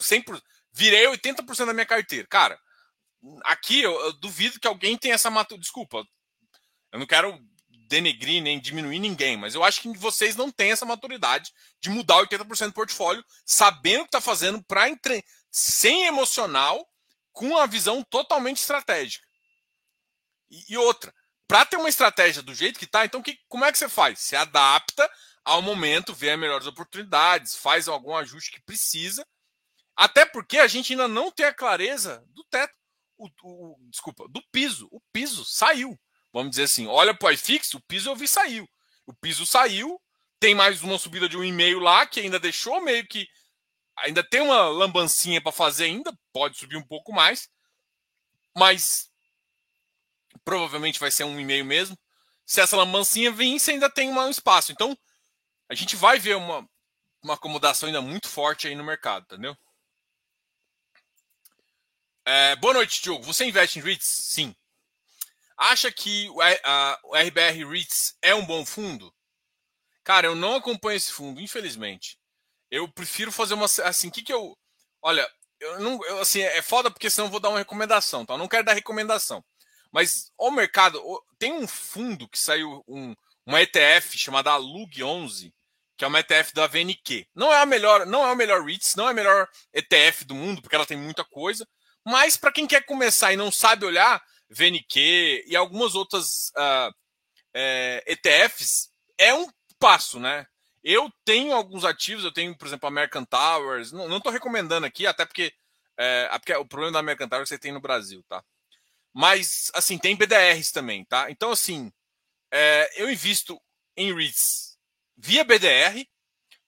100%, 0.01 0.41
virei 0.73 1.05
80% 1.05 1.65
da 1.65 1.73
minha 1.73 1.85
carteira. 1.85 2.27
Cara, 2.27 2.59
aqui 3.43 3.81
eu, 3.81 3.93
eu 4.01 4.13
duvido 4.13 4.59
que 4.59 4.67
alguém 4.67 4.97
tenha 4.97 5.15
essa 5.15 5.29
maturidade. 5.29 5.63
Desculpa, 5.63 6.05
eu 6.91 6.99
não 6.99 7.05
quero 7.05 7.39
denegrir 7.89 8.41
nem 8.41 8.60
diminuir 8.60 8.99
ninguém, 8.99 9.36
mas 9.36 9.56
eu 9.56 9.63
acho 9.63 9.82
que 9.82 9.97
vocês 9.97 10.36
não 10.36 10.52
têm 10.52 10.71
essa 10.71 10.86
maturidade 10.86 11.52
de 11.82 11.89
mudar 11.89 12.17
80% 12.17 12.67
do 12.67 12.73
portfólio, 12.73 13.25
sabendo 13.43 14.02
o 14.02 14.04
que 14.04 14.10
está 14.10 14.21
fazendo 14.21 14.63
para 14.63 14.88
entre... 14.88 15.25
sem 15.52 16.06
emocional, 16.06 16.88
com 17.34 17.47
uma 17.47 17.65
visão 17.65 18.04
totalmente 18.04 18.58
estratégica. 18.58 19.25
E, 20.52 20.73
e 20.73 20.78
outra, 20.78 21.13
para 21.47 21.65
ter 21.65 21.78
uma 21.78 21.89
estratégia 21.89 22.43
do 22.43 22.54
jeito 22.54 22.78
que 22.78 22.86
está, 22.86 23.06
então 23.06 23.23
que, 23.23 23.39
como 23.47 23.65
é 23.65 23.71
que 23.71 23.78
você 23.78 23.89
faz? 23.89 24.19
Se 24.19 24.36
adapta 24.36 25.10
ao 25.43 25.62
momento, 25.62 26.13
vê 26.13 26.30
as 26.30 26.39
melhores 26.39 26.67
oportunidades, 26.67 27.56
faz 27.56 27.88
algum 27.88 28.15
ajuste 28.15 28.52
que 28.52 28.62
precisa, 28.62 29.25
até 29.95 30.25
porque 30.25 30.60
a 30.60 30.67
gente 30.67 30.93
ainda 30.93 31.08
não 31.08 31.32
tem 31.32 31.47
a 31.47 31.54
clareza 31.54 32.23
do 32.30 32.43
teto, 32.45 32.73
o, 33.17 33.28
o 33.43 33.89
desculpa, 33.89 34.28
do 34.30 34.41
piso. 34.52 34.88
O 34.91 35.02
piso 35.12 35.43
saiu 35.43 35.99
vamos 36.39 36.52
dizer 36.52 36.63
assim, 36.63 36.88
olha 36.88 37.13
para 37.13 37.28
o 37.28 37.32
iFix, 37.32 37.74
o 37.74 37.82
piso 37.82 38.09
eu 38.09 38.16
vi 38.16 38.28
saiu. 38.28 38.68
O 39.05 39.13
piso 39.13 39.45
saiu, 39.45 40.01
tem 40.39 40.55
mais 40.55 40.82
uma 40.82 40.97
subida 40.97 41.28
de 41.28 41.38
um 41.38 41.43
e-mail 41.43 41.80
lá, 41.80 42.05
que 42.05 42.20
ainda 42.20 42.39
deixou 42.39 42.82
meio 42.82 43.05
que. 43.07 43.28
Ainda 43.97 44.24
tem 44.24 44.39
uma 44.39 44.70
lambancinha 44.70 45.41
para 45.41 45.51
fazer 45.51 45.86
ainda, 45.86 46.18
pode 46.32 46.57
subir 46.57 46.78
um 46.78 46.86
pouco 46.86 47.11
mais, 47.11 47.49
mas 48.57 49.09
provavelmente 50.45 50.99
vai 50.99 51.11
ser 51.11 51.26
um 51.26 51.39
e-mail 51.39 51.66
mesmo. 51.66 51.97
Se 52.45 52.61
essa 52.61 52.78
lambancinha 52.78 53.32
vir, 53.32 53.59
você 53.59 53.72
ainda 53.72 53.89
tem 53.89 54.09
um 54.09 54.30
espaço. 54.30 54.72
Então, 54.72 54.97
a 55.68 55.76
gente 55.76 55.97
vai 55.97 56.18
ver 56.18 56.38
uma, 56.38 56.68
uma 57.22 57.34
acomodação 57.34 57.88
ainda 57.88 58.01
muito 58.01 58.30
forte 58.30 58.68
aí 58.68 58.76
no 58.76 58.84
mercado, 58.84 59.24
entendeu? 59.24 59.55
É, 62.26 62.55
boa 62.55 62.74
noite, 62.74 63.01
Diogo. 63.01 63.24
Você 63.24 63.45
investe 63.45 63.80
em 63.80 63.82
REITs? 63.82 64.07
Sim. 64.07 64.55
Acha 65.60 65.91
que 65.91 66.30
o, 66.30 66.39
RBR 67.14 67.70
REITs 67.70 68.16
é 68.22 68.34
um 68.34 68.45
bom 68.45 68.66
fundo? 68.66 69.14
Cara, 70.05 70.28
eu 70.28 70.34
não 70.34 70.55
acompanho 70.55 70.95
esse 70.95 71.12
fundo, 71.12 71.41
infelizmente. 71.41 72.18
Eu 72.72 72.88
prefiro 72.88 73.30
fazer 73.30 73.55
uma. 73.55 73.66
Assim, 73.66 74.10
que 74.10 74.22
que 74.22 74.32
eu. 74.32 74.57
Olha, 75.01 75.30
eu 75.60 75.80
não. 75.82 75.99
Eu, 76.05 76.22
assim, 76.22 76.41
é 76.41 76.62
foda 76.62 76.89
porque 76.89 77.10
senão 77.10 77.28
eu 77.28 77.32
vou 77.32 77.41
dar 77.41 77.49
uma 77.49 77.60
recomendação, 77.60 78.26
tá? 78.26 78.36
Eu 78.36 78.38
não 78.38 78.47
quero 78.47 78.64
dar 78.64 78.74
recomendação. 78.74 79.43
Mas 79.91 80.32
o 80.38 80.49
mercado. 80.49 81.01
Tem 81.38 81.51
um 81.51 81.68
fundo 81.68 82.28
que 82.30 82.39
saiu, 82.39 82.82
um, 82.88 83.14
uma 83.45 83.62
ETF 83.62 84.18
chamada 84.18 84.55
Lug 84.55 85.03
11, 85.03 85.53
que 85.97 86.05
é 86.05 86.07
uma 86.07 86.20
ETF 86.22 86.53
da 86.53 86.68
VNQ. 86.68 87.28
Não 87.36 87.51
é 87.51 87.62
a 87.62 87.66
melhor, 87.66 88.05
não 88.05 88.26
é 88.26 88.32
o 88.32 88.36
melhor 88.36 88.64
REITs, 88.64 88.95
não 88.95 89.07
é 89.07 89.12
a 89.12 89.14
melhor 89.14 89.47
ETF 89.74 90.24
do 90.24 90.36
mundo, 90.36 90.62
porque 90.62 90.76
ela 90.76 90.86
tem 90.86 90.97
muita 90.97 91.26
coisa. 91.26 91.68
Mas 92.05 92.38
para 92.38 92.51
quem 92.51 92.66
quer 92.66 92.86
começar 92.86 93.34
e 93.34 93.38
não 93.38 93.51
sabe 93.51 93.86
olhar, 93.86 94.22
VNQ 94.50 95.45
e 95.47 95.56
algumas 95.56 95.95
outras 95.95 96.52
uh, 96.58 96.93
é, 97.54 98.04
ETFs, 98.08 98.89
é 99.18 99.34
um 99.34 99.47
passo, 99.80 100.20
né? 100.20 100.45
Eu 100.84 101.12
tenho 101.26 101.54
alguns 101.54 101.84
ativos, 101.84 102.24
eu 102.24 102.32
tenho, 102.32 102.58
por 102.58 102.68
exemplo, 102.68 102.88
American 102.88 103.26
Towers. 103.26 103.91
Não 103.91 104.18
estou 104.18 104.32
recomendando 104.32 104.86
aqui, 104.86 105.06
até 105.06 105.26
porque, 105.26 105.54
é, 105.97 106.30
porque 106.39 106.54
o 106.54 106.66
problema 106.66 106.93
da 106.93 107.00
American 107.00 107.28
Towers 107.28 107.50
você 107.50 107.60
tem 107.60 107.72
no 107.72 107.82
Brasil, 107.82 108.24
tá? 108.28 108.43
Mas, 109.14 109.70
assim, 109.74 109.97
tem 109.97 110.16
BDRs 110.16 110.72
também, 110.72 111.04
tá? 111.06 111.30
Então, 111.30 111.52
assim, 111.52 111.91
é, 112.52 113.02
eu 113.02 113.10
invisto 113.12 113.60
em 113.97 114.14
REITs 114.14 114.78
via 115.18 115.43
BDR 115.43 116.08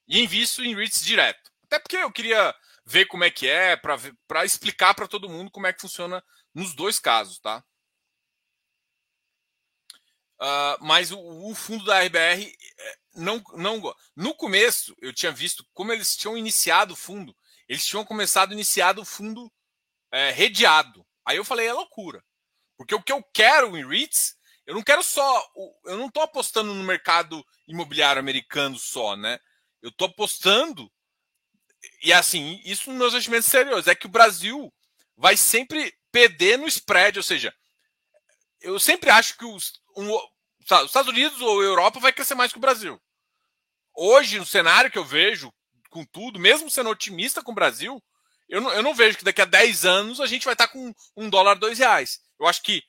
e 0.08 0.22
invisto 0.22 0.62
em 0.62 0.76
REITs 0.76 1.06
direto. 1.06 1.50
Até 1.66 1.80
porque 1.80 1.98
eu 1.98 2.12
queria 2.12 2.54
ver 2.86 3.06
como 3.06 3.24
é 3.24 3.32
que 3.32 3.48
é, 3.48 3.78
para 3.78 4.46
explicar 4.46 4.94
para 4.94 5.08
todo 5.08 5.30
mundo 5.30 5.50
como 5.52 5.68
é 5.68 5.74
que 5.74 5.82
funciona 5.82 6.22
nos 6.54 6.76
dois 6.76 7.00
casos, 7.00 7.40
tá? 7.40 7.64
Uh, 10.42 10.84
mas 10.84 11.12
o, 11.12 11.20
o, 11.20 11.54
fundo 11.54 11.86
da 11.86 12.00
RBR 12.00 12.52
é, 12.80 12.98
não, 13.14 13.44
não. 13.54 13.96
No 14.16 14.34
começo, 14.34 14.96
eu 15.00 15.14
tinha 15.14 15.32
visto 15.32 15.64
como 15.72 15.94
eles 15.94 16.16
tinham 16.18 16.36
iniciado 16.36 16.94
o 16.94 16.98
fundo. 16.98 17.36
Eles 17.70 17.86
tinham 17.86 18.04
começado 18.04 18.52
iniciado 18.52 19.02
o 19.02 19.06
fundo 19.06 19.52
é, 20.12 20.32
redeado. 20.32 21.06
Aí 21.24 21.38
eu 21.38 21.46
falei, 21.46 21.68
é 21.68 21.74
loucura. 21.74 22.24
Porque 22.76 22.96
o 22.96 23.02
que 23.04 23.12
eu 23.12 23.24
quero 23.32 23.78
em 23.78 23.88
REITs, 23.88 24.36
eu 24.66 24.74
não 24.74 24.82
quero 24.82 25.04
só. 25.04 25.48
Eu 25.86 26.00
não 26.00 26.08
estou 26.08 26.24
apostando 26.24 26.74
no 26.74 26.84
mercado 26.84 27.46
imobiliário 27.68 28.20
americano 28.20 28.80
só, 28.80 29.16
né? 29.16 29.39
Eu 29.80 29.89
estou 29.89 30.08
apostando. 30.08 30.92
E 32.04 32.12
assim, 32.12 32.60
isso 32.66 32.89
nos 32.89 32.98
meus 32.98 33.14
investimentos 33.14 33.48
serios. 33.48 33.88
É 33.88 33.94
que 33.94 34.08
o 34.08 34.10
Brasil 34.12 34.74
vai 35.16 35.38
sempre 35.38 35.96
perder 36.12 36.58
no 36.58 36.68
spread, 36.68 37.20
ou 37.20 37.24
seja, 37.24 37.54
eu 38.60 38.80
sempre 38.80 39.10
acho 39.10 39.38
que 39.38 39.46
os, 39.46 39.74
um, 39.96 40.10
os 40.62 40.86
Estados 40.86 41.09
Unidos 41.09 41.41
ou 41.41 41.64
Europa 41.64 41.99
vai 41.99 42.14
crescer 42.14 42.36
mais 42.36 42.51
que 42.51 42.57
o 42.57 42.62
Brasil. 42.62 43.01
Hoje, 43.95 44.39
no 44.39 44.45
cenário 44.45 44.91
que 44.91 44.97
eu 44.97 45.05
vejo, 45.05 45.53
com 45.89 46.05
tudo, 46.05 46.39
mesmo 46.39 46.70
sendo 46.70 46.89
otimista 46.89 47.43
com 47.43 47.51
o 47.51 47.55
Brasil, 47.55 48.01
eu 48.47 48.62
não, 48.62 48.72
eu 48.72 48.84
não 48.84 48.93
vejo 48.93 49.18
que 49.18 49.24
daqui 49.24 49.41
a 49.41 49.45
10 49.45 49.86
anos 49.86 50.20
a 50.20 50.26
gente 50.26 50.45
vai 50.45 50.53
estar 50.53 50.68
com 50.68 50.93
um 51.16 51.30
dólar, 51.30 51.55
dois 51.55 51.80
reais. 51.80 52.20
Eu 52.39 52.47
acho 52.47 52.62
que 52.62 52.84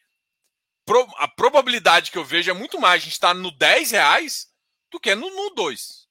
a 1.18 1.28
probabilidade 1.28 2.10
que 2.10 2.18
eu 2.18 2.24
vejo 2.24 2.50
é 2.50 2.54
muito 2.54 2.80
mais 2.80 3.00
a 3.00 3.04
gente 3.04 3.12
estar 3.12 3.34
no 3.34 3.50
10 3.50 3.92
reais 3.92 4.48
do 4.90 4.98
que 4.98 5.14
no, 5.14 5.30
no 5.30 5.54
2. 5.54 6.08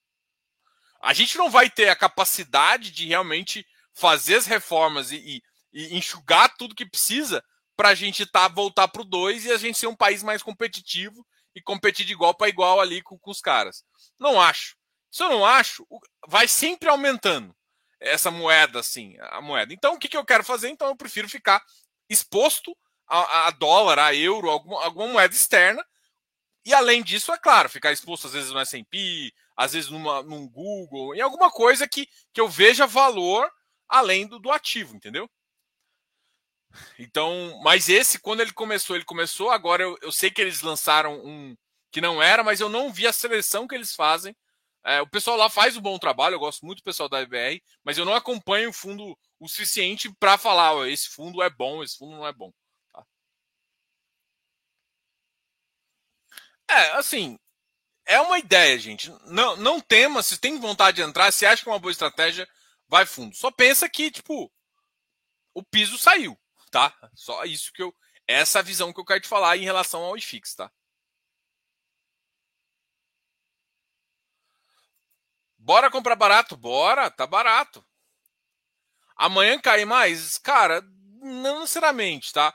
A 1.01 1.13
gente 1.13 1.37
não 1.37 1.49
vai 1.49 1.69
ter 1.69 1.89
a 1.89 1.95
capacidade 1.95 2.91
de 2.91 3.07
realmente 3.07 3.65
fazer 3.93 4.35
as 4.35 4.45
reformas 4.45 5.11
e, 5.11 5.17
e, 5.17 5.43
e 5.73 5.97
enxugar 5.97 6.55
tudo 6.57 6.75
que 6.75 6.85
precisa 6.85 7.43
para 7.75 7.89
a 7.89 7.95
gente 7.95 8.25
tá, 8.25 8.47
voltar 8.47 8.87
para 8.87 9.01
o 9.01 9.05
2 9.05 9.45
e 9.45 9.51
a 9.51 9.57
gente 9.57 9.77
ser 9.77 9.87
um 9.87 9.95
país 9.95 10.23
mais 10.23 10.43
competitivo 10.43 11.25
e 11.55 11.61
competir 11.61 12.05
de 12.05 12.13
igual 12.13 12.33
para 12.33 12.49
igual 12.49 12.79
ali 12.79 13.01
com, 13.01 13.17
com 13.17 13.31
os 13.31 13.41
caras. 13.41 13.83
Não 14.19 14.39
acho. 14.39 14.75
Se 15.11 15.23
eu 15.23 15.29
não 15.29 15.45
acho, 15.45 15.85
vai 16.27 16.47
sempre 16.47 16.89
aumentando 16.89 17.55
essa 17.99 18.31
moeda, 18.31 18.79
assim, 18.79 19.15
a 19.19 19.41
moeda. 19.41 19.73
Então, 19.73 19.93
o 19.93 19.99
que, 19.99 20.07
que 20.07 20.17
eu 20.17 20.25
quero 20.25 20.43
fazer? 20.43 20.69
Então, 20.69 20.87
eu 20.87 20.95
prefiro 20.95 21.29
ficar 21.29 21.61
exposto 22.09 22.75
a, 23.07 23.47
a 23.47 23.51
dólar, 23.51 23.99
a 23.99 24.15
euro, 24.15 24.49
alguma, 24.49 24.83
alguma 24.83 25.07
moeda 25.07 25.33
externa. 25.33 25.85
E 26.65 26.73
além 26.73 27.03
disso, 27.03 27.31
é 27.31 27.37
claro, 27.37 27.69
ficar 27.69 27.91
exposto 27.91 28.27
às 28.27 28.33
vezes 28.33 28.51
no 28.51 28.59
S&P, 28.59 29.33
às 29.55 29.73
vezes 29.73 29.89
numa, 29.89 30.23
num 30.23 30.47
Google, 30.47 31.15
em 31.15 31.21
alguma 31.21 31.51
coisa 31.51 31.87
que, 31.87 32.07
que 32.33 32.39
eu 32.39 32.47
veja 32.47 32.87
valor 32.87 33.51
além 33.89 34.27
do, 34.27 34.39
do 34.39 34.51
ativo, 34.51 34.95
entendeu? 34.95 35.29
Então, 36.97 37.59
mas 37.63 37.89
esse, 37.89 38.19
quando 38.19 38.41
ele 38.41 38.53
começou, 38.53 38.95
ele 38.95 39.05
começou. 39.05 39.49
Agora 39.49 39.83
eu, 39.83 39.97
eu 40.01 40.11
sei 40.11 40.31
que 40.31 40.41
eles 40.41 40.61
lançaram 40.61 41.15
um 41.25 41.55
que 41.91 42.01
não 42.01 42.21
era, 42.23 42.43
mas 42.43 42.61
eu 42.61 42.69
não 42.69 42.91
vi 42.91 43.05
a 43.05 43.13
seleção 43.13 43.67
que 43.67 43.75
eles 43.75 43.93
fazem. 43.93 44.35
É, 44.83 45.01
o 45.01 45.07
pessoal 45.07 45.37
lá 45.37 45.49
faz 45.49 45.77
um 45.77 45.81
bom 45.81 45.97
trabalho, 45.99 46.35
eu 46.35 46.39
gosto 46.39 46.65
muito 46.65 46.79
do 46.79 46.83
pessoal 46.83 47.07
da 47.09 47.21
IBR, 47.21 47.61
mas 47.83 47.97
eu 47.97 48.05
não 48.05 48.15
acompanho 48.15 48.69
o 48.69 48.73
fundo 48.73 49.17
o 49.39 49.47
suficiente 49.47 50.11
para 50.19 50.37
falar: 50.37 50.73
ó, 50.73 50.85
esse 50.85 51.09
fundo 51.09 51.41
é 51.41 51.49
bom, 51.49 51.83
esse 51.83 51.97
fundo 51.97 52.15
não 52.15 52.27
é 52.27 52.33
bom. 52.33 52.51
É, 56.69 56.91
assim, 56.93 57.37
é 58.05 58.19
uma 58.21 58.39
ideia, 58.39 58.77
gente. 58.79 59.11
Não, 59.25 59.55
não 59.57 59.79
tema, 59.81 60.23
se 60.23 60.37
tem 60.39 60.59
vontade 60.59 60.97
de 60.97 61.03
entrar, 61.03 61.31
se 61.31 61.45
acha 61.45 61.63
que 61.63 61.69
é 61.69 61.71
uma 61.71 61.79
boa 61.79 61.91
estratégia, 61.91 62.47
vai 62.87 63.05
fundo. 63.05 63.35
Só 63.35 63.51
pensa 63.51 63.89
que, 63.89 64.11
tipo, 64.11 64.51
o 65.53 65.63
piso 65.63 65.97
saiu, 65.97 66.37
tá? 66.71 66.95
Só 67.13 67.43
isso 67.43 67.71
que 67.73 67.83
eu. 67.83 67.93
Essa 68.27 68.63
visão 68.63 68.93
que 68.93 68.99
eu 68.99 69.05
quero 69.05 69.19
te 69.21 69.27
falar 69.27 69.57
em 69.57 69.63
relação 69.63 70.01
ao 70.03 70.17
IFIX, 70.17 70.55
tá? 70.55 70.71
Bora 75.57 75.91
comprar 75.91 76.15
barato? 76.15 76.57
Bora, 76.57 77.11
tá 77.11 77.27
barato. 77.27 77.85
Amanhã 79.15 79.59
cai 79.59 79.85
mais? 79.85 80.37
Cara, 80.37 80.81
não 81.21 81.59
necessariamente, 81.59 82.33
tá? 82.33 82.53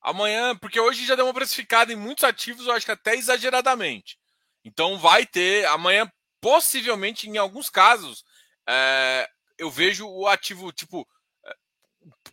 Amanhã, 0.00 0.56
porque 0.56 0.80
hoje 0.80 1.04
já 1.04 1.14
deu 1.14 1.26
uma 1.26 1.34
precificada 1.34 1.92
em 1.92 1.96
muitos 1.96 2.24
ativos, 2.24 2.66
eu 2.66 2.72
acho 2.72 2.86
que 2.86 2.92
até 2.92 3.14
exageradamente. 3.14 4.18
Então 4.64 4.98
vai 4.98 5.26
ter, 5.26 5.66
amanhã, 5.66 6.10
possivelmente, 6.40 7.28
em 7.28 7.36
alguns 7.36 7.68
casos, 7.68 8.24
é, 8.66 9.28
eu 9.58 9.70
vejo 9.70 10.08
o 10.08 10.26
ativo, 10.26 10.72
tipo, 10.72 11.06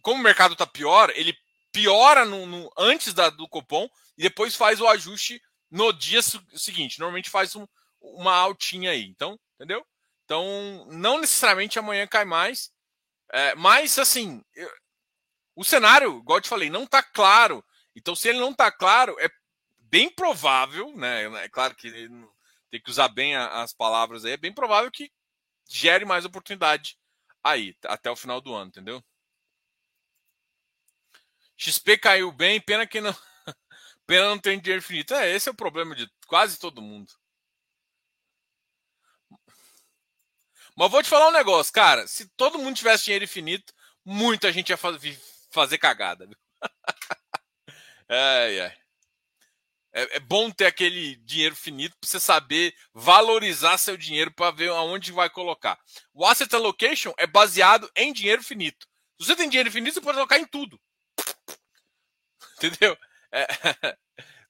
como 0.05 0.19
o 0.19 0.23
mercado 0.23 0.53
está 0.53 0.67
pior, 0.67 1.11
ele 1.15 1.35
piora 1.71 2.25
no, 2.25 2.45
no, 2.45 2.71
antes 2.77 3.11
da, 3.11 3.31
do 3.31 3.49
cupom 3.49 3.89
e 4.15 4.21
depois 4.21 4.55
faz 4.55 4.79
o 4.79 4.87
ajuste 4.87 5.41
no 5.71 5.91
dia 5.91 6.21
seguinte. 6.21 6.99
Normalmente 6.99 7.27
faz 7.27 7.55
um, 7.55 7.65
uma 7.99 8.35
altinha 8.35 8.91
aí. 8.91 9.03
Então, 9.03 9.39
entendeu? 9.55 9.83
Então, 10.23 10.87
não 10.91 11.19
necessariamente 11.19 11.79
amanhã 11.79 12.05
cai 12.05 12.23
mais. 12.23 12.71
É, 13.33 13.55
mas, 13.55 13.97
assim, 13.97 14.43
eu, 14.53 14.71
o 15.55 15.63
cenário, 15.63 16.19
igual 16.19 16.37
eu 16.37 16.41
te 16.43 16.49
falei, 16.49 16.69
não 16.69 16.83
está 16.83 17.01
claro. 17.01 17.65
Então, 17.95 18.15
se 18.15 18.29
ele 18.29 18.37
não 18.37 18.51
está 18.51 18.71
claro, 18.71 19.15
é 19.19 19.27
bem 19.79 20.07
provável, 20.07 20.95
né? 20.95 21.23
É 21.43 21.49
claro 21.49 21.73
que 21.73 21.91
tem 22.69 22.79
que 22.79 22.91
usar 22.91 23.07
bem 23.07 23.35
as 23.35 23.73
palavras 23.73 24.23
aí, 24.23 24.33
é 24.33 24.37
bem 24.37 24.53
provável 24.53 24.91
que 24.91 25.11
gere 25.67 26.05
mais 26.05 26.25
oportunidade 26.25 26.95
aí, 27.43 27.75
até 27.85 28.11
o 28.11 28.15
final 28.15 28.39
do 28.39 28.53
ano, 28.53 28.67
entendeu? 28.67 29.03
XP 31.57 31.97
caiu 31.97 32.31
bem, 32.31 32.59
pena 32.59 32.85
que 32.85 33.01
não. 33.01 33.13
pena 34.05 34.29
não 34.29 34.39
ter 34.39 34.59
dinheiro 34.59 34.79
infinito. 34.79 35.13
É, 35.13 35.31
esse 35.31 35.49
é 35.49 35.51
o 35.51 35.55
problema 35.55 35.95
de 35.95 36.09
quase 36.27 36.59
todo 36.59 36.81
mundo. 36.81 37.13
Mas 40.75 40.91
vou 40.91 41.01
te 41.01 41.09
falar 41.09 41.29
um 41.29 41.31
negócio, 41.31 41.71
cara. 41.71 42.05
Se 42.07 42.27
todo 42.35 42.59
mundo 42.59 42.75
tivesse 42.75 43.05
dinheiro 43.05 43.23
infinito, 43.23 43.73
muita 44.03 44.51
gente 44.51 44.69
ia 44.69 44.79
fazer 45.49 45.77
cagada. 45.77 46.27
É, 49.97 50.17
é, 50.17 50.19
bom 50.19 50.51
ter 50.51 50.65
aquele 50.65 51.15
dinheiro 51.15 51.55
finito 51.55 51.95
para 51.97 52.07
você 52.07 52.19
saber 52.19 52.75
valorizar 52.93 53.77
seu 53.77 53.95
dinheiro 53.95 54.29
para 54.29 54.51
ver 54.51 54.69
aonde 54.69 55.11
vai 55.11 55.29
colocar. 55.29 55.79
O 56.13 56.25
asset 56.25 56.53
allocation 56.53 57.13
é 57.17 57.25
baseado 57.25 57.89
em 57.95 58.11
dinheiro 58.11 58.43
finito. 58.43 58.85
Se 59.19 59.25
você 59.25 59.37
tem 59.37 59.47
dinheiro 59.47 59.71
finito, 59.71 59.93
você 59.93 60.01
pode 60.01 60.17
colocar 60.17 60.37
em 60.37 60.45
tudo. 60.45 60.77
Entendeu? 62.61 62.97
É, 63.31 63.47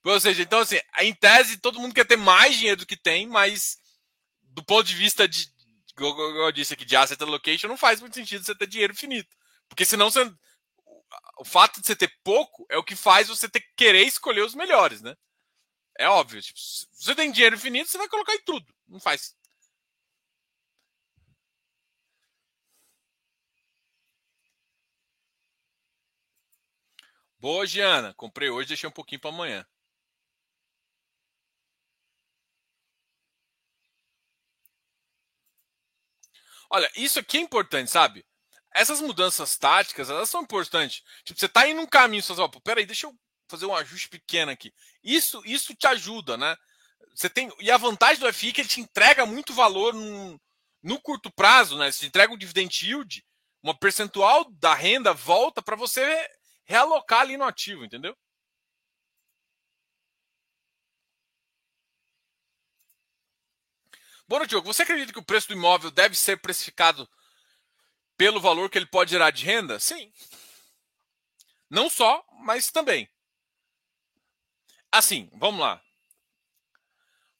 ou 0.03 0.19
seja, 0.19 0.43
então 0.43 0.59
assim, 0.59 0.79
em 0.99 1.13
tese 1.13 1.57
todo 1.57 1.79
mundo 1.79 1.93
quer 1.93 2.05
ter 2.05 2.17
mais 2.17 2.55
dinheiro 2.55 2.81
do 2.81 2.85
que 2.85 2.97
tem, 2.97 3.27
mas 3.27 3.77
do 4.43 4.63
ponto 4.63 4.85
de 4.87 4.95
vista 4.95 5.27
de, 5.27 5.47
como 5.95 6.21
eu 6.21 6.51
disse 6.51 6.73
aqui, 6.73 6.85
de 6.85 6.95
asset 6.95 7.21
allocation, 7.21 7.67
não 7.67 7.77
faz 7.77 7.99
muito 7.99 8.15
sentido 8.15 8.43
você 8.43 8.55
ter 8.55 8.67
dinheiro 8.67 8.95
finito. 8.95 9.35
Porque 9.67 9.85
senão 9.85 10.09
você, 10.09 10.31
o 11.37 11.45
fato 11.45 11.81
de 11.81 11.87
você 11.87 11.95
ter 11.95 12.11
pouco 12.23 12.65
é 12.69 12.77
o 12.77 12.83
que 12.83 12.95
faz 12.95 13.27
você 13.27 13.49
ter 13.49 13.59
que 13.61 13.73
querer 13.75 14.03
escolher 14.03 14.41
os 14.41 14.55
melhores, 14.55 15.01
né? 15.01 15.15
É 15.97 16.07
óbvio. 16.07 16.41
Tipo, 16.41 16.59
se 16.59 16.87
você 16.93 17.15
tem 17.15 17.31
dinheiro 17.31 17.55
infinito, 17.55 17.89
você 17.89 17.97
vai 17.97 18.07
colocar 18.09 18.33
em 18.35 18.43
tudo. 18.43 18.65
Não 18.87 18.99
faz. 18.99 19.33
Boa, 27.45 27.63
Giana. 27.67 28.11
Comprei 28.15 28.49
hoje, 28.49 28.69
deixei 28.69 28.89
um 28.89 28.91
pouquinho 28.91 29.21
para 29.21 29.29
amanhã. 29.29 29.63
Olha, 36.71 36.91
isso 36.95 37.19
aqui 37.19 37.37
é 37.37 37.41
importante, 37.41 37.91
sabe? 37.91 38.25
essas 38.73 38.99
mudanças 38.99 39.55
táticas, 39.57 40.09
elas 40.09 40.27
são 40.29 40.41
importantes. 40.41 41.03
Tipo, 41.23 41.39
você 41.39 41.47
tá 41.47 41.67
indo 41.67 41.77
num 41.81 41.85
caminho, 41.87 42.23
você 42.23 42.35
fala, 42.35 42.49
peraí, 42.63 42.85
deixa 42.85 43.05
eu 43.05 43.15
fazer 43.47 43.67
um 43.67 43.75
ajuste 43.75 44.09
pequeno 44.09 44.51
aqui. 44.51 44.73
Isso, 45.03 45.41
isso 45.45 45.75
te 45.75 45.85
ajuda, 45.87 46.35
né? 46.37 46.55
Você 47.15 47.29
tem 47.29 47.51
e 47.59 47.69
a 47.69 47.77
vantagem 47.77 48.19
do 48.19 48.33
FI 48.33 48.49
é 48.49 48.51
que 48.53 48.61
ele 48.61 48.67
te 48.67 48.81
entrega 48.81 49.23
muito 49.25 49.53
valor 49.53 49.93
no, 49.93 50.41
no 50.83 50.99
curto 50.99 51.31
prazo, 51.31 51.77
né? 51.77 51.91
Se 51.91 52.07
entrega 52.07 52.33
um 52.33 52.37
dividend 52.37 52.85
yield, 52.85 53.23
uma 53.61 53.77
percentual 53.77 54.51
da 54.53 54.73
renda 54.73 55.13
volta 55.13 55.61
para 55.61 55.75
você 55.75 56.03
realocar 56.65 57.21
ali 57.21 57.37
no 57.37 57.45
ativo, 57.45 57.85
entendeu? 57.85 58.17
Bom, 64.27 64.43
Diogo, 64.45 64.65
você 64.65 64.81
acredita 64.81 65.13
que 65.13 65.19
o 65.19 65.25
preço 65.25 65.47
do 65.47 65.53
imóvel 65.53 65.91
deve 65.91 66.15
ser 66.15 66.41
precificado 66.41 67.07
pelo 68.17 68.41
valor 68.41 68.69
que 68.69 68.77
ele 68.77 68.87
pode 68.87 69.11
gerar 69.11 69.29
de 69.29 69.45
renda? 69.45 69.79
Sim. 69.79 70.11
Não 71.69 71.89
só, 71.89 72.25
mas 72.39 72.71
também. 72.71 73.07
Assim, 74.91 75.29
vamos 75.33 75.59
lá. 75.59 75.81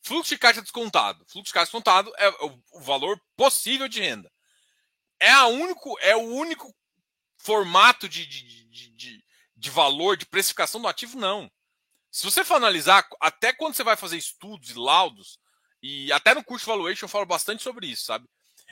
Fluxo 0.01 0.29
de 0.29 0.37
caixa 0.37 0.61
descontado. 0.61 1.25
Fluxo 1.25 1.47
de 1.47 1.53
caixa 1.53 1.71
descontado 1.71 2.13
é 2.17 2.29
o 2.73 2.81
valor 2.81 3.19
possível 3.35 3.87
de 3.87 4.01
renda. 4.01 4.31
É, 5.19 5.31
a 5.31 5.47
único, 5.47 5.97
é 6.01 6.15
o 6.15 6.21
único 6.21 6.75
formato 7.45 8.09
de, 8.09 8.25
de, 8.25 8.65
de, 8.65 9.23
de, 9.55 9.69
valor, 9.69 10.17
de 10.17 10.25
precificação 10.25 10.81
do 10.81 10.87
ativo? 10.87 11.17
Não. 11.17 11.49
Se 12.11 12.25
você 12.25 12.43
for 12.43 12.55
analisar, 12.55 13.07
até 13.21 13.53
quando 13.53 13.75
você 13.75 13.83
vai 13.83 13.95
fazer 13.95 14.17
estudos 14.17 14.71
e 14.71 14.73
laudos, 14.73 15.37
e 15.81 16.11
até 16.11 16.33
no 16.33 16.43
curso 16.43 16.65
Valuation 16.65 17.05
eu 17.05 17.09
falo 17.09 17.25
bastante 17.25 17.61
sobre 17.61 17.85
isso, 17.85 18.05
sabe? 18.05 18.27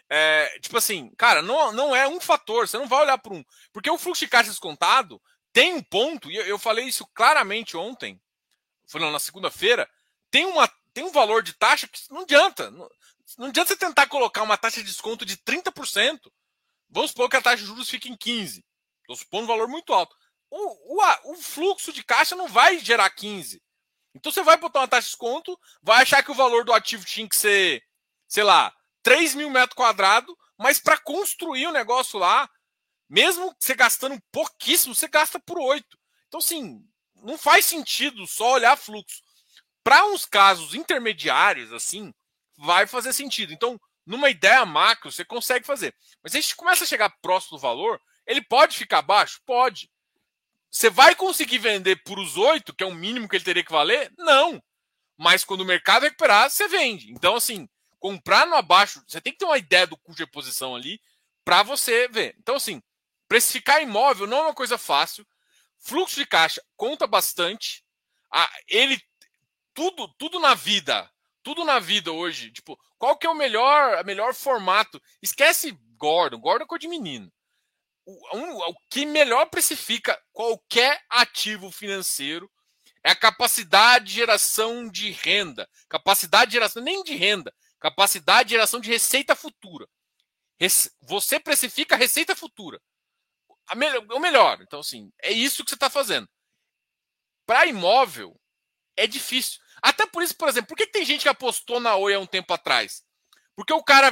É, 0.10 0.60
tipo 0.60 0.78
assim, 0.78 1.12
cara, 1.18 1.42
não, 1.42 1.72
não 1.72 1.96
é 1.96 2.08
um 2.08 2.20
fator, 2.20 2.68
você 2.68 2.78
não 2.78 2.88
vai 2.88 3.02
olhar 3.02 3.18
para 3.18 3.34
um. 3.34 3.44
Porque 3.72 3.90
o 3.90 3.98
fluxo 3.98 4.26
de 4.26 4.30
caixa 4.30 4.50
descontado 4.50 5.22
tem 5.52 5.74
um 5.74 5.84
ponto, 5.84 6.32
e 6.32 6.36
eu, 6.36 6.46
eu 6.46 6.58
falei 6.58 6.86
isso 6.86 7.06
claramente 7.14 7.78
ontem, 7.78 8.20
falando 8.88 9.12
na 9.12 9.20
segunda-feira, 9.20 9.88
tem, 10.32 10.46
uma, 10.46 10.68
tem 10.94 11.04
um 11.04 11.12
valor 11.12 11.44
de 11.44 11.54
taxa 11.54 11.88
que 11.88 12.00
não 12.10 12.22
adianta. 12.22 12.72
Não, 12.72 12.90
não 13.38 13.48
adianta 13.48 13.70
você 13.70 13.78
tentar 13.78 14.08
colocar 14.08 14.42
uma 14.42 14.58
taxa 14.58 14.82
de 14.82 14.90
desconto 14.90 15.26
de 15.26 15.38
30%. 15.38 16.20
Vamos 16.94 17.10
supor 17.10 17.28
que 17.28 17.36
a 17.36 17.41
taxa 17.41 17.58
de 17.58 17.66
juros 17.66 17.89
fique 17.89 18.08
em 18.08 18.16
15%. 18.16 18.64
Estou 19.02 19.16
supondo 19.16 19.46
um 19.46 19.48
valor 19.48 19.68
muito 19.68 19.91
alto. 19.91 20.16
O, 20.50 21.02
o, 21.02 21.32
o 21.32 21.36
fluxo 21.36 21.91
de 21.91 22.04
caixa 22.04 22.36
não 22.36 22.48
vai 22.48 22.78
gerar 22.80 23.10
15%. 23.10 23.60
Então 24.16 24.32
você 24.32 24.44
vai 24.44 24.58
botar 24.58 24.82
uma 24.82 24.88
taxa 24.88 25.06
de 25.06 25.08
desconto, 25.08 25.60
vai 25.82 26.04
achar 26.04 26.24
que 26.24 26.30
o 26.30 26.36
valor 26.36 26.64
do 26.64 26.72
ativo 26.72 27.04
tinha 27.04 27.28
que 27.28 27.36
ser, 27.36 27.84
sei 28.28 28.44
lá, 28.44 28.72
3 29.02 29.34
mil 29.34 29.50
metros 29.50 29.76
quadrados, 29.76 30.36
mas 30.56 30.80
para 30.80 31.00
construir 31.00 31.66
o 31.66 31.70
um 31.72 31.74
negócio 31.74 32.20
lá, 32.20 32.48
mesmo 33.10 33.56
você 33.60 33.74
gastando 33.74 34.22
pouquíssimo, 34.32 34.94
você 34.94 35.08
gasta 35.08 35.39
por 35.39 35.58
8. 35.58 35.86
Então, 36.28 36.38
assim, 36.38 36.80
não 37.16 37.39
faz 37.39 37.66
sentido 37.66 38.28
só 38.28 38.54
olhar 38.54 38.78
fluxo. 38.78 39.20
Para 39.84 40.06
uns 40.06 40.26
casos 40.26 40.76
intermediários, 40.76 41.74
assim, 41.74 42.14
vai 42.56 42.86
fazer 42.86 43.14
sentido. 43.14 43.52
Então, 43.52 43.80
numa 44.06 44.30
ideia 44.30 44.66
macro, 44.66 45.12
você 45.12 45.24
consegue 45.24 45.66
fazer. 45.66 45.95
Mas 46.22 46.34
a 46.34 46.39
gente 46.39 46.56
começa 46.56 46.84
a 46.84 46.88
chegar 46.88 47.16
próximo 47.22 47.58
do 47.58 47.62
valor, 47.62 47.99
ele 48.26 48.41
pode 48.41 48.78
ficar 48.78 49.01
baixo? 49.01 49.41
Pode. 49.45 49.89
Você 50.70 50.89
vai 50.89 51.16
conseguir 51.16 51.60
vender 51.60 51.97
por 52.04 52.18
os 52.20 52.36
8, 52.36 52.74
que 52.74 52.84
é 52.84 52.88
o 52.88 52.95
mínimo 52.95 53.30
que 53.30 53.36
ele 53.36 53.43
teria 53.43 53.64
que 53.64 53.72
valer? 53.72 54.12
Não. 54.18 54.62
Mas 55.18 55.43
quando 55.43 55.62
o 55.62 55.66
mercado 55.66 56.04
recuperar, 56.04 56.49
você 56.49 56.68
vende. 56.68 57.12
Então, 57.12 57.36
assim, 57.36 57.70
comprar 57.99 58.47
no 58.47 58.56
abaixo, 58.56 59.04
você 59.08 59.22
tem 59.22 59.32
que 59.32 59.39
ter 59.39 59.45
uma 59.45 59.58
ideia 59.58 59.86
do 59.86 59.97
custo 59.97 60.18
de 60.18 60.24
reposição 60.24 60.76
ali 60.76 60.99
para 61.45 61.64
você 61.64 62.08
ver. 62.08 62.36
Então, 62.39 62.56
assim, 62.56 62.82
precificar 63.28 63.82
imóvel 63.82 64.28
não 64.28 64.38
é 64.38 64.41
uma 64.41 64.54
coisa 64.54 64.78
fácil. 64.78 65.26
Fluxo 65.80 66.16
de 66.16 66.26
caixa 66.26 66.62
conta 66.76 67.06
bastante. 67.06 67.84
Ah, 68.32 68.51
ele 68.68 68.99
tudo, 69.74 70.08
tudo 70.18 70.39
na 70.39 70.54
vida, 70.54 71.10
tudo 71.44 71.64
na 71.66 71.80
vida 71.80 72.12
hoje, 72.12 72.52
tipo, 72.52 72.80
qual 72.98 73.18
que 73.18 73.28
é 73.28 73.30
o 73.30 73.36
melhor, 73.36 74.04
melhor 74.06 74.34
formato? 74.34 75.02
Esquece 75.22 75.78
Gordon, 75.98 76.39
Gordon 76.39 76.64
é 76.64 76.68
coisa 76.68 76.82
de 76.82 76.88
menino. 76.88 77.32
O, 78.06 78.38
um, 78.38 78.58
o 78.58 78.76
que 78.89 79.06
melhor 79.06 79.46
precifica 79.48 80.20
qualquer 80.32 81.02
ativo 81.10 81.70
financeiro 81.72 82.50
é 83.04 83.12
a 83.12 83.16
capacidade 83.16 84.06
de 84.06 84.14
geração 84.14 84.89
de 84.89 85.12
renda, 85.12 85.70
capacidade 85.89 86.52
de 86.52 86.54
geração 86.54 86.82
nem 86.82 87.04
de 87.04 87.16
renda, 87.16 87.54
Capacidade 87.84 88.48
de 88.48 88.56
geração 88.56 88.80
de 88.80 88.89
receita 88.89 89.36
futura. 89.36 89.86
Você 91.02 91.38
precifica 91.38 91.96
a 91.96 91.98
receita 91.98 92.34
futura. 92.34 92.82
O 94.10 94.20
melhor. 94.22 94.62
Então, 94.62 94.80
assim, 94.80 95.12
é 95.22 95.34
isso 95.34 95.66
que 95.66 95.70
você 95.70 95.76
está 95.76 95.89
fazendo. 95.89 96.26
Para 97.46 97.66
imóvel, 97.66 98.39
é 98.96 99.06
difícil. 99.06 99.60
Até 99.84 100.06
por 100.06 100.24
isso, 100.24 100.36
por 100.38 100.48
exemplo, 100.48 100.70
por 100.70 100.78
que 100.78 100.88
tem 100.88 101.04
gente 101.04 101.24
que 101.24 101.30
apostou 101.30 101.78
na 101.78 101.96
Oi 101.98 102.14
há 102.16 102.20
um 102.20 102.26
tempo 102.26 102.54
atrás? 102.54 103.04
Porque 103.54 103.74
o 103.74 103.84
cara. 103.84 104.12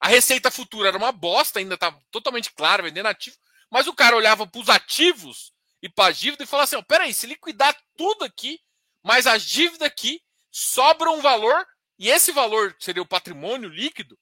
A 0.00 0.08
receita 0.08 0.50
futura 0.50 0.88
era 0.88 0.98
uma 0.98 1.12
bosta, 1.12 1.58
ainda 1.58 1.74
está 1.74 1.92
totalmente 2.10 2.50
claro, 2.52 2.82
vendendo 2.82 3.06
ativo. 3.06 3.36
Mas 3.70 3.86
o 3.86 3.94
cara 3.94 4.16
olhava 4.16 4.46
para 4.46 4.60
os 4.60 4.68
ativos 4.68 5.52
e 5.82 5.88
para 5.88 6.10
as 6.10 6.18
dívidas 6.18 6.46
e 6.46 6.50
falava 6.50 6.64
assim: 6.64 6.76
oh, 6.76 6.82
peraí, 6.82 7.12
se 7.12 7.26
liquidar 7.26 7.76
tudo 7.96 8.24
aqui, 8.24 8.58
mais 9.02 9.26
as 9.26 9.42
dívidas 9.42 9.86
aqui, 9.86 10.22
sobra 10.50 11.10
um 11.10 11.20
valor 11.20 11.66
e 11.98 12.08
esse 12.08 12.32
valor, 12.32 12.74
seria 12.80 13.02
o 13.02 13.06
patrimônio 13.06 13.68
líquido, 13.68 14.18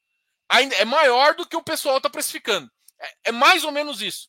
ainda 0.48 0.74
é 0.76 0.84
maior 0.84 1.34
do 1.34 1.46
que 1.46 1.56
o 1.56 1.62
pessoal 1.62 1.98
está 1.98 2.10
precificando. 2.10 2.70
É, 2.98 3.14
é, 3.26 3.32
mais 3.32 3.64
ou 3.64 3.72
menos 3.72 4.02
isso. 4.02 4.28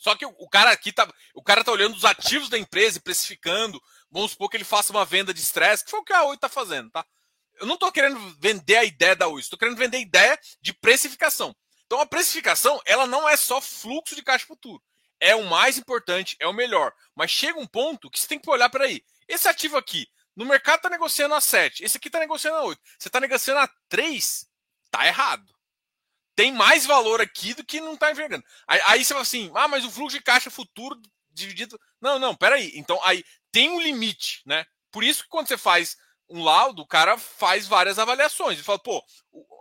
Só 0.00 0.14
que 0.14 0.24
o, 0.24 0.34
o, 0.38 0.48
cara 0.48 0.70
aqui 0.70 0.92
tá, 0.92 1.08
o 1.34 1.42
cara 1.42 1.64
tá 1.64 1.72
olhando 1.72 1.96
os 1.96 2.04
ativos 2.04 2.48
da 2.48 2.58
empresa 2.58 2.98
e 2.98 3.02
precificando. 3.02 3.80
Vamos 4.10 4.32
supor 4.32 4.50
que 4.50 4.56
ele 4.56 4.64
faça 4.64 4.92
uma 4.92 5.04
venda 5.04 5.32
de 5.32 5.40
estresse, 5.40 5.84
que 5.84 5.90
foi 5.90 6.00
o 6.00 6.04
que 6.04 6.12
a 6.12 6.24
Oi 6.24 6.34
está 6.34 6.48
fazendo, 6.48 6.90
tá? 6.90 7.04
Eu 7.60 7.66
não 7.66 7.74
estou 7.74 7.92
querendo 7.92 8.18
vender 8.38 8.76
a 8.76 8.84
ideia 8.84 9.14
da 9.14 9.28
Oi, 9.28 9.40
estou 9.40 9.58
querendo 9.58 9.76
vender 9.76 9.98
a 9.98 10.00
ideia 10.00 10.40
de 10.60 10.72
precificação. 10.72 11.54
Então 11.86 12.00
a 12.00 12.06
precificação, 12.06 12.80
ela 12.84 13.06
não 13.06 13.28
é 13.28 13.36
só 13.36 13.60
fluxo 13.60 14.14
de 14.14 14.22
caixa 14.22 14.46
futuro. 14.46 14.82
É 15.20 15.34
o 15.36 15.44
mais 15.44 15.76
importante, 15.76 16.36
é 16.40 16.46
o 16.46 16.52
melhor. 16.52 16.92
Mas 17.14 17.30
chega 17.30 17.58
um 17.58 17.66
ponto 17.66 18.10
que 18.10 18.18
você 18.18 18.26
tem 18.26 18.38
que 18.38 18.48
olhar 18.48 18.70
para 18.70 18.84
aí. 18.84 19.04
Esse 19.28 19.48
ativo 19.48 19.76
aqui, 19.76 20.08
no 20.34 20.46
mercado 20.46 20.76
está 20.76 20.88
negociando 20.88 21.34
a 21.34 21.40
7. 21.40 21.84
Esse 21.84 21.98
aqui 21.98 22.08
está 22.08 22.18
negociando 22.18 22.56
a 22.56 22.64
8. 22.64 22.80
Você 22.98 23.08
está 23.08 23.20
negociando 23.20 23.60
a 23.60 23.70
3, 23.88 24.46
tá 24.90 25.06
errado. 25.06 25.54
Tem 26.34 26.50
mais 26.52 26.86
valor 26.86 27.20
aqui 27.20 27.52
do 27.52 27.62
que 27.62 27.80
não 27.80 27.94
está 27.94 28.10
enxergando. 28.10 28.44
Aí, 28.66 28.80
aí, 28.86 29.04
você 29.04 29.12
fala 29.12 29.22
assim: 29.22 29.52
ah, 29.54 29.68
mas 29.68 29.84
o 29.84 29.90
fluxo 29.90 30.16
de 30.16 30.22
caixa 30.22 30.50
futuro 30.50 30.98
dividido. 31.30 31.78
Não, 32.00 32.18
não, 32.18 32.34
peraí. 32.34 32.72
Então 32.74 32.98
aí 33.04 33.24
tem 33.52 33.70
um 33.70 33.80
limite, 33.80 34.42
né? 34.46 34.64
Por 34.90 35.04
isso 35.04 35.22
que 35.22 35.28
quando 35.28 35.48
você 35.48 35.58
faz 35.58 35.96
um 36.28 36.42
laudo, 36.42 36.82
o 36.82 36.86
cara 36.86 37.18
faz 37.18 37.66
várias 37.66 37.98
avaliações. 37.98 38.54
Ele 38.54 38.64
fala, 38.64 38.78
pô, 38.78 39.04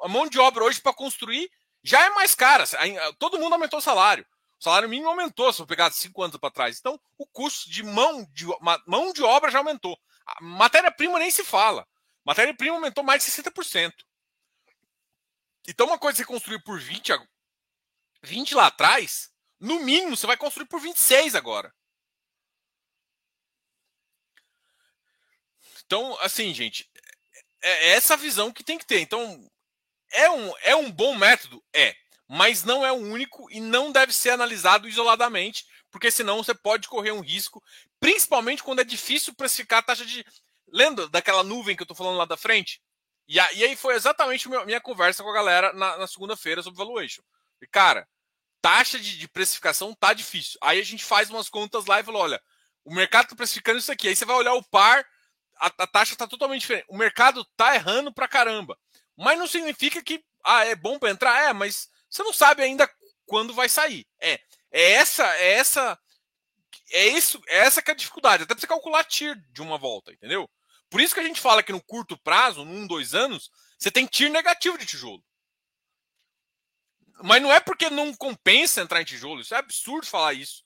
a 0.04 0.08
mão 0.08 0.28
de 0.28 0.40
obra 0.40 0.64
hoje 0.64 0.82
para 0.82 0.94
construir 0.94 1.50
já 1.84 2.06
é 2.06 2.10
mais 2.12 2.36
cara. 2.36 2.66
Todo 3.18 3.40
mundo 3.40 3.54
aumentou 3.54 3.80
o 3.80 3.82
salário. 3.82 4.26
O 4.60 4.64
salário 4.64 4.90
mínimo 4.90 5.10
aumentou, 5.10 5.52
se 5.54 5.62
eu 5.62 5.68
pegar 5.68 5.90
cinco 5.92 6.22
anos 6.22 6.38
para 6.38 6.52
trás. 6.52 6.78
Então, 6.80 7.00
o 7.18 7.26
custo 7.26 7.70
de 7.70 7.82
mão 7.82 8.28
de, 8.34 8.46
mão 8.86 9.14
de 9.14 9.24
obra 9.24 9.50
já 9.50 9.60
aumentou. 9.60 9.98
Matéria-prima 10.42 11.18
nem 11.18 11.32
se 11.32 11.44
fala. 11.44 11.88
Matéria-prima 12.26 12.76
aumentou 12.76 13.04
mais 13.04 13.24
de 13.24 13.32
60%. 13.32 13.94
Então, 15.68 15.88
uma 15.88 15.98
coisa 15.98 16.18
que 16.18 16.24
você 16.24 16.28
construiu 16.28 16.62
por 16.62 16.80
20, 16.80 17.14
20 18.22 18.56
lá 18.56 18.68
atrás, 18.68 19.30
no 19.60 19.80
mínimo 19.80 20.16
você 20.16 20.28
vai 20.28 20.38
construir 20.38 20.68
por 20.68 20.80
26 20.80 21.36
agora. 21.36 21.74
Então, 25.90 26.16
assim, 26.22 26.54
gente, 26.54 26.88
é, 27.64 27.88
é 27.88 27.90
essa 27.96 28.16
visão 28.16 28.52
que 28.52 28.64
tem 28.64 28.78
que 28.78 28.86
ter. 28.86 29.00
Então, 29.00 29.50
é 30.12 30.30
um, 30.30 30.54
é 30.62 30.76
um 30.76 30.92
bom 30.92 31.16
método? 31.16 31.64
É. 31.74 31.96
Mas 32.28 32.64
não 32.64 32.86
é 32.86 32.92
o 32.92 32.96
único 32.96 33.50
e 33.50 33.60
não 33.60 33.92
deve 33.92 34.14
ser 34.14 34.30
analisado 34.30 34.88
isoladamente, 34.88 35.66
porque 35.90 36.12
senão 36.12 36.44
você 36.44 36.54
pode 36.54 36.88
correr 36.88 37.12
um 37.12 37.22
risco 37.22 37.64
Principalmente 38.00 38.64
quando 38.64 38.80
é 38.80 38.84
difícil 38.84 39.36
precificar 39.36 39.80
a 39.80 39.84
taxa 39.84 40.06
de. 40.06 40.26
Lembra 40.72 41.08
daquela 41.10 41.44
nuvem 41.44 41.76
que 41.76 41.82
eu 41.82 41.86
estou 41.86 41.98
falando 41.98 42.18
lá 42.18 42.26
da 42.26 42.38
frente? 42.38 42.82
E, 43.28 43.40
aí 43.40 43.76
foi 43.76 43.96
exatamente 43.96 44.52
a 44.56 44.66
minha 44.66 44.82
conversa 44.82 45.22
com 45.22 45.30
a 45.30 45.34
galera 45.34 45.74
na, 45.74 45.98
na 45.98 46.08
segunda-feira 46.08 46.64
sobre 46.64 46.78
valuation. 46.78 47.22
E, 47.62 47.68
cara, 47.68 48.08
taxa 48.62 48.98
de, 48.98 49.18
de, 49.18 49.28
precificação 49.28 49.94
tá 49.94 50.14
difícil. 50.14 50.58
Aí 50.64 50.80
a 50.80 50.84
gente 50.84 51.04
faz 51.04 51.30
umas 51.30 51.50
contas 51.50 51.86
lá 51.86 52.00
e 52.00 52.04
falou: 52.04 52.22
olha, 52.22 52.42
o 52.86 52.94
mercado 52.94 53.26
está 53.26 53.36
precificando 53.36 53.80
isso 53.80 53.92
aqui. 53.92 54.08
Aí 54.08 54.16
você 54.16 54.26
vai 54.26 54.38
olhar 54.38 54.54
o 54.54 54.64
par, 54.64 55.06
a, 55.60 55.68
a 55.68 55.88
taxa 55.88 56.14
está 56.14 56.28
totalmente 56.28 56.62
diferente. 56.62 56.86
O 56.90 56.98
mercado 56.98 57.46
tá 57.56 57.76
errando 57.76 58.14
pra 58.14 58.28
caramba. 58.28 58.78
Mas 59.18 59.38
não 59.38 59.48
significa 59.48 60.02
que 60.02 60.24
ah, 60.46 60.66
é 60.66 60.76
bom 60.76 60.98
para 60.98 61.12
entrar. 61.12 61.50
É, 61.50 61.54
mas 61.54 61.90
você 62.10 62.24
não 62.24 62.34
sabe 62.34 62.64
ainda 62.64 62.90
quando 63.26 63.54
vai 63.54 63.68
sair. 63.70 64.08
É, 64.20 64.40
é 64.72 64.92
essa, 64.94 65.26
é 65.38 65.54
essa 65.54 66.00
é 66.92 67.08
isso, 67.08 67.42
é 67.48 67.58
essa 67.60 67.82
que 67.82 67.92
é 67.92 67.94
a 67.94 67.98
dificuldade, 67.98 68.44
até 68.44 68.54
para 68.54 68.62
você 68.62 68.68
calcular 68.68 69.04
TIR 69.04 69.36
de 69.52 69.62
uma 69.62 69.78
volta, 69.78 70.12
entendeu? 70.12 70.50
Por 70.90 71.00
isso 71.00 71.14
que 71.14 71.20
a 71.20 71.24
gente 71.24 71.40
fala 71.40 71.62
que 71.62 71.72
no 71.72 71.82
curto 71.82 72.18
prazo, 72.18 72.66
num, 72.66 72.88
dois 72.88 73.14
anos, 73.14 73.52
você 73.78 73.92
tem 73.92 74.08
TIR 74.08 74.32
negativo 74.32 74.78
de 74.78 74.86
tijolo. 74.86 75.24
Mas 77.22 77.42
não 77.42 77.52
é 77.54 77.60
porque 77.60 77.90
não 77.90 78.14
compensa 78.16 78.82
entrar 78.82 79.02
em 79.02 79.06
tijolo, 79.06 79.42
isso 79.42 79.54
é 79.54 79.58
absurdo 79.58 80.08
falar 80.08 80.34
isso. 80.34 80.64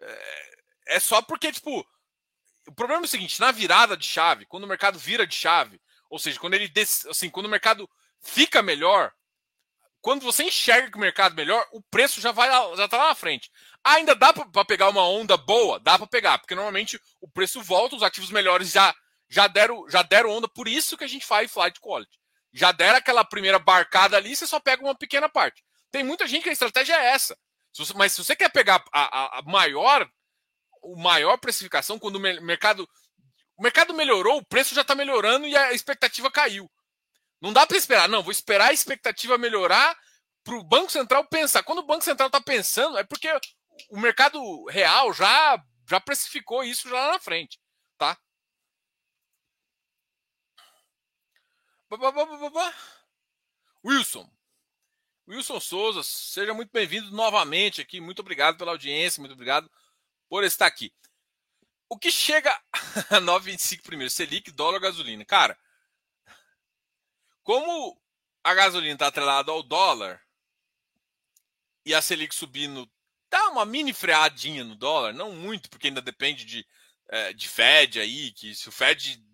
É, 0.00 0.54
é 0.88 1.00
só 1.00 1.20
porque, 1.20 1.52
tipo, 1.52 1.86
o 2.68 2.72
problema 2.72 3.02
é 3.02 3.04
o 3.04 3.08
seguinte: 3.08 3.40
na 3.40 3.50
virada 3.50 3.96
de 3.96 4.06
chave, 4.06 4.46
quando 4.46 4.64
o 4.64 4.68
mercado 4.68 4.98
vira 4.98 5.26
de 5.26 5.34
chave, 5.34 5.80
ou 6.08 6.18
seja, 6.18 6.38
quando 6.38 6.54
ele 6.54 6.70
assim, 7.10 7.30
quando 7.30 7.46
o 7.46 7.50
mercado 7.50 7.88
fica 8.20 8.62
melhor, 8.62 9.12
quando 10.00 10.22
você 10.22 10.44
enxerga 10.44 10.90
que 10.90 10.96
o 10.96 11.00
mercado 11.00 11.34
melhor, 11.34 11.66
o 11.72 11.82
preço 11.82 12.20
já 12.20 12.30
vai 12.30 12.48
já 12.76 12.88
tá 12.88 12.96
lá 12.96 13.08
na 13.08 13.14
frente. 13.14 13.50
Ainda 13.82 14.14
dá 14.14 14.32
para 14.32 14.64
pegar 14.64 14.88
uma 14.88 15.06
onda 15.06 15.36
boa, 15.36 15.80
dá 15.80 15.98
para 15.98 16.06
pegar, 16.06 16.38
porque 16.38 16.54
normalmente 16.54 17.00
o 17.20 17.28
preço 17.28 17.62
volta, 17.62 17.96
os 17.96 18.02
ativos 18.02 18.30
melhores 18.30 18.70
já 18.70 18.94
já 19.28 19.46
deram 19.46 19.88
já 19.88 20.02
deram 20.02 20.30
onda, 20.30 20.48
por 20.48 20.68
isso 20.68 20.96
que 20.96 21.04
a 21.04 21.08
gente 21.08 21.24
faz 21.26 21.50
flight 21.50 21.80
quality. 21.80 22.18
Já 22.52 22.70
deram 22.70 22.98
aquela 22.98 23.24
primeira 23.24 23.58
barcada 23.58 24.16
ali, 24.16 24.36
você 24.36 24.46
só 24.46 24.60
pega 24.60 24.84
uma 24.84 24.94
pequena 24.94 25.28
parte. 25.28 25.64
Tem 25.90 26.04
muita 26.04 26.26
gente 26.26 26.44
que 26.44 26.50
a 26.50 26.52
estratégia 26.52 26.94
é 26.94 27.06
essa. 27.06 27.36
Mas 27.96 28.12
se 28.12 28.22
você 28.22 28.36
quer 28.36 28.50
pegar 28.50 28.84
a, 28.92 29.02
a, 29.02 29.38
a 29.40 29.42
maior 29.42 30.08
o 30.84 30.96
maior 30.96 31.36
precificação 31.38 31.98
quando 31.98 32.16
o 32.16 32.20
mercado 32.20 32.88
o 33.56 33.62
mercado 33.62 33.94
melhorou, 33.94 34.38
o 34.38 34.44
preço 34.44 34.74
já 34.74 34.82
está 34.82 34.94
melhorando 34.94 35.46
e 35.46 35.56
a 35.56 35.72
expectativa 35.72 36.30
caiu. 36.30 36.70
Não 37.40 37.52
dá 37.52 37.66
para 37.66 37.76
esperar, 37.76 38.08
não. 38.08 38.22
Vou 38.22 38.32
esperar 38.32 38.70
a 38.70 38.72
expectativa 38.72 39.38
melhorar 39.38 39.96
para 40.42 40.56
o 40.56 40.64
Banco 40.64 40.90
Central 40.90 41.26
pensar. 41.28 41.62
Quando 41.62 41.78
o 41.78 41.86
Banco 41.86 42.02
Central 42.02 42.26
está 42.26 42.40
pensando, 42.40 42.98
é 42.98 43.04
porque 43.04 43.28
o 43.90 44.00
mercado 44.00 44.64
real 44.66 45.12
já 45.12 45.62
já 45.88 46.00
precificou 46.00 46.64
isso 46.64 46.88
já 46.88 46.96
lá 46.96 47.12
na 47.12 47.20
frente, 47.20 47.60
tá? 47.98 48.18
Wilson. 53.84 54.28
Wilson 55.28 55.60
Souza, 55.60 56.02
seja 56.02 56.54
muito 56.54 56.70
bem-vindo 56.72 57.10
novamente 57.10 57.80
aqui. 57.80 58.00
Muito 58.00 58.20
obrigado 58.20 58.56
pela 58.56 58.72
audiência, 58.72 59.20
muito 59.20 59.32
obrigado 59.34 59.70
por 60.34 60.42
estar 60.42 60.66
aqui. 60.66 60.92
O 61.88 61.96
que 61.96 62.10
chega 62.10 62.50
a 63.08 63.20
9,25 63.22 63.82
primeiro? 63.82 64.10
Selic, 64.10 64.50
dólar, 64.50 64.80
gasolina. 64.80 65.24
Cara, 65.24 65.56
como 67.44 67.96
a 68.42 68.52
gasolina 68.52 68.94
está 68.94 69.06
atrelada 69.06 69.52
ao 69.52 69.62
dólar 69.62 70.20
e 71.86 71.94
a 71.94 72.02
Selic 72.02 72.34
subindo, 72.34 72.90
dá 73.30 73.48
uma 73.50 73.64
mini 73.64 73.92
freadinha 73.92 74.64
no 74.64 74.74
dólar, 74.74 75.14
não 75.14 75.30
muito, 75.30 75.70
porque 75.70 75.86
ainda 75.86 76.02
depende 76.02 76.44
de, 76.44 76.66
é, 77.10 77.32
de 77.32 77.48
Fed 77.48 78.00
aí, 78.00 78.32
que 78.32 78.56
se 78.56 78.68
o 78.68 78.72
Fed 78.72 79.24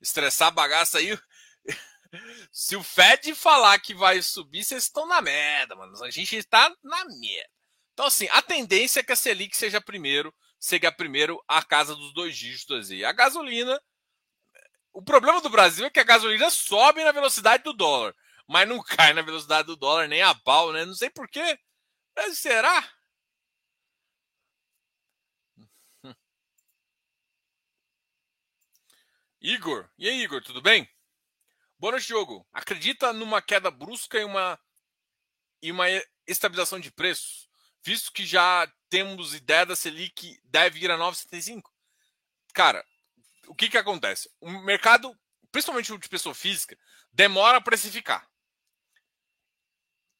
estressar 0.00 0.48
a 0.48 0.52
bagaça 0.52 0.98
aí, 0.98 1.18
se 2.52 2.76
o 2.76 2.82
Fed 2.84 3.34
falar 3.34 3.80
que 3.80 3.92
vai 3.92 4.22
subir, 4.22 4.62
vocês 4.62 4.84
estão 4.84 5.04
na 5.04 5.20
merda, 5.20 5.74
mano. 5.74 6.00
A 6.04 6.10
gente 6.10 6.36
está 6.36 6.72
na 6.84 7.04
merda. 7.06 7.55
Então, 7.96 8.04
assim, 8.04 8.28
a 8.30 8.42
tendência 8.42 9.00
é 9.00 9.02
que 9.02 9.12
a 9.12 9.16
Selic 9.16 9.56
seja 9.56 9.80
primeiro, 9.80 10.30
seja 10.60 10.92
primeiro 10.92 11.42
a 11.48 11.62
casa 11.64 11.96
dos 11.96 12.12
dois 12.12 12.36
dígitos 12.36 12.90
aí. 12.90 13.02
A 13.02 13.10
gasolina. 13.10 13.80
O 14.92 15.02
problema 15.02 15.40
do 15.40 15.48
Brasil 15.48 15.86
é 15.86 15.90
que 15.90 15.98
a 15.98 16.04
gasolina 16.04 16.50
sobe 16.50 17.02
na 17.02 17.10
velocidade 17.10 17.62
do 17.62 17.72
dólar, 17.72 18.14
mas 18.46 18.68
não 18.68 18.82
cai 18.84 19.14
na 19.14 19.22
velocidade 19.22 19.66
do 19.66 19.76
dólar 19.76 20.08
nem 20.08 20.20
a 20.20 20.34
pau, 20.34 20.74
né? 20.74 20.84
Não 20.84 20.94
sei 20.94 21.08
porquê. 21.08 21.58
Mas 22.14 22.38
será? 22.38 22.86
Igor, 29.40 29.88
e 29.96 30.06
aí, 30.06 30.22
Igor, 30.22 30.42
tudo 30.42 30.60
bem? 30.60 30.86
Boa 31.78 31.92
noite, 31.92 32.08
Diogo. 32.08 32.46
Acredita 32.52 33.12
numa 33.14 33.40
queda 33.40 33.70
brusca 33.70 34.18
e 34.18 34.24
uma, 34.24 34.60
e 35.62 35.72
uma 35.72 35.86
estabilização 36.26 36.78
de 36.80 36.92
preços? 36.92 37.45
Visto 37.86 38.12
que 38.12 38.26
já 38.26 38.70
temos 38.90 39.34
ideia 39.34 39.64
da 39.64 39.76
Selic 39.76 40.40
deve 40.44 40.80
ir 40.80 40.90
a 40.90 40.98
9,75? 40.98 41.62
Cara, 42.52 42.84
o 43.46 43.54
que, 43.54 43.68
que 43.68 43.78
acontece? 43.78 44.28
O 44.40 44.50
mercado, 44.50 45.16
principalmente 45.52 45.92
o 45.92 45.98
de 45.98 46.08
pessoa 46.08 46.34
física, 46.34 46.76
demora 47.12 47.58
a 47.58 47.60
precificar. 47.60 48.28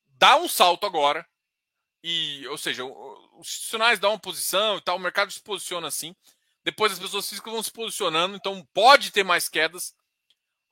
Dá 0.07 0.37
um 0.37 0.49
salto 0.49 0.87
agora, 0.87 1.27
e, 2.03 2.47
ou 2.47 2.57
seja, 2.57 2.85
os 2.85 3.49
institucionais 3.49 3.99
dão 3.99 4.13
uma 4.13 4.19
posição 4.19 4.79
e 4.79 4.81
tal, 4.81 4.97
o 4.97 5.01
mercado 5.01 5.33
se 5.33 5.43
posiciona 5.43 5.89
assim. 5.89 6.15
Depois 6.63 6.93
as 6.93 6.99
pessoas 6.99 7.29
físicas 7.29 7.53
vão 7.53 7.63
se 7.63 7.71
posicionando, 7.71 8.37
então 8.37 8.65
pode 8.73 9.11
ter 9.11 9.25
mais 9.25 9.49
quedas. 9.49 9.95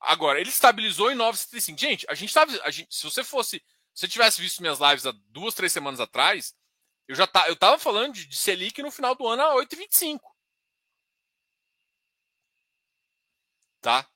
Agora, 0.01 0.41
ele 0.41 0.51
estabilizou 0.51 1.11
em 1.11 1.17
9,75. 1.17 1.79
Gente, 1.79 2.07
a 2.09 2.15
gente 2.15 2.29
estava. 2.29 2.53
Se 2.89 3.05
você 3.05 3.25
fosse. 3.25 3.63
Se 3.93 4.01
você 4.01 4.09
tivesse 4.09 4.41
visto 4.41 4.61
minhas 4.61 4.81
lives 4.81 5.07
há 5.07 5.13
duas, 5.29 5.55
três 5.55 5.73
semanas 5.73 6.01
atrás, 6.01 6.53
eu 7.07 7.15
já 7.15 7.27
tá, 7.27 7.49
eu 7.49 7.57
tava 7.57 7.79
falando 7.79 8.15
de, 8.15 8.37
Selic 8.37 8.83
no 8.83 8.91
final 8.91 9.15
do 9.15 9.27
ano 9.27 9.43
a 9.43 9.55
8,25. 9.57 10.21
Tá? 13.81 14.09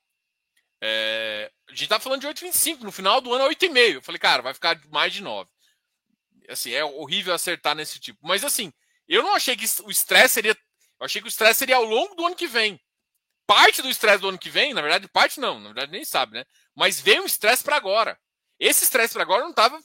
É, 0.81 1.51
a 1.67 1.73
gente 1.73 1.89
tava 1.89 2.03
falando 2.03 2.21
de 2.21 2.27
8,25. 2.27 2.79
No 2.79 2.91
final 2.91 3.21
do 3.21 3.33
ano 3.33 3.45
a 3.45 3.49
8,5. 3.49 3.93
Eu 3.93 4.01
falei, 4.01 4.19
cara, 4.19 4.41
vai 4.41 4.53
ficar 4.53 4.79
mais 4.87 5.13
de 5.13 5.21
9. 5.21 5.49
Assim, 6.49 6.71
é 6.71 6.83
horrível 6.83 7.33
acertar 7.33 7.75
nesse 7.75 7.99
tipo. 7.99 8.19
Mas 8.23 8.43
assim, 8.43 8.73
eu 9.07 9.21
não 9.21 9.35
achei 9.35 9.55
que 9.55 9.65
o 9.83 9.91
estresse 9.91 10.35
seria. 10.35 10.57
Eu 10.99 11.05
achei 11.05 11.21
que 11.21 11.27
o 11.27 11.29
estresse 11.29 11.59
seria 11.59 11.75
ao 11.75 11.83
longo 11.83 12.15
do 12.15 12.25
ano 12.25 12.35
que 12.35 12.47
vem. 12.47 12.81
Parte 13.45 13.81
do 13.81 13.89
estresse 13.89 14.21
do 14.21 14.29
ano 14.29 14.37
que 14.37 14.49
vem, 14.49 14.73
na 14.73 14.81
verdade, 14.81 15.07
parte 15.07 15.39
não, 15.39 15.59
na 15.59 15.69
verdade 15.69 15.91
nem 15.91 16.05
sabe, 16.05 16.33
né? 16.33 16.45
Mas 16.75 16.99
veio 16.99 17.23
um 17.23 17.25
estresse 17.25 17.63
para 17.63 17.75
agora. 17.75 18.19
Esse 18.59 18.83
estresse 18.83 19.13
para 19.13 19.23
agora 19.23 19.43
não 19.43 19.51
estava 19.51 19.81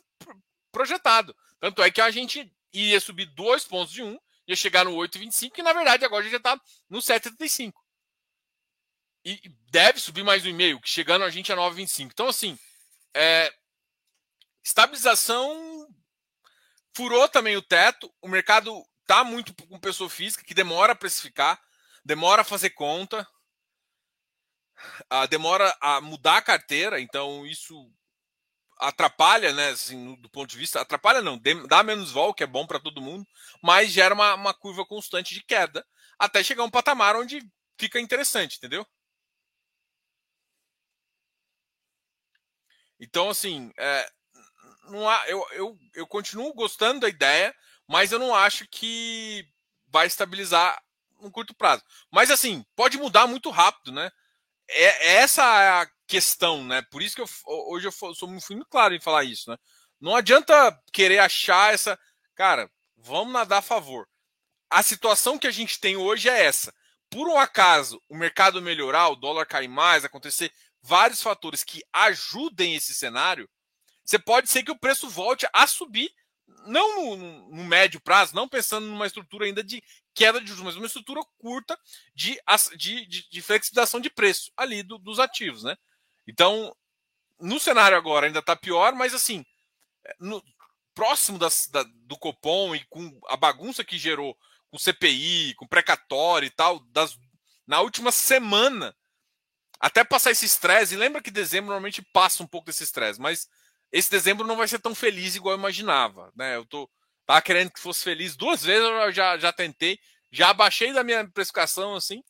projetado. 0.72 1.34
Tanto 1.60 1.82
é 1.82 1.90
que 1.90 2.00
a 2.00 2.10
gente 2.10 2.52
ia 2.74 3.00
subir 3.00 3.26
dois 3.26 3.64
pontos 3.64 3.92
de 3.92 4.02
um, 4.02 4.18
ia 4.46 4.56
chegar 4.56 4.84
no 4.84 4.92
8,25, 4.92 5.58
e 5.58 5.62
na 5.62 5.72
verdade 5.72 6.04
agora 6.04 6.28
já 6.28 6.36
está 6.36 6.60
no 6.88 6.98
7,75. 6.98 7.72
E 9.24 9.40
deve 9.70 9.98
subir 9.98 10.22
mais 10.22 10.44
um 10.44 10.48
e-mail, 10.48 10.78
que 10.80 10.88
chegando 10.88 11.24
a 11.24 11.30
gente 11.30 11.50
a 11.50 11.56
9,25. 11.56 12.10
Então, 12.12 12.28
assim, 12.28 12.58
é, 13.14 13.50
estabilização 14.62 15.88
furou 16.94 17.26
também 17.28 17.56
o 17.56 17.62
teto, 17.62 18.12
o 18.20 18.28
mercado 18.28 18.84
está 19.00 19.24
muito 19.24 19.54
com 19.66 19.80
pessoa 19.80 20.10
física, 20.10 20.44
que 20.44 20.52
demora 20.52 20.92
a 20.92 20.96
precificar, 20.96 21.60
demora 22.04 22.42
a 22.42 22.44
fazer 22.44 22.70
conta, 22.70 23.26
a, 25.08 25.26
demora 25.26 25.74
a 25.80 26.00
mudar 26.00 26.38
a 26.38 26.42
carteira, 26.42 27.00
então 27.00 27.46
isso 27.46 27.90
atrapalha, 28.78 29.52
né, 29.52 29.70
assim, 29.70 30.14
do 30.16 30.28
ponto 30.28 30.50
de 30.50 30.58
vista, 30.58 30.80
atrapalha 30.80 31.22
não, 31.22 31.40
dá 31.68 31.82
menos 31.82 32.10
vol, 32.10 32.34
que 32.34 32.42
é 32.42 32.46
bom 32.46 32.66
para 32.66 32.80
todo 32.80 33.00
mundo, 33.00 33.26
mas 33.62 33.90
gera 33.90 34.14
uma, 34.14 34.34
uma 34.34 34.54
curva 34.54 34.84
constante 34.84 35.34
de 35.34 35.42
queda, 35.42 35.84
até 36.18 36.42
chegar 36.42 36.62
a 36.62 36.66
um 36.66 36.70
patamar 36.70 37.16
onde 37.16 37.40
fica 37.78 38.00
interessante, 38.00 38.56
entendeu? 38.56 38.86
Então, 42.98 43.28
assim, 43.28 43.70
é, 43.76 44.08
não 44.88 45.08
há, 45.08 45.28
eu, 45.28 45.44
eu, 45.52 45.78
eu 45.94 46.06
continuo 46.06 46.54
gostando 46.54 47.00
da 47.00 47.08
ideia, 47.08 47.54
mas 47.88 48.12
eu 48.12 48.18
não 48.18 48.34
acho 48.34 48.66
que 48.68 49.46
vai 49.88 50.06
estabilizar 50.06 50.80
no 51.20 51.30
curto 51.30 51.54
prazo. 51.54 51.82
Mas, 52.10 52.30
assim, 52.30 52.64
pode 52.76 52.96
mudar 52.98 53.26
muito 53.26 53.50
rápido, 53.50 53.92
né? 53.92 54.10
É, 54.68 55.14
essa 55.16 55.42
é 55.42 55.68
a 55.82 55.90
questão, 56.06 56.64
né? 56.64 56.82
Por 56.90 57.02
isso 57.02 57.16
que 57.16 57.22
eu, 57.22 57.28
hoje 57.68 57.86
eu 57.86 58.14
sou 58.14 58.28
muito 58.28 58.66
claro 58.66 58.94
em 58.94 59.00
falar 59.00 59.24
isso, 59.24 59.50
né? 59.50 59.56
Não 60.00 60.14
adianta 60.16 60.78
querer 60.92 61.18
achar 61.18 61.72
essa. 61.72 61.98
Cara, 62.34 62.70
vamos 62.96 63.32
nadar 63.32 63.58
a 63.58 63.62
favor. 63.62 64.06
A 64.70 64.82
situação 64.82 65.38
que 65.38 65.46
a 65.46 65.50
gente 65.50 65.80
tem 65.80 65.96
hoje 65.96 66.28
é 66.28 66.44
essa. 66.44 66.74
Por 67.08 67.28
um 67.28 67.38
acaso 67.38 68.00
o 68.08 68.16
mercado 68.16 68.60
melhorar, 68.60 69.08
o 69.08 69.16
dólar 69.16 69.46
cair 69.46 69.68
mais, 69.68 70.04
acontecer 70.04 70.52
vários 70.82 71.22
fatores 71.22 71.64
que 71.64 71.82
ajudem 71.92 72.74
esse 72.74 72.94
cenário, 72.94 73.48
você 74.04 74.18
pode 74.18 74.50
ser 74.50 74.62
que 74.62 74.70
o 74.70 74.78
preço 74.78 75.08
volte 75.08 75.46
a 75.52 75.66
subir, 75.66 76.10
não 76.66 77.16
no, 77.16 77.50
no 77.56 77.64
médio 77.64 78.00
prazo, 78.00 78.34
não 78.34 78.48
pensando 78.48 78.86
numa 78.86 79.06
estrutura 79.06 79.46
ainda 79.46 79.64
de 79.64 79.82
queda 80.12 80.40
de 80.40 80.46
juros, 80.46 80.64
mas 80.64 80.76
uma 80.76 80.86
estrutura 80.86 81.22
curta 81.38 81.78
de, 82.14 82.38
de, 82.76 83.06
de, 83.06 83.28
de 83.30 83.42
flexibilização 83.42 84.00
de 84.00 84.10
preço 84.10 84.52
ali 84.56 84.82
do, 84.82 84.98
dos 84.98 85.18
ativos, 85.18 85.64
né? 85.64 85.74
Então, 86.26 86.74
no 87.40 87.58
cenário 87.60 87.96
agora 87.96 88.26
ainda 88.26 88.38
está 88.38 88.56
pior, 88.56 88.94
mas 88.94 89.14
assim, 89.14 89.44
no, 90.18 90.42
próximo 90.94 91.38
das, 91.38 91.66
da, 91.66 91.82
do 91.82 92.16
Copom 92.16 92.74
e 92.74 92.84
com 92.84 93.20
a 93.26 93.36
bagunça 93.36 93.84
que 93.84 93.98
gerou 93.98 94.36
com 94.70 94.78
CPI, 94.78 95.54
com 95.56 95.66
precatório 95.66 96.46
e 96.46 96.50
tal, 96.50 96.80
das, 96.90 97.18
na 97.66 97.80
última 97.80 98.10
semana, 98.12 98.94
até 99.78 100.04
passar 100.04 100.30
esse 100.30 100.46
estresse, 100.46 100.94
e 100.94 100.98
lembra 100.98 101.20
que 101.20 101.30
dezembro 101.30 101.66
normalmente 101.66 102.02
passa 102.12 102.42
um 102.42 102.46
pouco 102.46 102.66
desse 102.66 102.84
estresse, 102.84 103.20
mas 103.20 103.48
esse 103.92 104.10
dezembro 104.10 104.46
não 104.46 104.56
vai 104.56 104.66
ser 104.66 104.78
tão 104.78 104.94
feliz 104.94 105.34
igual 105.34 105.54
eu 105.54 105.58
imaginava, 105.58 106.32
né? 106.34 106.56
Eu 106.56 106.64
tô 106.64 106.88
tava 107.26 107.40
querendo 107.40 107.70
que 107.70 107.80
fosse 107.80 108.04
feliz 108.04 108.36
duas 108.36 108.62
vezes, 108.62 108.86
eu 108.86 109.12
já, 109.12 109.38
já 109.38 109.52
tentei, 109.52 109.98
já 110.30 110.50
abaixei 110.50 110.92
da 110.92 111.02
minha 111.02 111.26
precificação 111.30 111.94
assim, 111.94 112.22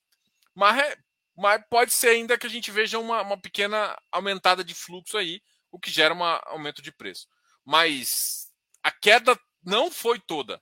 mas 0.55 0.79
é, 0.79 0.97
mas 1.37 1.63
pode 1.69 1.93
ser 1.93 2.09
ainda 2.09 2.39
que 2.39 2.47
a 2.47 2.51
gente 2.51 2.71
veja 2.71 2.99
uma, 2.99 3.23
uma 3.23 3.41
pequena 3.41 3.97
aumentada 4.13 4.63
de 4.63 4.75
fluxo 4.75 5.19
aí, 5.19 5.41
o 5.71 5.79
que 5.79 5.91
gera 5.91 6.15
um 6.15 6.23
aumento 6.23 6.81
de 6.81 6.93
preço. 6.93 7.27
Mas 7.65 8.53
a 8.83 8.91
queda 8.91 9.39
não 9.65 9.91
foi 9.91 10.21
toda. 10.21 10.61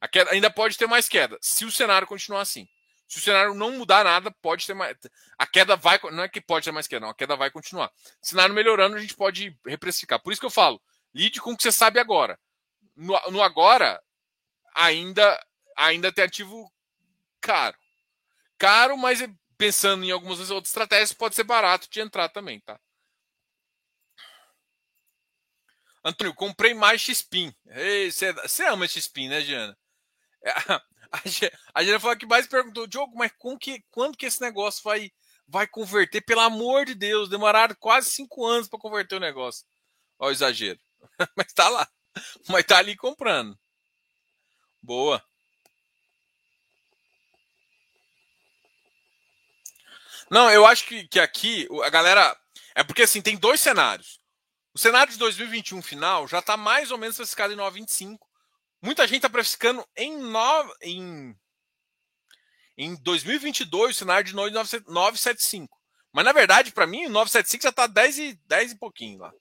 A 0.00 0.08
queda 0.08 0.30
ainda 0.30 0.50
pode 0.50 0.78
ter 0.78 0.86
mais 0.86 1.08
queda, 1.08 1.38
se 1.42 1.64
o 1.64 1.70
cenário 1.70 2.06
continuar 2.06 2.40
assim. 2.40 2.66
Se 3.06 3.18
o 3.18 3.20
cenário 3.20 3.52
não 3.54 3.72
mudar 3.72 4.04
nada, 4.04 4.30
pode 4.40 4.64
ter 4.64 4.72
mais. 4.72 4.96
A 5.36 5.44
queda 5.44 5.74
vai. 5.74 5.98
Não 6.12 6.22
é 6.22 6.28
que 6.28 6.40
pode 6.40 6.64
ter 6.64 6.70
mais 6.70 6.86
queda, 6.86 7.00
não. 7.00 7.10
A 7.10 7.14
queda 7.14 7.34
vai 7.34 7.50
continuar. 7.50 7.90
Cenário 8.22 8.54
melhorando, 8.54 8.94
a 8.94 9.00
gente 9.00 9.16
pode 9.16 9.58
reprecificar. 9.66 10.22
Por 10.22 10.32
isso 10.32 10.40
que 10.40 10.46
eu 10.46 10.50
falo, 10.50 10.80
lide 11.12 11.40
com 11.40 11.50
o 11.50 11.56
que 11.56 11.64
você 11.64 11.72
sabe 11.72 11.98
agora. 11.98 12.38
No, 12.94 13.20
no 13.32 13.42
agora, 13.42 14.00
ainda, 14.76 15.44
ainda 15.76 16.12
tem 16.12 16.24
ativo 16.24 16.72
caro. 17.40 17.76
Caro, 18.56 18.96
mas 18.96 19.20
pensando 19.60 20.02
em 20.06 20.10
algumas 20.10 20.50
outras 20.50 20.70
estratégias, 20.70 21.12
pode 21.12 21.34
ser 21.34 21.44
barato 21.44 21.86
de 21.90 22.00
entrar 22.00 22.30
também, 22.30 22.58
tá? 22.60 22.80
Antônio, 26.02 26.34
comprei 26.34 26.72
mais 26.72 27.02
X-Pin. 27.02 27.54
Você 28.42 28.64
ama 28.64 28.88
X-Pin, 28.88 29.28
né, 29.28 29.42
Giana? 29.42 29.76
É, 30.42 30.50
a 31.74 31.82
Giana 31.82 32.00
falou 32.00 32.16
que 32.16 32.24
mais 32.24 32.46
perguntou, 32.46 32.86
Diogo, 32.86 33.14
mas 33.14 33.32
que, 33.60 33.84
quando 33.90 34.16
que 34.16 34.24
esse 34.24 34.40
negócio 34.40 34.82
vai, 34.82 35.12
vai 35.46 35.68
converter? 35.68 36.22
Pelo 36.22 36.40
amor 36.40 36.86
de 36.86 36.94
Deus, 36.94 37.28
demoraram 37.28 37.76
quase 37.78 38.12
cinco 38.12 38.46
anos 38.46 38.66
para 38.66 38.78
converter 38.78 39.16
o 39.16 39.20
negócio. 39.20 39.66
Olha 40.18 40.30
o 40.30 40.32
exagero. 40.32 40.80
mas 41.36 41.52
tá 41.52 41.68
lá. 41.68 41.86
Mas 42.48 42.64
tá 42.64 42.78
ali 42.78 42.96
comprando. 42.96 43.58
Boa. 44.82 45.22
Não, 50.30 50.48
eu 50.50 50.64
acho 50.64 50.86
que, 50.86 51.08
que 51.08 51.18
aqui 51.18 51.66
a 51.82 51.90
galera. 51.90 52.36
É 52.74 52.84
porque 52.84 53.02
assim, 53.02 53.20
tem 53.20 53.36
dois 53.36 53.60
cenários. 53.60 54.20
O 54.72 54.78
cenário 54.78 55.12
de 55.12 55.18
2021 55.18 55.82
final 55.82 56.28
já 56.28 56.38
está 56.38 56.56
mais 56.56 56.92
ou 56.92 56.98
menos 56.98 57.16
precificado 57.16 57.52
em 57.52 57.56
9,25. 57.56 58.18
Muita 58.80 59.06
gente 59.06 59.16
está 59.16 59.28
precificando 59.28 59.84
em, 59.96 60.16
9, 60.16 60.72
em, 60.82 61.36
em 62.78 62.94
2022 63.02 63.96
o 63.96 63.98
cenário 63.98 64.24
de 64.24 64.34
9,75. 64.34 65.66
Mas 66.12 66.24
na 66.24 66.32
verdade, 66.32 66.72
para 66.72 66.86
mim, 66.86 67.06
o 67.06 67.10
975 67.10 67.62
já 67.64 67.70
está 67.70 67.86
10 67.88 68.18
e, 68.18 68.40
10 68.46 68.72
e 68.72 68.78
pouquinho 68.78 69.18
lá. 69.18 69.32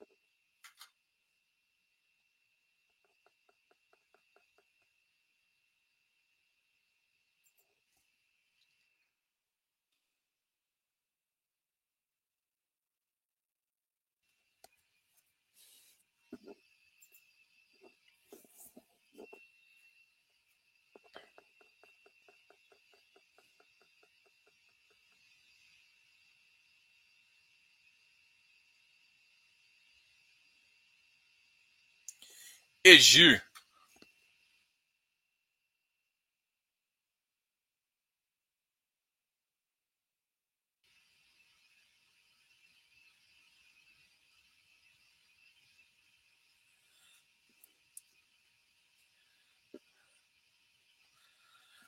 Egir 32.89 33.43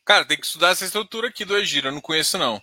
Cara, 0.06 0.26
tem 0.26 0.38
que 0.38 0.46
estudar 0.46 0.70
essa 0.70 0.86
estrutura 0.86 1.30
aqui 1.30 1.46
do 1.46 1.58
Egir, 1.58 1.86
eu 1.86 1.92
não 1.92 2.02
conheço 2.02 2.38
não. 2.38 2.62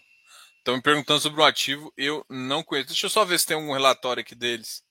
Estão 0.59 0.77
me 0.77 0.83
perguntando 0.83 1.21
sobre 1.21 1.41
um 1.41 1.45
ativo, 1.45 1.93
eu 1.97 2.25
não 2.29 2.63
conheço. 2.65 2.89
Deixa 2.89 3.07
eu 3.07 3.11
só 3.11 3.25
ver 3.25 3.39
se 3.41 3.47
tem 3.47 3.57
algum 3.57 3.73
relatório 3.73 4.21
aqui 4.23 4.35
deles. 4.35 4.85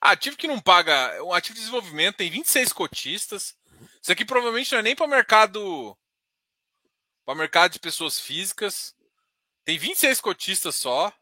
Ativo 0.00 0.36
que 0.36 0.46
não 0.46 0.60
paga. 0.60 1.22
Um 1.24 1.32
ativo 1.32 1.54
de 1.54 1.60
desenvolvimento 1.60 2.16
tem 2.16 2.30
26 2.30 2.72
cotistas. 2.72 3.56
Isso 4.00 4.12
aqui 4.12 4.24
provavelmente 4.24 4.72
não 4.72 4.78
é 4.78 4.82
nem 4.82 4.96
para 4.96 5.06
mercado. 5.06 5.96
Para 7.24 7.34
mercado 7.34 7.72
de 7.72 7.80
pessoas 7.80 8.18
físicas. 8.18 8.94
Tem 9.64 9.76
26 9.76 10.20
cotistas 10.20 10.76
só. 10.76 11.12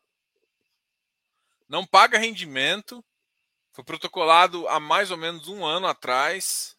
Não 1.68 1.86
paga 1.86 2.18
rendimento. 2.18 3.04
Foi 3.72 3.84
protocolado 3.84 4.66
há 4.68 4.78
mais 4.78 5.10
ou 5.10 5.16
menos 5.16 5.48
um 5.48 5.64
ano 5.64 5.86
atrás. 5.86 6.76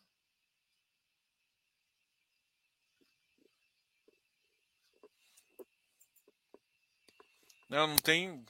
Não, 7.69 7.85
não 7.87 7.97
tem. 7.97 8.45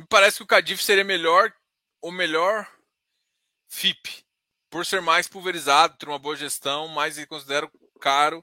Me 0.00 0.06
parece 0.06 0.38
que 0.38 0.42
o 0.42 0.46
Cadif 0.46 0.82
seria 0.82 1.04
melhor, 1.04 1.52
o 2.00 2.10
melhor 2.10 2.66
FIP, 3.68 4.24
por 4.70 4.86
ser 4.86 5.02
mais 5.02 5.28
pulverizado, 5.28 5.98
ter 5.98 6.08
uma 6.08 6.18
boa 6.18 6.34
gestão, 6.34 6.88
mas 6.88 7.22
considero 7.26 7.70
caro, 8.00 8.42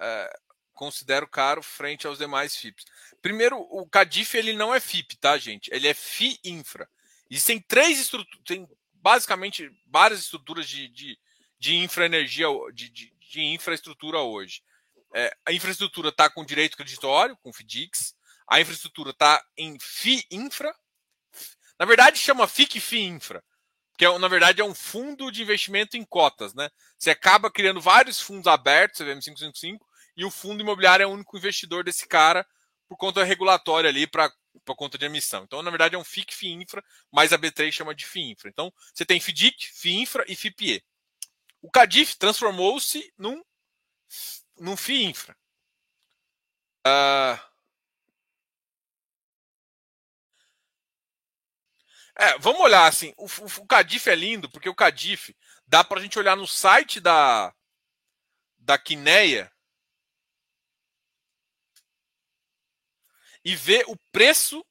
é, 0.00 0.38
considero 0.72 1.28
caro 1.28 1.62
frente 1.62 2.06
aos 2.06 2.16
demais 2.16 2.56
FIPs. 2.56 2.86
Primeiro, 3.20 3.58
o 3.58 3.86
Cadif 3.86 4.34
ele 4.34 4.54
não 4.54 4.74
é 4.74 4.80
FIP, 4.80 5.18
tá, 5.18 5.36
gente? 5.36 5.68
Ele 5.74 5.86
é 5.86 5.92
FI 5.92 6.40
Infra. 6.42 6.88
Existem 7.30 7.60
três 7.60 8.00
estruturas, 8.00 8.42
tem 8.46 8.66
basicamente 8.94 9.70
várias 9.86 10.20
estruturas 10.20 10.66
de, 10.66 10.88
de, 10.88 11.18
de 11.58 11.76
infraenergia, 11.76 12.46
de, 12.72 12.88
de, 12.88 13.14
de 13.30 13.42
infraestrutura 13.42 14.20
hoje. 14.20 14.62
É, 15.14 15.36
a 15.44 15.52
infraestrutura 15.52 16.08
está 16.08 16.30
com 16.30 16.46
direito 16.46 16.78
creditório, 16.78 17.36
com 17.42 17.52
FDICs 17.52 18.16
a 18.48 18.60
infraestrutura 18.60 19.10
está 19.10 19.44
em 19.56 19.78
FI 19.78 20.26
Infra. 20.30 20.74
Na 21.78 21.86
verdade, 21.86 22.18
chama 22.18 22.48
FIC 22.48 22.80
FI 22.80 23.02
Infra, 23.02 23.44
que 23.96 24.04
é, 24.04 24.18
na 24.18 24.26
verdade 24.26 24.60
é 24.60 24.64
um 24.64 24.74
fundo 24.74 25.30
de 25.30 25.42
investimento 25.42 25.96
em 25.96 26.04
cotas. 26.04 26.54
Né? 26.54 26.68
Você 26.98 27.10
acaba 27.10 27.50
criando 27.50 27.80
vários 27.80 28.20
fundos 28.20 28.46
abertos, 28.46 28.98
CVM 28.98 29.20
555, 29.20 29.86
e 30.16 30.24
o 30.24 30.30
fundo 30.30 30.60
imobiliário 30.60 31.04
é 31.04 31.06
o 31.06 31.12
único 31.12 31.36
investidor 31.36 31.84
desse 31.84 32.08
cara 32.08 32.44
por 32.88 32.96
conta 32.96 33.22
regulatória 33.22 33.90
ali 33.90 34.06
para 34.06 34.32
por 34.64 34.74
conta 34.74 34.98
de 34.98 35.06
emissão. 35.06 35.44
Então, 35.44 35.62
na 35.62 35.70
verdade, 35.70 35.94
é 35.94 35.98
um 35.98 36.04
FIC 36.04 36.34
FI 36.34 36.48
Infra, 36.48 36.84
mas 37.12 37.32
a 37.32 37.38
B3 37.38 37.70
chama 37.70 37.94
de 37.94 38.04
FI 38.04 38.32
Infra. 38.32 38.50
Então, 38.50 38.72
você 38.92 39.04
tem 39.04 39.20
FDIC, 39.20 39.66
FI 39.72 40.00
Infra 40.00 40.24
e 40.26 40.34
FIPE. 40.34 40.84
O 41.62 41.70
CADIF 41.70 42.16
transformou-se 42.16 43.12
num, 43.16 43.42
num 44.58 44.76
FI 44.76 45.04
Infra. 45.04 45.36
Uh, 46.86 47.47
É, 52.18 52.36
vamos 52.38 52.60
olhar 52.60 52.86
assim. 52.86 53.14
O, 53.16 53.26
o, 53.26 53.62
o 53.62 53.66
Cadif 53.66 54.10
é 54.10 54.14
lindo, 54.14 54.50
porque 54.50 54.68
o 54.68 54.74
Cadif 54.74 55.34
dá 55.66 55.84
para 55.84 56.00
a 56.00 56.02
gente 56.02 56.18
olhar 56.18 56.36
no 56.36 56.48
site 56.48 56.98
da, 56.98 57.54
da 58.58 58.76
Quineia 58.76 59.50
e 63.44 63.54
ver 63.54 63.84
o 63.86 63.96
preço. 64.10 64.64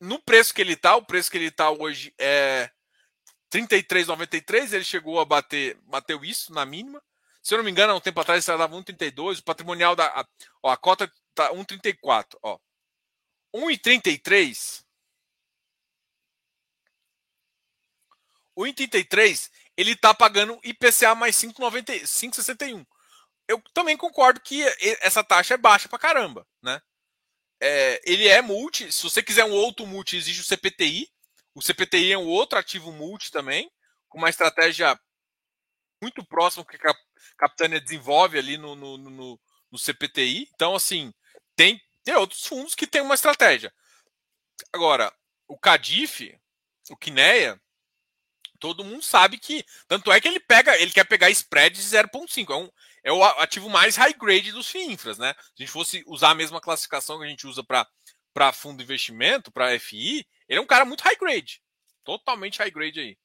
No 0.00 0.20
preço 0.20 0.52
que 0.52 0.60
ele 0.60 0.72
está, 0.72 0.96
o 0.96 1.06
preço 1.06 1.30
que 1.30 1.38
ele 1.38 1.46
está 1.46 1.70
hoje 1.70 2.12
é 2.18 2.68
33,93. 3.52 4.72
Ele 4.72 4.84
chegou 4.84 5.20
a 5.20 5.24
bater, 5.24 5.78
bateu 5.84 6.24
isso 6.24 6.52
na 6.52 6.66
mínima. 6.66 7.00
Se 7.40 7.54
eu 7.54 7.58
não 7.58 7.64
me 7.64 7.70
engano, 7.70 7.92
há 7.92 7.96
um 7.96 8.00
tempo 8.00 8.20
atrás 8.20 8.48
ele 8.48 8.58
dava 8.58 8.76
1,32. 8.76 9.38
O 9.38 9.44
patrimonial 9.44 9.94
da. 9.94 10.06
A, 10.06 10.26
ó, 10.60 10.70
a 10.70 10.76
cota 10.76 11.10
está 11.30 11.52
1,34. 11.52 12.36
Ó. 12.42 12.58
1,33 13.54 14.84
O 18.54 18.64
1,33 18.64 19.50
ele 19.76 19.92
está 19.92 20.12
pagando 20.12 20.60
IPCA 20.62 21.14
mais 21.14 21.36
5,61. 21.36 22.86
Eu 23.48 23.60
também 23.74 23.96
concordo 23.96 24.40
que 24.40 24.62
essa 25.00 25.24
taxa 25.24 25.54
é 25.54 25.56
baixa 25.56 25.88
para 25.88 25.98
caramba, 25.98 26.46
né? 26.62 26.80
É, 27.60 28.00
ele 28.04 28.28
é 28.28 28.42
multi. 28.42 28.90
Se 28.92 29.02
você 29.02 29.22
quiser 29.22 29.44
um 29.44 29.52
outro 29.52 29.86
multi, 29.86 30.16
existe 30.16 30.40
o 30.40 30.44
CPTI. 30.44 31.08
O 31.54 31.62
CPTI 31.62 32.12
é 32.12 32.18
um 32.18 32.26
outro 32.26 32.58
ativo 32.58 32.92
multi 32.92 33.30
também, 33.30 33.70
com 34.08 34.18
uma 34.18 34.30
estratégia 34.30 34.98
muito 36.02 36.24
próxima 36.24 36.64
que 36.64 36.76
a 36.76 36.94
Capitânia 37.38 37.80
desenvolve 37.80 38.38
ali 38.38 38.56
no, 38.56 38.74
no, 38.74 38.98
no, 38.98 39.40
no 39.70 39.78
CPTI. 39.78 40.48
Então, 40.54 40.74
assim, 40.74 41.12
tem, 41.54 41.80
tem 42.02 42.14
outros 42.16 42.44
fundos 42.46 42.74
que 42.74 42.86
tem 42.86 43.00
uma 43.00 43.14
estratégia. 43.14 43.72
Agora, 44.72 45.12
o 45.46 45.58
Cadif, 45.58 46.36
o 46.90 46.96
Kineia, 46.96 47.60
todo 48.62 48.84
mundo 48.84 49.02
sabe 49.02 49.38
que. 49.38 49.64
Tanto 49.88 50.12
é 50.12 50.20
que 50.20 50.28
ele 50.28 50.38
pega, 50.38 50.80
ele 50.80 50.92
quer 50.92 51.04
pegar 51.04 51.28
spread 51.30 51.74
de 51.76 51.82
0,5. 51.82 52.52
É, 52.52 52.56
um, 52.56 52.70
é 53.02 53.12
o 53.12 53.24
ativo 53.40 53.68
mais 53.68 53.96
high 53.96 54.14
grade 54.14 54.52
dos 54.52 54.68
FII 54.68 54.92
infras, 54.92 55.18
né? 55.18 55.34
Se 55.34 55.62
a 55.62 55.62
gente 55.64 55.72
fosse 55.72 56.04
usar 56.06 56.30
a 56.30 56.34
mesma 56.34 56.60
classificação 56.60 57.18
que 57.18 57.24
a 57.24 57.28
gente 57.28 57.44
usa 57.44 57.64
para 57.64 58.52
fundo 58.52 58.78
de 58.78 58.84
investimento, 58.84 59.50
para 59.50 59.76
FI, 59.80 60.24
ele 60.48 60.60
é 60.60 60.62
um 60.62 60.66
cara 60.66 60.84
muito 60.84 61.02
high 61.02 61.16
grade. 61.16 61.60
Totalmente 62.04 62.58
high 62.60 62.70
grade 62.70 63.00
aí. 63.00 63.18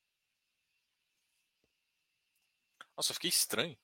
Nossa, 2.98 3.12
eu 3.12 3.16
fiquei 3.16 3.30
estranho. 3.30 3.78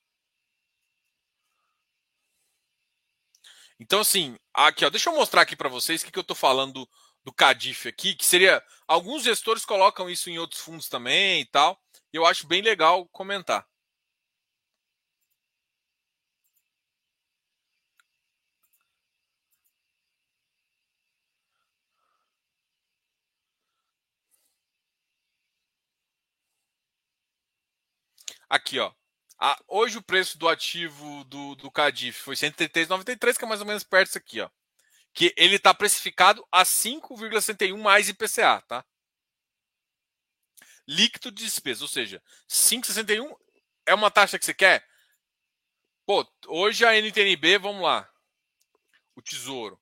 Então, 3.80 3.99
assim, 3.99 4.36
aqui, 4.54 4.86
ó, 4.86 4.89
deixa 4.89 5.10
eu 5.10 5.16
mostrar 5.16 5.41
aqui 5.41 5.56
para 5.56 5.70
vocês 5.70 6.01
o 6.01 6.06
que, 6.06 6.12
que 6.12 6.18
eu 6.18 6.22
estou 6.22 6.36
falando 6.36 6.89
do, 7.24 7.34
Cadif 7.34 7.88
aqui, 7.88 8.15
que 8.15 8.26
seria. 8.26 8.63
Alguns 8.88 9.24
gestores 9.24 9.65
colocam 9.65 10.09
isso 10.09 10.30
em 10.30 10.38
outros 10.39 10.61
fundos 10.61 10.88
também 10.89 11.41
e 11.41 11.45
tal. 11.45 11.80
Eu 12.11 12.26
acho 12.26 12.47
bem 12.47 12.61
legal 12.61 13.07
comentar. 13.07 13.67
Aqui, 28.49 28.80
ó. 28.80 28.91
Hoje 29.67 29.97
o 29.97 30.01
preço 30.01 30.38
do 30.38 30.47
ativo 30.47 31.24
do, 31.26 31.55
do 31.55 31.71
Cadif 31.71 32.19
foi 32.21 32.36
133,93, 32.36 33.38
que 33.38 33.43
é 33.45 33.47
mais 33.47 33.59
ou 33.61 33.67
menos 33.67 33.84
perto 33.84 34.07
disso 34.07 34.17
aqui, 34.17 34.39
ó. 34.41 34.49
Que 35.14 35.34
ele 35.38 35.55
está 35.55 35.74
precificado 35.74 36.45
a 36.51 36.64
5,61 36.64 37.78
mais 37.78 38.09
IPCA, 38.09 38.61
tá? 38.68 38.86
Líquido 40.88 41.32
de 41.32 41.45
despesa, 41.45 41.84
ou 41.84 41.88
seja, 41.88 42.22
5,61 42.49 43.36
é 43.86 43.93
uma 43.93 44.11
taxa 44.11 44.39
que 44.39 44.45
você 44.45 44.53
quer? 44.53 44.86
Pô, 46.05 46.26
hoje 46.47 46.86
a 46.86 46.95
NTNB, 46.95 47.57
vamos 47.57 47.82
lá. 47.82 48.09
O 49.16 49.22
Tesouro. 49.22 49.80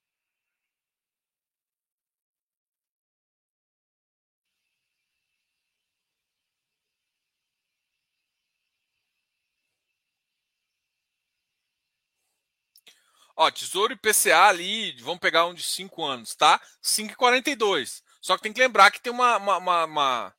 Ó, 13.42 13.50
Tesouro 13.50 13.94
IPCA 13.94 14.50
ali, 14.50 14.92
vamos 15.02 15.20
pegar 15.20 15.48
um 15.48 15.54
de 15.56 15.64
5 15.64 16.06
anos, 16.06 16.36
tá? 16.36 16.62
5,42. 16.84 18.04
Só 18.22 18.38
que 18.38 18.44
tem 18.44 18.54
que 18.54 18.60
lembrar 18.60 18.92
que 18.92 19.02
tem 19.02 19.12
uma, 19.12 19.38
uma, 19.38 19.58
uma, 19.58 19.86
uma, 19.86 20.36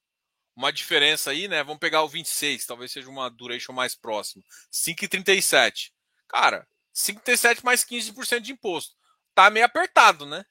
uma 0.55 0.73
diferença 0.73 1.33
aí, 1.33 1.49
né? 1.49 1.65
Vamos 1.65 1.81
pegar 1.81 2.03
o 2.03 2.09
26, 2.09 2.65
talvez 2.65 2.93
seja 2.93 3.11
uma 3.11 3.29
duration 3.29 3.73
mais 3.73 3.97
próxima. 3.97 4.45
5,37. 4.71 5.91
Cara, 6.29 6.65
5,37 6.95 7.65
mais 7.65 7.85
15% 7.85 8.39
de 8.39 8.53
imposto. 8.53 8.95
Tá 9.35 9.51
meio 9.51 9.67
apertado, 9.67 10.25
né? 10.25 10.47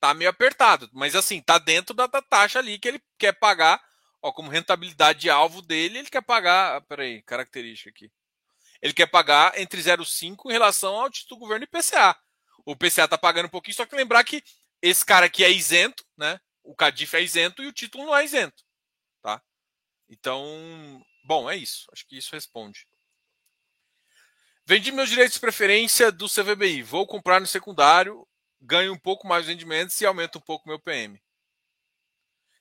Tá 0.00 0.14
meio 0.14 0.28
apertado. 0.28 0.90
Mas 0.92 1.14
assim, 1.14 1.40
tá 1.40 1.56
dentro 1.56 1.94
da, 1.94 2.08
da 2.08 2.20
taxa 2.20 2.58
ali 2.58 2.80
que 2.80 2.88
ele 2.88 3.02
quer 3.16 3.30
pagar. 3.30 3.80
Ó, 4.20 4.32
como 4.32 4.50
rentabilidade 4.50 5.20
de 5.20 5.30
alvo 5.30 5.62
dele, 5.62 6.00
ele 6.00 6.10
quer 6.10 6.22
pagar. 6.22 6.78
Ah, 6.78 6.80
peraí, 6.80 7.22
característica 7.22 7.90
aqui 7.90 8.10
ele 8.82 8.92
quer 8.92 9.06
pagar 9.06 9.56
entre 9.58 9.80
0,5 9.80 10.50
em 10.50 10.52
relação 10.52 10.96
ao 10.96 11.08
título 11.08 11.38
do 11.38 11.42
governo 11.42 11.64
IPCA. 11.64 12.18
O 12.66 12.72
IPCA 12.72 13.04
está 13.04 13.16
pagando 13.16 13.46
um 13.46 13.50
pouquinho, 13.50 13.76
só 13.76 13.86
que 13.86 13.94
lembrar 13.94 14.24
que 14.24 14.42
esse 14.82 15.04
cara 15.06 15.26
aqui 15.26 15.44
é 15.44 15.50
isento, 15.50 16.04
né? 16.16 16.40
O 16.64 16.74
Cadif 16.74 17.16
é 17.16 17.22
isento 17.22 17.62
e 17.62 17.68
o 17.68 17.72
título 17.72 18.06
não 18.06 18.16
é 18.16 18.24
isento, 18.24 18.64
tá? 19.22 19.40
Então, 20.08 21.04
bom, 21.24 21.48
é 21.48 21.56
isso. 21.56 21.88
Acho 21.92 22.06
que 22.06 22.18
isso 22.18 22.34
responde. 22.34 22.86
Vendi 24.64 24.92
meus 24.92 25.08
direitos 25.08 25.34
de 25.34 25.40
preferência 25.40 26.10
do 26.10 26.28
CVBI. 26.28 26.82
Vou 26.82 27.06
comprar 27.06 27.40
no 27.40 27.46
secundário, 27.46 28.26
ganho 28.60 28.92
um 28.92 28.98
pouco 28.98 29.26
mais 29.26 29.44
de 29.44 29.52
rendimentos 29.52 30.00
e 30.00 30.06
aumento 30.06 30.38
um 30.38 30.42
pouco 30.42 30.68
meu 30.68 30.78
PM. 30.78 31.20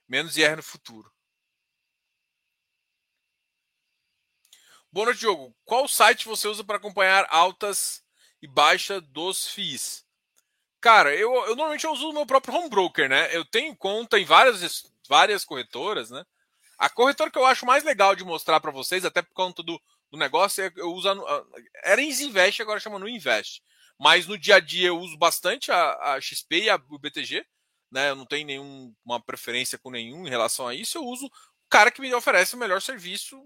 Menos 0.07 0.37
IR 0.37 0.57
no 0.57 0.63
futuro. 0.63 1.11
Boa 4.93 5.05
noite, 5.05 5.21
Diogo. 5.21 5.55
Qual 5.63 5.87
site 5.87 6.27
você 6.27 6.49
usa 6.49 6.65
para 6.65 6.75
acompanhar 6.75 7.25
altas 7.29 8.03
e 8.41 8.47
baixas 8.47 9.01
dos 9.03 9.47
FIIs? 9.47 10.03
Cara, 10.81 11.15
eu, 11.15 11.33
eu 11.45 11.55
normalmente 11.55 11.85
eu 11.85 11.93
uso 11.93 12.09
o 12.09 12.13
meu 12.13 12.25
próprio 12.25 12.53
home 12.53 12.69
broker, 12.69 13.07
né? 13.07 13.33
Eu 13.33 13.45
tenho 13.45 13.73
conta 13.73 14.19
em 14.19 14.25
várias, 14.25 14.83
várias 15.07 15.45
corretoras, 15.45 16.09
né? 16.11 16.25
A 16.77 16.89
corretora 16.89 17.31
que 17.31 17.37
eu 17.37 17.45
acho 17.45 17.65
mais 17.65 17.85
legal 17.85 18.17
de 18.17 18.25
mostrar 18.25 18.59
para 18.59 18.69
vocês, 18.69 19.05
até 19.05 19.21
por 19.21 19.33
conta 19.33 19.63
do, 19.63 19.81
do 20.11 20.17
negócio, 20.17 20.61
é, 20.61 20.69
eu 20.75 20.91
uso. 20.91 21.09
A, 21.09 21.45
era 21.85 22.01
Invest, 22.01 22.61
agora 22.61 22.81
chama 22.81 22.99
no 22.99 23.07
Invest. 23.07 23.63
Mas 23.97 24.27
no 24.27 24.37
dia 24.37 24.55
a 24.57 24.59
dia 24.59 24.87
eu 24.87 24.99
uso 24.99 25.17
bastante 25.17 25.71
a, 25.71 26.15
a 26.15 26.19
XP 26.19 26.63
e 26.63 26.69
a, 26.69 26.75
o 26.75 26.99
BTG. 26.99 27.45
Né? 27.89 28.09
Eu 28.09 28.15
não 28.17 28.25
tenho 28.25 28.45
nenhuma 28.45 29.21
preferência 29.25 29.77
com 29.77 29.89
nenhum 29.89 30.27
em 30.27 30.29
relação 30.29 30.67
a 30.67 30.75
isso. 30.75 30.97
Eu 30.97 31.05
uso 31.05 31.27
o 31.27 31.69
cara 31.69 31.91
que 31.91 32.01
me 32.01 32.13
oferece 32.13 32.55
o 32.55 32.59
melhor 32.59 32.81
serviço 32.81 33.41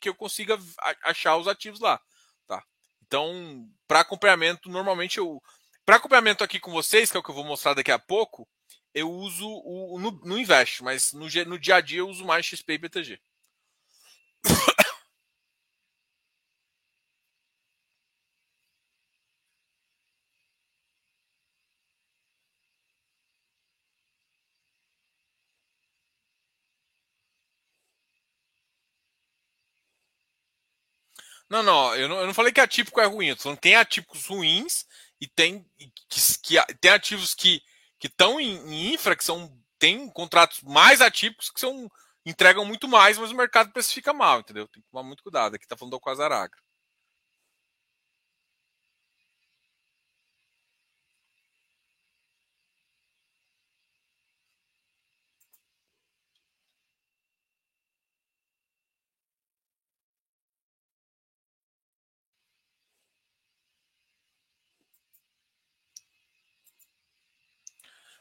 que 0.00 0.08
eu 0.08 0.14
consiga 0.14 0.58
achar 1.02 1.36
os 1.36 1.48
ativos 1.48 1.80
lá, 1.80 2.00
tá? 2.46 2.62
Então, 3.06 3.68
para 3.86 4.00
acompanhamento, 4.00 4.68
normalmente 4.68 5.18
eu 5.18 5.42
para 5.84 5.96
acompanhamento 5.96 6.42
aqui 6.42 6.58
com 6.58 6.72
vocês, 6.72 7.10
que 7.10 7.16
é 7.16 7.20
o 7.20 7.22
que 7.22 7.30
eu 7.30 7.34
vou 7.34 7.44
mostrar 7.44 7.74
daqui 7.74 7.92
a 7.92 7.98
pouco, 7.98 8.48
eu 8.92 9.08
uso 9.10 9.46
o 9.46 10.00
no, 10.00 10.10
no 10.10 10.38
Invest, 10.38 10.82
mas 10.82 11.12
no, 11.12 11.26
no 11.46 11.58
dia 11.58 11.76
a 11.76 11.80
dia 11.80 12.00
eu 12.00 12.08
uso 12.08 12.24
mais 12.24 12.44
XP 12.44 12.72
e 12.72 12.78
BTG. 12.78 13.20
Não, 31.56 31.62
não, 31.62 31.96
eu 31.96 32.08
não, 32.08 32.20
eu 32.20 32.26
não 32.26 32.34
falei 32.34 32.52
que 32.52 32.60
atípico 32.60 33.00
é 33.00 33.06
ruim, 33.06 33.28
eu 33.28 33.36
tô 33.36 33.42
falando 33.44 33.56
que 33.56 33.62
tem 33.62 33.76
atípicos 33.76 34.26
ruins 34.26 34.84
e 35.20 35.26
tem, 35.26 35.64
que, 36.08 36.20
que 36.42 36.74
tem 36.80 36.90
ativos 36.90 37.34
que 37.34 37.62
estão 38.02 38.38
em, 38.38 38.56
em, 38.68 38.94
infra, 38.94 39.16
que 39.16 39.24
são, 39.24 39.50
tem 39.78 40.08
contratos 40.10 40.60
mais 40.62 41.00
atípicos 41.00 41.50
que 41.50 41.60
são 41.60 41.90
entregam 42.26 42.64
muito 42.64 42.88
mais, 42.88 43.16
mas 43.16 43.30
o 43.30 43.36
mercado 43.36 43.72
precifica 43.72 44.12
mal, 44.12 44.40
entendeu? 44.40 44.66
Tem 44.66 44.82
que 44.82 44.88
tomar 44.90 45.04
muito 45.04 45.22
cuidado. 45.22 45.54
Aqui 45.54 45.66
tá 45.66 45.76
falando 45.76 45.92
do 45.92 46.00
Quasaraga. 46.00 46.58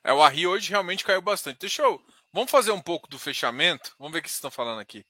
É, 0.05 0.13
o 0.13 0.21
Arri 0.21 0.45
hoje 0.45 0.69
realmente 0.69 1.03
caiu 1.03 1.19
bastante. 1.19 1.57
Deixa 1.57 1.81
eu. 1.81 1.99
Vamos 2.31 2.51
fazer 2.51 2.71
um 2.71 2.79
pouco 2.79 3.09
do 3.09 3.17
fechamento. 3.17 3.95
Vamos 3.97 4.13
ver 4.13 4.19
o 4.19 4.21
que 4.21 4.29
vocês 4.29 4.37
estão 4.37 4.51
falando 4.51 4.79
aqui. 4.79 5.03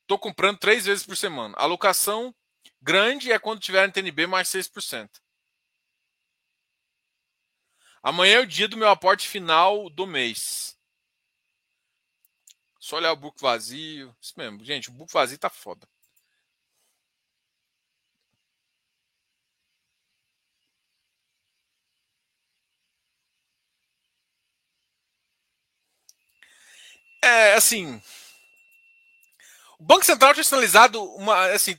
Estou 0.00 0.18
comprando 0.18 0.58
três 0.58 0.86
vezes 0.86 1.04
por 1.04 1.18
semana. 1.18 1.54
Alocação 1.58 2.34
grande 2.80 3.30
é 3.30 3.38
quando 3.38 3.60
tiver 3.60 3.86
NTNB 3.86 4.26
mais 4.26 4.48
6%. 4.48 5.10
Amanhã 8.02 8.36
é 8.36 8.40
o 8.40 8.46
dia 8.46 8.66
do 8.66 8.78
meu 8.78 8.88
aporte 8.88 9.28
final 9.28 9.90
do 9.90 10.06
mês. 10.06 10.78
Só 12.80 12.96
olhar 12.96 13.12
o 13.12 13.16
book 13.16 13.38
vazio. 13.38 14.16
Isso 14.18 14.32
mesmo, 14.34 14.64
gente. 14.64 14.88
O 14.88 14.92
book 14.92 15.12
vazio 15.12 15.38
tá 15.38 15.50
foda. 15.50 15.86
É 27.28 27.54
assim. 27.54 28.00
O 29.78 29.84
Banco 29.84 30.04
Central 30.04 30.34
tinha 30.34 30.44
sinalizado 30.44 31.02
uma. 31.14 31.52
Assim, 31.52 31.78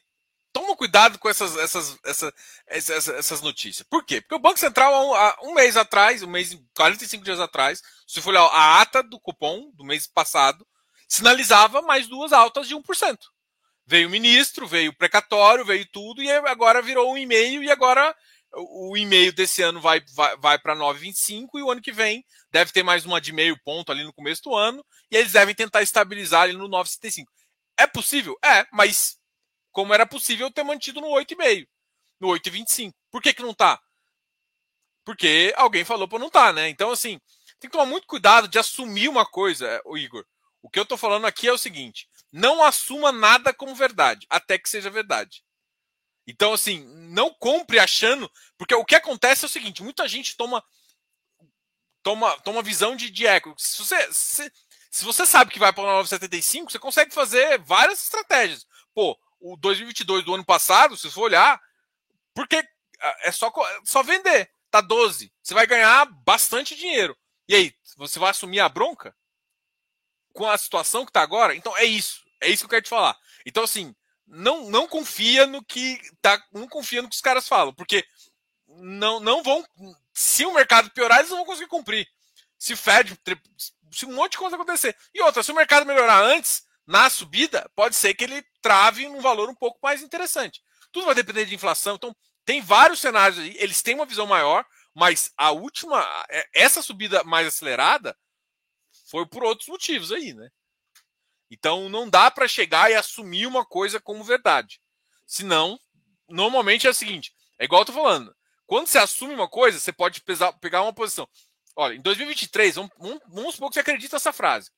toma 0.52 0.76
cuidado 0.76 1.20
com 1.20 1.30
essas, 1.30 1.56
essas, 1.58 1.98
essas, 2.04 2.34
essas, 2.68 3.08
essas 3.10 3.42
notícias. 3.42 3.86
Por 3.88 4.04
quê? 4.04 4.22
Porque 4.22 4.36
o 4.36 4.40
Banco 4.40 4.60
Central, 4.60 5.14
há 5.16 5.38
um 5.44 5.54
mês 5.54 5.78
atrás, 5.78 6.24
um 6.24 6.28
mês, 6.28 6.58
45 6.76 7.24
dias 7.24 7.40
atrás, 7.40 7.82
se 8.08 8.22
for 8.22 8.32
olhar 8.32 8.46
a 8.46 8.82
ata 8.82 9.04
do 9.04 9.20
cupom 9.20 9.72
do 9.74 9.84
mês 9.84 10.08
passado, 10.08 10.66
sinalizava 11.08 11.82
mais 11.82 12.08
duas 12.08 12.34
altas 12.34 12.68
de 12.68 12.76
1%. 12.76 13.18
Veio 13.86 14.08
o 14.08 14.12
ministro, 14.12 14.68
veio 14.68 14.92
o 14.92 14.96
precatório, 14.96 15.66
veio 15.66 15.86
tudo, 15.92 16.22
e 16.22 16.32
agora 16.32 16.82
virou 16.82 17.12
um 17.12 17.18
e-mail, 17.18 17.64
e 17.64 17.72
agora 17.72 18.16
o, 18.54 18.98
e-mail 18.98 19.32
desse 19.32 19.62
ano 19.62 19.80
vai, 19.80 20.02
vai, 20.14 20.38
vai 20.38 20.60
para 20.60 20.76
9,25 20.76 21.48
e 21.56 21.62
o 21.62 21.72
ano 21.72 21.82
que 21.82 21.92
vem 21.92 22.24
deve 22.52 22.72
ter 22.72 22.84
mais 22.84 23.06
uma 23.06 23.22
de 23.22 23.32
meio 23.32 23.60
ponto 23.64 23.92
ali 23.92 24.04
no 24.04 24.14
começo 24.14 24.42
do 24.44 24.56
ano 24.56 24.84
e 25.12 25.18
eles 25.18 25.32
devem 25.32 25.54
tentar 25.54 25.82
estabilizar 25.82 26.44
ali 26.44 26.54
no 26.54 26.68
9,75. 26.68 27.26
É 27.78 27.88
possível? 27.88 28.38
É, 28.44 28.66
mas 28.72 29.18
como 29.72 29.94
era 29.94 30.06
possível 30.06 30.52
ter 30.52 30.64
mantido 30.64 31.00
no 31.00 31.08
8,5, 31.08 31.68
no 32.20 32.28
8,25. 32.30 32.94
Por 33.12 33.22
que, 33.22 33.34
que 33.34 33.42
não 33.42 33.54
tá? 33.54 33.80
Porque 35.06 35.54
alguém 35.56 35.86
falou 35.86 36.08
para 36.08 36.20
não 36.20 36.30
tá, 36.30 36.52
né? 36.52 36.70
Então, 36.70 36.92
assim, 36.92 37.20
tem 37.60 37.70
que 37.70 37.72
tomar 37.72 37.86
muito 37.86 38.08
cuidado 38.08 38.48
de 38.48 38.60
assumir 38.60 39.08
uma 39.08 39.26
coisa, 39.26 39.82
o 39.86 39.98
Igor. 39.98 40.26
O 40.62 40.70
que 40.70 40.80
eu 40.80 40.86
tô 40.86 40.98
falando 40.98 41.26
aqui 41.26 41.48
é 41.48 41.54
o 41.54 41.58
seguinte: 41.58 42.08
não 42.32 42.64
assuma 42.64 43.12
nada 43.12 43.54
como 43.54 43.74
verdade, 43.74 44.28
até 44.30 44.58
que 44.58 44.70
seja 44.70 44.90
verdade. 44.90 45.44
Então, 46.30 46.54
assim, 46.54 46.84
não 47.10 47.34
compre 47.34 47.80
achando. 47.80 48.32
Porque 48.56 48.76
o 48.76 48.86
que 48.86 48.96
acontece 48.96 49.44
é 49.44 49.48
o 49.48 49.50
seguinte: 49.50 49.82
muita 49.82 50.08
gente 50.08 50.38
toma 50.38 50.64
toma, 52.04 52.40
toma 52.42 52.62
visão 52.62 52.96
de, 52.96 53.10
de 53.10 53.26
eco. 53.26 53.56
Se 53.58 53.80
você, 53.80 54.14
se, 54.14 54.52
se 54.92 55.04
você 55.04 55.26
sabe 55.26 55.52
que 55.52 55.58
vai 55.58 55.74
para 55.74 55.84
o 55.84 55.88
975, 55.88 56.72
você 56.72 56.78
consegue 56.78 57.14
fazer 57.14 57.58
várias 57.60 58.04
estratégias. 58.04 58.68
Pô, 58.94 59.18
o 59.40 59.58
2022 59.58 60.24
do 60.24 60.36
ano 60.36 60.46
passado, 60.46 60.96
se 60.96 61.10
você 61.10 61.20
olhar, 61.20 61.60
porque 62.34 62.64
ah, 63.02 63.18
é 63.24 63.32
só, 63.32 63.52
só 63.84 64.04
vender. 64.04 64.52
Tá 64.70 64.82
12. 64.82 65.34
Você 65.42 65.56
vai 65.56 65.66
ganhar 65.66 66.06
bastante 66.06 66.76
dinheiro. 66.76 67.18
E 67.48 67.56
aí, 67.56 67.76
você 67.98 68.20
vai 68.20 68.30
assumir 68.30 68.60
a 68.60 68.70
bronca? 68.70 69.16
Com 70.32 70.48
a 70.48 70.56
situação 70.56 71.08
que 71.08 71.12
tá 71.12 71.24
agora? 71.24 71.56
Então 71.56 71.76
é 71.76 71.86
isso. 71.86 72.24
É 72.40 72.48
isso 72.48 72.62
que 72.62 72.66
eu 72.66 72.70
quero 72.70 72.84
te 72.84 72.90
falar. 72.90 73.18
Então, 73.48 73.64
assim, 73.64 73.96
não, 74.30 74.70
não 74.70 74.88
confia 74.88 75.48
no 75.48 75.64
que 75.64 76.00
tá, 76.22 76.42
não 76.54 76.68
confia 76.68 77.02
no 77.02 77.10
que 77.10 77.16
os 77.16 77.22
caras 77.22 77.48
falam, 77.48 77.74
porque 77.74 78.06
não, 78.68 79.20
não 79.20 79.42
vão. 79.44 79.66
Se 80.14 80.46
o 80.46 80.54
mercado 80.54 80.92
piorar, 80.92 81.20
eles 81.20 81.32
não 81.32 81.38
vão 81.38 81.46
conseguir 81.46 81.68
cumprir. 81.68 82.08
Se 82.58 82.76
Fed, 82.76 83.18
se 83.92 84.06
um 84.06 84.14
monte 84.14 84.34
de 84.34 84.38
coisa 84.38 84.56
acontecer. 84.56 84.96
E 85.14 85.22
outra, 85.22 85.42
se 85.42 85.52
o 85.52 85.56
mercado 85.56 85.86
melhorar 85.86 86.22
antes, 86.22 86.64
na 86.86 87.10
subida, 87.10 87.70
pode 87.76 87.96
ser 87.96 88.14
que 88.14 88.24
ele 88.24 88.44
trave 88.62 89.08
num 89.08 89.22
valor 89.22 89.50
um 89.50 89.56
pouco 89.56 89.80
mais 89.82 90.02
interessante. 90.02 90.62
Tudo 90.92 91.06
vai 91.06 91.16
depender 91.16 91.46
de 91.46 91.56
inflação. 91.56 91.96
Então, 91.96 92.16
tem 92.44 92.62
vários 92.62 93.00
cenários 93.00 93.40
aí. 93.40 93.56
Eles 93.60 93.82
têm 93.82 93.96
uma 93.96 94.06
visão 94.06 94.26
maior, 94.26 94.66
mas 94.94 95.32
a 95.38 95.52
última, 95.52 96.04
é, 96.30 96.48
essa 96.54 96.82
subida 96.82 97.24
mais 97.24 97.48
acelerada 97.48 98.18
foi 99.10 99.26
por 99.28 99.44
outros 99.44 99.68
motivos 99.68 100.12
aí, 100.12 100.34
né? 100.34 100.50
Então 101.50 101.90
não 101.90 102.10
dá 102.10 102.30
para 102.30 102.48
chegar 102.48 102.92
e 102.92 102.96
assumir 102.96 103.48
uma 103.48 103.66
coisa 103.66 104.00
como 104.00 104.24
verdade. 104.24 104.80
Senão, 105.26 105.80
normalmente 106.28 106.88
é 106.88 106.90
o 106.90 106.94
seguinte: 106.94 107.34
é 107.58 107.66
igual 107.66 107.82
eu 107.82 107.86
tô 107.86 107.94
falando. 107.94 108.36
Quando 108.66 108.88
você 108.88 109.00
assume 109.00 109.34
uma 109.34 109.50
coisa, 109.50 109.80
você 109.80 109.92
pode 109.92 110.22
pesar, 110.22 110.54
pegar 110.54 110.84
uma 110.84 110.94
posição. 110.94 111.28
Olha, 111.76 111.96
em 111.96 112.02
2023, 112.02 112.76
vamos, 112.76 112.92
vamos 113.28 113.56
supor 113.56 113.70
que 113.70 113.74
você 113.76 113.80
acredita 113.80 114.16
nessa 114.16 114.32
frase. 114.32 114.70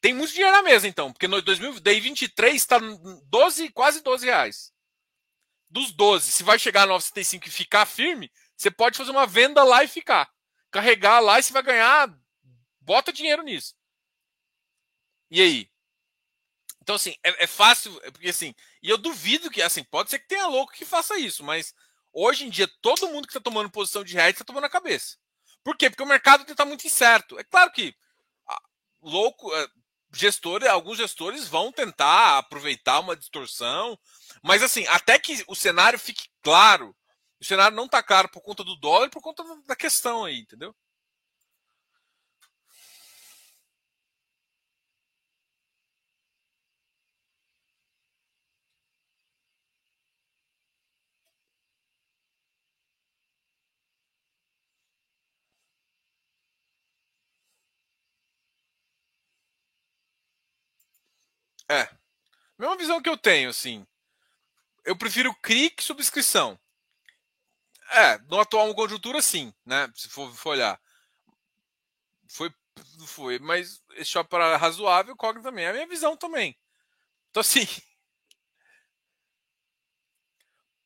Tem 0.00 0.12
muito 0.12 0.32
dinheiro 0.32 0.52
na 0.52 0.62
mesa, 0.62 0.88
então, 0.88 1.12
porque 1.12 1.28
no 1.28 1.40
2023 1.40 2.56
está 2.56 2.78
12, 2.78 3.68
quase 3.70 4.02
12 4.02 4.26
reais. 4.26 4.72
Dos 5.70 5.92
12, 5.92 6.32
se 6.32 6.42
vai 6.42 6.58
chegar 6.58 6.82
a 6.82 6.92
9,75 6.92 7.46
e 7.46 7.50
ficar 7.50 7.86
firme, 7.86 8.30
você 8.56 8.70
pode 8.70 8.98
fazer 8.98 9.10
uma 9.10 9.26
venda 9.26 9.62
lá 9.62 9.84
e 9.84 9.88
ficar. 9.88 10.28
Carregar 10.70 11.20
lá 11.20 11.38
e 11.38 11.42
você 11.42 11.52
vai 11.52 11.62
ganhar. 11.62 12.12
Bota 12.80 13.12
dinheiro 13.12 13.42
nisso. 13.42 13.74
E 15.32 15.40
aí? 15.40 15.70
Então, 16.82 16.94
assim, 16.96 17.16
é, 17.24 17.44
é 17.44 17.46
fácil, 17.46 17.98
é 18.04 18.10
porque 18.10 18.28
assim, 18.28 18.54
e 18.82 18.90
eu 18.90 18.98
duvido 18.98 19.50
que, 19.50 19.62
assim, 19.62 19.82
pode 19.82 20.10
ser 20.10 20.18
que 20.18 20.28
tenha 20.28 20.46
louco 20.46 20.74
que 20.74 20.84
faça 20.84 21.18
isso, 21.18 21.42
mas 21.42 21.74
hoje 22.12 22.44
em 22.44 22.50
dia, 22.50 22.68
todo 22.82 23.08
mundo 23.08 23.26
que 23.26 23.30
está 23.30 23.40
tomando 23.40 23.70
posição 23.70 24.04
de 24.04 24.18
hedge 24.18 24.32
está 24.32 24.44
tomando 24.44 24.64
a 24.64 24.70
cabeça. 24.70 25.16
Por 25.64 25.74
quê? 25.74 25.88
Porque 25.88 26.02
o 26.02 26.06
mercado 26.06 26.44
está 26.50 26.66
muito 26.66 26.86
incerto. 26.86 27.38
É 27.38 27.44
claro 27.44 27.72
que 27.72 27.94
louco, 29.00 29.54
é, 29.54 29.66
gestores, 30.12 30.68
alguns 30.68 30.98
gestores 30.98 31.48
vão 31.48 31.72
tentar 31.72 32.36
aproveitar 32.38 33.00
uma 33.00 33.16
distorção, 33.16 33.98
mas 34.42 34.62
assim, 34.62 34.86
até 34.88 35.18
que 35.18 35.42
o 35.48 35.54
cenário 35.54 35.98
fique 35.98 36.28
claro, 36.42 36.94
o 37.40 37.44
cenário 37.44 37.74
não 37.74 37.86
está 37.86 38.02
claro 38.02 38.28
por 38.28 38.42
conta 38.42 38.62
do 38.62 38.76
dólar, 38.76 39.08
por 39.08 39.22
conta 39.22 39.42
da 39.66 39.74
questão 39.74 40.26
aí, 40.26 40.40
entendeu? 40.40 40.74
É. 61.72 61.88
Mesma 62.58 62.76
visão 62.76 63.00
que 63.00 63.08
eu 63.08 63.16
tenho, 63.16 63.48
assim. 63.50 63.86
Eu 64.84 64.96
prefiro 64.96 65.34
CRI 65.36 65.70
que 65.70 65.82
subscrição. 65.82 66.58
É, 67.90 68.18
no 68.28 68.38
atual 68.40 68.74
conjuntura, 68.74 69.20
sim, 69.22 69.52
né? 69.64 69.90
Se 69.94 70.08
for, 70.08 70.32
for 70.34 70.50
olhar. 70.50 70.80
Foi, 72.28 72.52
foi, 73.06 73.38
mas 73.38 73.82
esse 73.92 74.10
shopping 74.10 74.30
para 74.30 74.56
razoável, 74.56 75.16
Cogna 75.16 75.42
também. 75.42 75.64
É 75.64 75.70
a 75.70 75.72
minha 75.72 75.86
visão 75.86 76.16
também. 76.16 76.58
Então, 77.30 77.40
assim. 77.40 77.66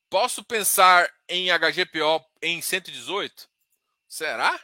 Posso 0.09 0.45
pensar 0.45 1.13
em 1.29 1.49
HGPO 1.51 2.25
em 2.41 2.63
118? 2.63 3.49
Será? 4.09 4.59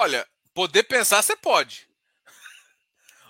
Olha, 0.00 0.24
poder 0.54 0.84
pensar 0.84 1.20
você 1.20 1.34
pode. 1.34 1.88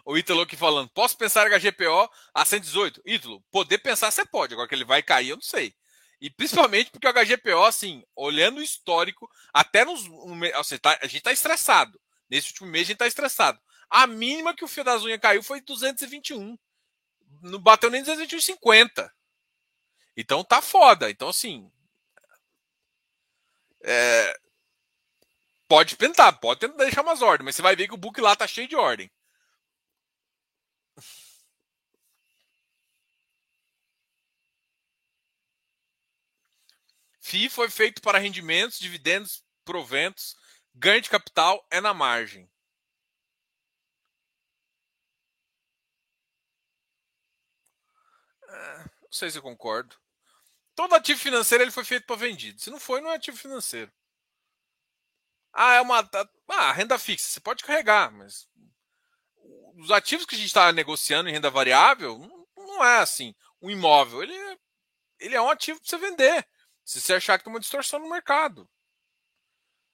O 0.04 0.18
Ítalo 0.18 0.42
aqui 0.42 0.54
falando, 0.54 0.90
posso 0.90 1.16
pensar 1.16 1.48
HGPO 1.48 2.10
a 2.34 2.44
118? 2.44 3.00
Ítalo, 3.06 3.42
poder 3.50 3.78
pensar 3.78 4.10
você 4.10 4.22
pode. 4.26 4.52
Agora 4.52 4.68
que 4.68 4.74
ele 4.74 4.84
vai 4.84 5.02
cair, 5.02 5.30
eu 5.30 5.36
não 5.36 5.42
sei. 5.42 5.74
E 6.20 6.28
principalmente 6.28 6.90
porque 6.90 7.08
o 7.08 7.12
HGPO, 7.12 7.64
assim, 7.64 8.04
olhando 8.14 8.58
o 8.58 8.62
histórico, 8.62 9.30
até 9.50 9.82
nos. 9.82 10.02
Assim, 10.56 10.76
tá, 10.76 10.98
a 11.00 11.06
gente 11.06 11.22
tá 11.22 11.32
estressado. 11.32 11.98
Nesse 12.28 12.48
último 12.48 12.68
mês 12.68 12.86
a 12.86 12.88
gente 12.88 12.98
tá 12.98 13.06
estressado. 13.06 13.58
A 13.88 14.06
mínima 14.06 14.54
que 14.54 14.64
o 14.64 14.68
fio 14.68 14.84
das 14.84 15.02
unhas 15.02 15.20
caiu 15.20 15.42
foi 15.42 15.62
221. 15.62 16.58
Não 17.40 17.58
bateu 17.58 17.88
nem 17.88 18.04
221,50. 18.04 19.10
Então 20.14 20.44
tá 20.44 20.60
foda. 20.60 21.10
Então, 21.10 21.30
assim. 21.30 21.72
É, 23.82 24.38
Pode 25.68 25.96
tentar, 25.96 26.32
pode 26.32 26.60
tentar 26.60 26.76
deixar 26.78 27.02
umas 27.02 27.20
ordens, 27.22 27.44
mas 27.44 27.56
você 27.56 27.62
vai 27.62 27.76
ver 27.76 27.86
que 27.88 27.94
o 27.94 27.96
book 27.98 28.20
lá 28.20 28.34
tá 28.34 28.46
cheio 28.46 28.66
de 28.66 28.74
ordem. 28.76 29.10
FII 37.20 37.50
foi 37.50 37.68
feito 37.68 38.00
para 38.00 38.18
rendimentos, 38.18 38.78
dividendos, 38.78 39.44
proventos, 39.64 40.34
ganho 40.74 41.02
de 41.02 41.10
capital 41.10 41.66
é 41.70 41.80
na 41.80 41.92
margem. 41.92 42.48
É, 48.48 48.78
não 49.02 49.12
sei 49.12 49.30
se 49.30 49.38
eu 49.38 49.42
concordo. 49.42 49.96
Todo 50.74 50.94
ativo 50.94 51.20
financeiro 51.20 51.64
ele 51.64 51.70
foi 51.70 51.84
feito 51.84 52.06
para 52.06 52.16
vendido. 52.16 52.60
Se 52.60 52.70
não 52.70 52.80
foi, 52.80 53.00
não 53.00 53.10
é 53.10 53.16
ativo 53.16 53.36
financeiro. 53.36 53.92
Ah, 55.52 55.74
é 55.74 55.80
uma. 55.80 56.08
Ah, 56.48 56.72
renda 56.72 56.98
fixa, 56.98 57.28
você 57.28 57.40
pode 57.40 57.64
carregar, 57.64 58.10
mas 58.12 58.48
os 59.78 59.90
ativos 59.90 60.26
que 60.26 60.34
a 60.34 60.38
gente 60.38 60.48
está 60.48 60.72
negociando 60.72 61.28
em 61.28 61.32
renda 61.32 61.50
variável 61.50 62.18
não 62.56 62.84
é 62.84 62.98
assim. 62.98 63.34
Um 63.60 63.70
imóvel, 63.70 64.22
ele, 64.22 64.34
é, 64.34 64.56
ele 65.20 65.34
é 65.34 65.42
um 65.42 65.50
ativo 65.50 65.80
para 65.80 65.88
você 65.88 65.98
vender. 65.98 66.46
Se 66.84 67.00
você 67.00 67.14
achar 67.14 67.38
que 67.38 67.44
tem 67.44 67.52
uma 67.52 67.60
distorção 67.60 68.00
no 68.00 68.08
mercado. 68.10 68.68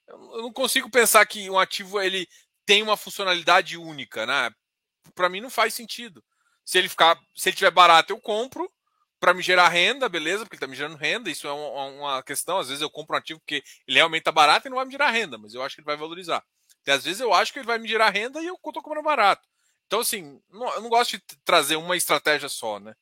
Eu 0.09 0.43
não 0.43 0.53
consigo 0.53 0.91
pensar 0.91 1.25
que 1.27 1.49
um 1.49 1.59
ativo 1.59 2.01
ele 2.01 2.29
tem 2.67 2.83
uma 2.83 2.97
funcionalidade 2.97 3.77
única, 3.77 4.27
né? 4.27 4.51
Para 5.15 5.29
mim 5.29 5.41
não 5.41 5.51
faz 5.51 5.75
sentido. 5.75 6.23
Se 6.65 6.79
ele 6.79 6.89
ficar, 6.89 7.19
se 7.35 7.49
ele 7.49 7.57
tiver 7.57 7.71
barato, 7.71 8.13
eu 8.13 8.21
compro 8.21 8.71
para 9.25 9.33
me 9.33 9.43
gerar 9.43 9.71
renda, 9.71 10.07
beleza, 10.07 10.45
porque 10.45 10.57
ele 10.57 10.59
está 10.59 10.67
me 10.67 10.77
gerando 10.77 10.99
renda, 10.99 11.31
isso 11.31 11.49
é 11.49 11.51
uma, 11.51 11.85
uma, 11.87 12.23
questão. 12.23 12.59
Às 12.59 12.69
vezes 12.69 12.83
eu 12.83 12.91
compro 12.91 13.17
um 13.17 13.19
ativo 13.19 13.41
porque 13.41 13.65
ele 13.89 13.97
realmente 13.97 14.21
está 14.21 14.31
barato 14.31 14.69
e 14.69 14.69
não 14.69 14.77
vai 14.77 14.85
me 14.85 14.93
gerar 14.93 15.11
renda, 15.11 15.39
mas 15.39 15.55
eu 15.55 15.63
acho 15.63 15.75
que 15.75 15.81
ele 15.81 15.87
vai 15.87 15.97
valorizar. 15.97 16.45
E 16.87 16.91
às 16.91 17.05
vezes 17.05 17.23
eu 17.23 17.33
acho 17.33 17.51
que 17.51 17.59
ele 17.59 17.67
vai 17.67 17.79
me 17.79 17.89
gerar 17.89 18.11
renda 18.11 18.43
e 18.43 18.47
eu 18.47 18.55
estou 18.55 18.83
comprando 18.83 19.03
barato. 19.03 19.49
Então, 19.87 20.01
assim, 20.01 20.39
não, 20.51 20.69
eu 20.75 20.83
não 20.83 20.91
gosto 20.91 21.13
de 21.17 21.23
trazer 21.43 21.77
uma 21.77 21.97
estratégia 21.97 22.51
só, 22.51 22.79
né? 22.79 22.95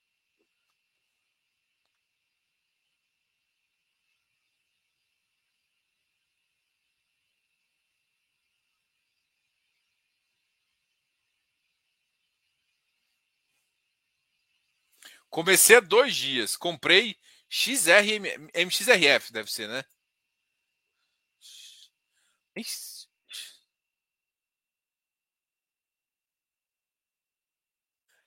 Comecei 15.33 15.77
há 15.77 15.81
dois 15.81 16.15
dias. 16.15 16.57
Comprei 16.57 17.17
XR, 17.49 18.21
MXRF, 18.55 19.33
deve 19.33 19.51
ser, 19.51 19.67
né? 19.67 19.83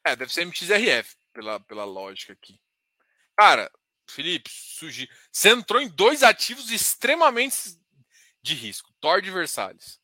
É, 0.03 0.15
deve 0.15 0.33
ser 0.33 0.45
MXRF, 0.45 1.15
pela, 1.31 1.59
pela 1.59 1.85
lógica 1.85 2.33
aqui. 2.33 2.59
Cara, 3.37 3.71
Felipe, 4.09 4.49
surgi... 4.49 5.07
você 5.31 5.49
entrou 5.49 5.79
em 5.79 5.87
dois 5.87 6.23
ativos 6.23 6.71
extremamente 6.71 7.79
de 8.41 8.55
risco: 8.55 8.91
Thor 8.99 9.23
e 9.23 9.29
Versalhes. 9.29 10.01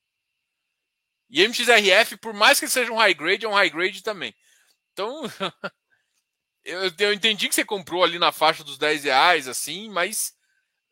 E 1.32 1.41
MXRF, 1.47 2.18
por 2.18 2.34
mais 2.34 2.60
que 2.60 2.68
seja 2.68 2.91
um 2.91 2.97
high 2.97 3.14
grade, 3.16 3.45
é 3.45 3.49
um 3.49 3.54
high 3.54 3.70
grade 3.72 4.04
também. 4.04 4.36
Então, 4.93 5.24
eu, 6.64 6.91
eu 6.99 7.14
entendi 7.14 7.49
que 7.49 7.55
você 7.55 7.66
comprou 7.66 8.03
ali 8.03 8.20
na 8.20 8.32
faixa 8.32 8.64
dos 8.64 8.78
10 8.78 9.03
reais, 9.05 9.47
assim, 9.47 9.89
mas 9.89 10.34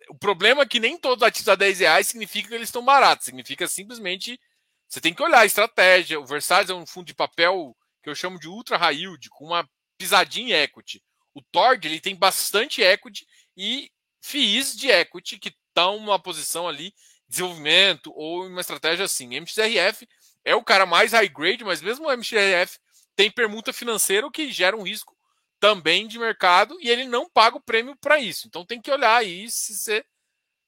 o 0.10 0.16
problema 0.18 0.64
é 0.64 0.66
que 0.66 0.80
nem 0.80 0.98
todos 0.98 1.22
os 1.22 1.28
ativos 1.28 1.50
a 1.50 1.56
10 1.56 1.80
reais 1.80 2.08
significa 2.08 2.50
que 2.50 2.56
eles 2.56 2.70
estão 2.70 2.84
baratos. 2.84 3.26
Significa 3.26 3.68
simplesmente 3.68 4.40
você 4.88 5.00
tem 5.00 5.14
que 5.14 5.22
olhar 5.22 5.40
a 5.40 5.46
estratégia. 5.46 6.20
O 6.20 6.26
Versalhes 6.26 6.70
é 6.70 6.74
um 6.74 6.86
fundo 6.86 7.06
de 7.06 7.14
papel 7.14 7.76
que 8.02 8.10
eu 8.10 8.16
chamo 8.16 8.40
de 8.40 8.48
ultra 8.48 8.78
high 8.78 8.96
yield, 8.96 9.30
com 9.30 9.46
uma 9.46 9.70
pisadinha 9.98 10.58
em 10.58 10.62
equity. 10.62 11.04
O 11.34 11.42
Tord 11.52 11.86
ele 11.86 12.00
tem 12.00 12.16
bastante 12.16 12.82
equity 12.82 13.26
e 13.56 13.92
FIIs 14.22 14.76
de 14.76 14.90
equity 14.90 15.38
que 15.38 15.54
estão 15.68 16.00
numa 16.00 16.20
posição 16.20 16.68
ali 16.68 16.92
desenvolvimento 17.28 18.12
ou 18.16 18.48
uma 18.48 18.62
estratégia 18.62 19.06
assim. 19.06 19.40
MXRF 19.40 20.08
é 20.44 20.56
o 20.56 20.64
cara 20.64 20.88
mais 20.88 21.12
high 21.12 21.30
grade, 21.30 21.64
mas 21.64 21.82
mesmo 21.82 22.08
o 22.08 22.12
MXRF 22.12 22.80
tem 23.16 23.30
permuta 23.30 23.72
financeira, 23.72 24.26
o 24.26 24.32
que 24.32 24.52
gera 24.52 24.76
um 24.76 24.82
risco 24.82 25.19
também 25.60 26.08
de 26.08 26.20
mercado 26.20 26.78
e 26.82 26.90
ele 26.90 27.06
não 27.06 27.30
paga 27.30 27.58
o 27.58 27.62
prêmio 27.62 27.96
para 27.98 28.20
isso. 28.20 28.48
Então 28.48 28.66
tem 28.66 28.82
que 28.82 28.92
olhar 28.92 29.18
aí 29.18 29.50
se 29.52 29.76
você 29.76 30.06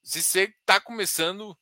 se 0.04 0.22
você 0.24 0.44
está 0.62 0.80
começando 0.82 1.56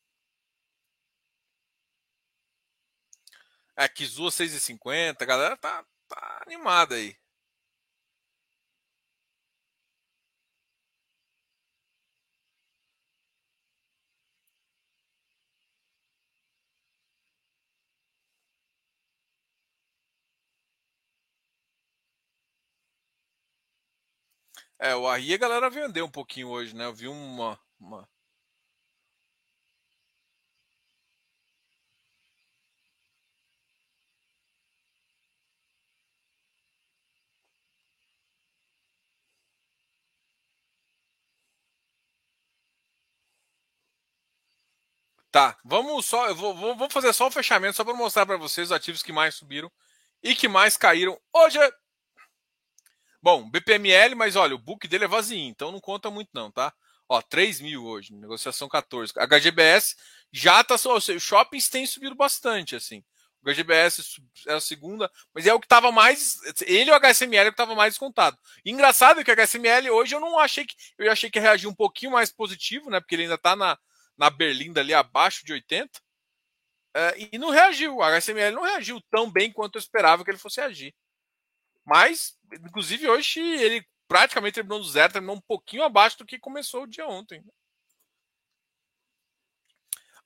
É, 3.75 3.87
Kizua 3.87 4.29
6,50, 4.29 5.21
a 5.21 5.25
galera 5.25 5.57
tá, 5.57 5.85
tá 6.07 6.43
animada 6.45 6.95
aí. 6.95 7.15
É, 24.79 24.95
o 24.95 25.07
Arri 25.07 25.33
a 25.33 25.37
galera 25.37 25.69
vendeu 25.69 26.05
um 26.05 26.11
pouquinho 26.11 26.49
hoje, 26.49 26.75
né? 26.75 26.85
Eu 26.85 26.93
vi 26.93 27.07
uma. 27.07 27.59
uma... 27.79 28.07
Tá, 45.31 45.57
vamos 45.63 46.05
só, 46.07 46.27
eu 46.27 46.35
vou, 46.35 46.55
vou, 46.75 46.89
fazer 46.89 47.13
só 47.13 47.27
o 47.27 47.31
fechamento 47.31 47.75
só 47.75 47.83
para 47.83 47.93
mostrar 47.93 48.25
para 48.25 48.35
vocês 48.37 48.69
os 48.69 48.71
ativos 48.71 49.03
que 49.03 49.11
mais 49.11 49.35
subiram 49.35 49.71
e 50.23 50.33
que 50.35 50.47
mais 50.47 50.75
caíram. 50.75 51.19
Hoje 51.31 51.59
é 51.59 51.71
Bom, 53.21 53.49
BPML, 53.49 54.15
mas 54.15 54.35
olha, 54.35 54.55
o 54.55 54.59
book 54.59 54.87
dele 54.87 55.05
é 55.05 55.07
vazio, 55.07 55.37
então 55.37 55.71
não 55.71 55.79
conta 55.79 56.09
muito 56.09 56.29
não, 56.33 56.51
tá? 56.51 56.73
Ó, 57.07 57.21
3 57.21 57.59
mil 57.59 57.83
hoje, 57.85 58.13
negociação 58.13 58.69
14. 58.69 59.13
HGBS 59.13 59.95
já 60.31 60.63
tá 60.63 60.77
só, 60.77 60.95
os 60.95 61.05
shoppings 61.19 61.69
subido 61.87 62.15
bastante, 62.15 62.75
assim. 62.75 63.03
O 63.41 63.49
HGBS 63.49 64.21
é 64.47 64.53
a 64.53 64.59
segunda, 64.59 65.09
mas 65.33 65.47
é 65.47 65.53
o 65.53 65.59
que 65.59 65.65
estava 65.65 65.91
mais. 65.91 66.37
Ele 66.65 66.89
e 66.89 66.93
o 66.93 66.95
HSML 66.95 67.45
é 67.45 67.49
o 67.49 67.51
que 67.51 67.53
estava 67.53 67.73
mais 67.73 67.93
descontado. 67.93 68.37
Engraçado 68.65 69.23
que 69.23 69.31
o 69.31 69.33
HSML 69.33 69.89
hoje 69.91 70.13
eu 70.13 70.19
não 70.19 70.37
achei 70.37 70.65
que. 70.65 70.75
Eu 70.97 71.11
achei 71.11 71.29
que 71.29 71.39
ia 71.39 71.43
reagir 71.43 71.67
um 71.67 71.73
pouquinho 71.75 72.11
mais 72.11 72.31
positivo, 72.31 72.89
né? 72.89 72.99
Porque 72.99 73.15
ele 73.15 73.23
ainda 73.23 73.35
está 73.35 73.55
na, 73.55 73.77
na 74.17 74.29
Berlinda 74.29 74.81
ali 74.81 74.93
abaixo 74.93 75.45
de 75.45 75.53
80. 75.53 75.89
É, 76.93 77.15
e 77.33 77.37
não 77.37 77.49
reagiu. 77.49 77.97
O 77.97 78.03
HSML 78.03 78.53
não 78.53 78.63
reagiu 78.63 79.01
tão 79.09 79.31
bem 79.31 79.51
quanto 79.51 79.75
eu 79.75 79.79
esperava 79.79 80.23
que 80.23 80.31
ele 80.31 80.37
fosse 80.37 80.59
reagir. 80.59 80.93
Mas, 81.89 82.37
inclusive, 82.53 83.09
hoje 83.09 83.39
ele 83.39 83.83
praticamente 84.07 84.53
terminou 84.53 84.77
do 84.77 84.87
zero, 84.87 85.11
terminou 85.11 85.35
um 85.35 85.41
pouquinho 85.41 85.83
abaixo 85.83 86.19
do 86.19 86.25
que 86.25 86.37
começou 86.37 86.83
o 86.83 86.87
dia 86.87 87.07
ontem. 87.07 87.43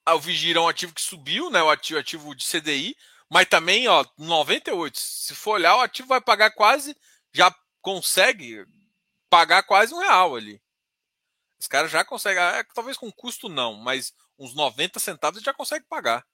Ah, 0.05 0.16
o 0.16 0.20
Vigir 0.20 0.57
é 0.57 0.59
um 0.59 0.68
ativo 0.68 0.93
que 0.93 1.01
subiu, 1.01 1.49
né? 1.49 1.64
O 1.64 1.70
ativo, 1.70 1.97
ativo 1.97 2.36
de 2.36 2.45
CDI, 2.45 2.97
mas 3.32 3.47
também, 3.47 3.88
ó, 3.88 4.05
98. 4.18 4.99
Se 4.99 5.34
for 5.34 5.51
olhar, 5.51 5.78
o 5.78 5.80
ativo 5.80 6.09
vai 6.09 6.20
pagar 6.20 6.51
quase, 6.51 6.97
já 7.32 7.55
consegue 7.82 8.66
pagar 9.30 9.64
quase 9.64 9.93
um 9.93 9.99
real 9.99 10.36
ali. 10.36 10.61
Os 11.57 11.68
caras 11.68 11.89
já 11.89 12.03
conseguem, 12.03 12.43
é, 12.43 12.66
talvez 12.76 12.97
com 12.97 13.09
custo 13.09 13.47
não, 13.47 13.76
mas 13.76 14.14
uns 14.38 14.53
90 14.53 14.99
centavos 14.99 15.41
já 15.41 15.53
consegue 15.53 15.86
pagar. 15.86 16.26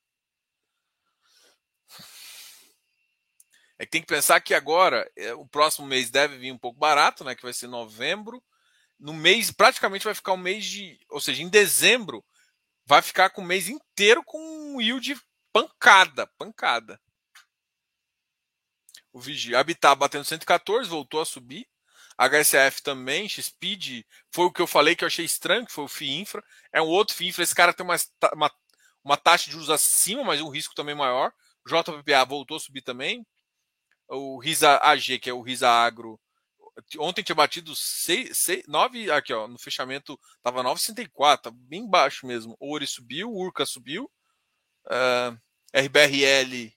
É 3.79 3.85
que 3.85 3.91
tem 3.91 4.01
que 4.01 4.07
pensar 4.07 4.41
que 4.41 4.53
agora, 4.53 5.09
é, 5.15 5.33
o 5.33 5.47
próximo 5.47 5.87
mês 5.87 6.09
deve 6.09 6.37
vir 6.37 6.51
um 6.51 6.57
pouco 6.57 6.77
barato, 6.77 7.23
né? 7.23 7.33
Que 7.33 7.43
vai 7.43 7.53
ser 7.53 7.67
novembro. 7.67 8.43
No 8.99 9.13
mês, 9.13 9.51
praticamente 9.51 10.03
vai 10.03 10.13
ficar 10.13 10.33
um 10.33 10.37
mês 10.37 10.65
de. 10.65 10.99
Ou 11.09 11.21
seja, 11.21 11.41
em 11.41 11.47
dezembro, 11.47 12.23
vai 12.85 13.01
ficar 13.01 13.29
com 13.29 13.41
o 13.41 13.45
mês 13.45 13.69
inteiro 13.69 14.21
com 14.21 14.37
um 14.37 14.81
yield 14.81 15.15
pancada, 15.53 16.27
pancada. 16.37 16.99
O 19.13 19.19
Vigia 19.19 19.57
Habitat 19.57 19.97
batendo 19.97 20.25
114, 20.25 20.89
voltou 20.89 21.21
a 21.21 21.25
subir. 21.25 21.65
HSF 22.17 22.83
também, 22.83 23.29
XPID, 23.29 24.05
foi 24.29 24.45
o 24.45 24.51
que 24.51 24.61
eu 24.61 24.67
falei 24.67 24.93
que 24.93 25.05
eu 25.05 25.07
achei 25.07 25.23
estranho, 25.23 25.65
que 25.65 25.71
foi 25.71 25.85
o 25.85 25.87
FII 25.87 26.19
Infra. 26.19 26.43
É 26.73 26.81
um 26.81 26.87
outro 26.87 27.15
FII 27.15 27.29
Infra, 27.29 27.43
esse 27.45 27.55
cara 27.55 27.73
tem 27.73 27.85
uma, 27.85 27.95
uma, 28.33 28.51
uma 29.01 29.15
taxa 29.15 29.45
de 29.45 29.51
juros 29.51 29.69
acima, 29.69 30.21
mas 30.25 30.41
um 30.41 30.49
risco 30.49 30.75
também 30.75 30.93
maior. 30.93 31.31
JPPA 31.65 32.25
voltou 32.25 32.57
a 32.57 32.59
subir 32.59 32.81
também 32.81 33.25
o 34.09 34.39
Risa 34.39 34.79
AG, 34.81 35.19
que 35.19 35.29
é 35.29 35.33
o 35.33 35.41
Risa 35.41 35.69
Agro, 35.69 36.19
ontem 36.97 37.23
tinha 37.23 37.35
batido 37.35 37.75
6, 37.75 38.37
6, 38.37 38.67
9, 38.67 39.11
aqui 39.11 39.33
ó, 39.33 39.47
no 39.47 39.59
fechamento 39.59 40.19
tava 40.41 40.63
9,64, 40.63 41.41
tá 41.41 41.51
bem 41.51 41.87
baixo 41.87 42.25
mesmo. 42.25 42.55
O 42.59 42.73
Ori 42.73 42.87
subiu, 42.87 43.29
o 43.31 43.37
Urca 43.37 43.65
subiu, 43.65 44.05
uh, 44.85 44.89
ah, 44.91 45.37
RBRL 45.73 46.73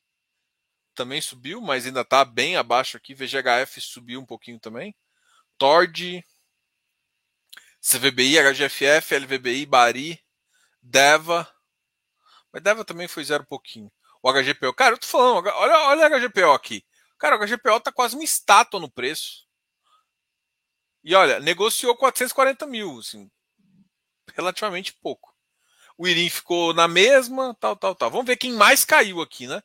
também 0.94 1.20
subiu, 1.20 1.60
mas 1.60 1.86
ainda 1.86 2.04
tá 2.04 2.24
bem 2.24 2.56
abaixo 2.56 2.96
aqui. 2.96 3.14
VGHF 3.14 3.80
subiu 3.80 4.20
um 4.20 4.26
pouquinho 4.26 4.60
também. 4.60 4.94
Tord, 5.56 6.22
CVBI, 7.80 8.38
HGFF, 8.38 9.16
LVBI, 9.16 9.66
Bari, 9.66 10.20
Deva. 10.82 11.48
Mas 12.52 12.62
Deva 12.62 12.84
também 12.84 13.08
foi 13.08 13.24
zero 13.24 13.44
pouquinho. 13.46 13.90
O 14.22 14.32
HGPO, 14.32 14.72
cara, 14.74 14.94
eu 14.94 14.98
tô 14.98 15.06
falando, 15.06 15.46
olha, 15.48 15.78
olha 15.88 16.16
o 16.16 16.20
HGPO 16.20 16.52
aqui. 16.52 16.84
Cara, 17.22 17.36
o 17.36 17.46
HGPO 17.46 17.78
tá 17.78 17.92
quase 17.92 18.16
uma 18.16 18.24
estátua 18.24 18.80
no 18.80 18.90
preço. 18.90 19.46
E 21.04 21.14
olha, 21.14 21.38
negociou 21.38 21.96
440 21.96 22.66
mil, 22.66 22.98
assim, 22.98 23.30
relativamente 24.34 24.92
pouco. 25.00 25.32
O 25.96 26.08
Irim 26.08 26.28
ficou 26.28 26.74
na 26.74 26.88
mesma, 26.88 27.56
tal, 27.60 27.76
tal, 27.76 27.94
tal. 27.94 28.10
Vamos 28.10 28.26
ver 28.26 28.36
quem 28.36 28.52
mais 28.52 28.84
caiu 28.84 29.20
aqui, 29.20 29.46
né? 29.46 29.62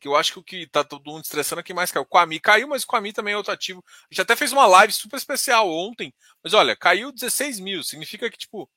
Que 0.00 0.08
eu 0.08 0.16
acho 0.16 0.32
que 0.32 0.38
o 0.38 0.42
que 0.42 0.66
tá 0.68 0.82
todo 0.82 1.10
mundo 1.10 1.22
estressando 1.22 1.60
aqui 1.60 1.74
mais 1.74 1.92
caiu. 1.92 2.04
O 2.04 2.06
Quami 2.06 2.40
caiu, 2.40 2.66
mas 2.66 2.82
o 2.82 2.86
Quami 2.86 3.12
também 3.12 3.34
é 3.34 3.36
outro 3.36 3.52
ativo. 3.52 3.84
A 3.86 4.14
gente 4.14 4.22
até 4.22 4.34
fez 4.34 4.50
uma 4.54 4.66
live 4.66 4.94
super 4.94 5.18
especial 5.18 5.70
ontem. 5.70 6.14
Mas 6.42 6.54
olha, 6.54 6.74
caiu 6.74 7.12
16 7.12 7.60
mil. 7.60 7.84
Significa 7.84 8.30
que, 8.30 8.38
tipo, 8.38 8.70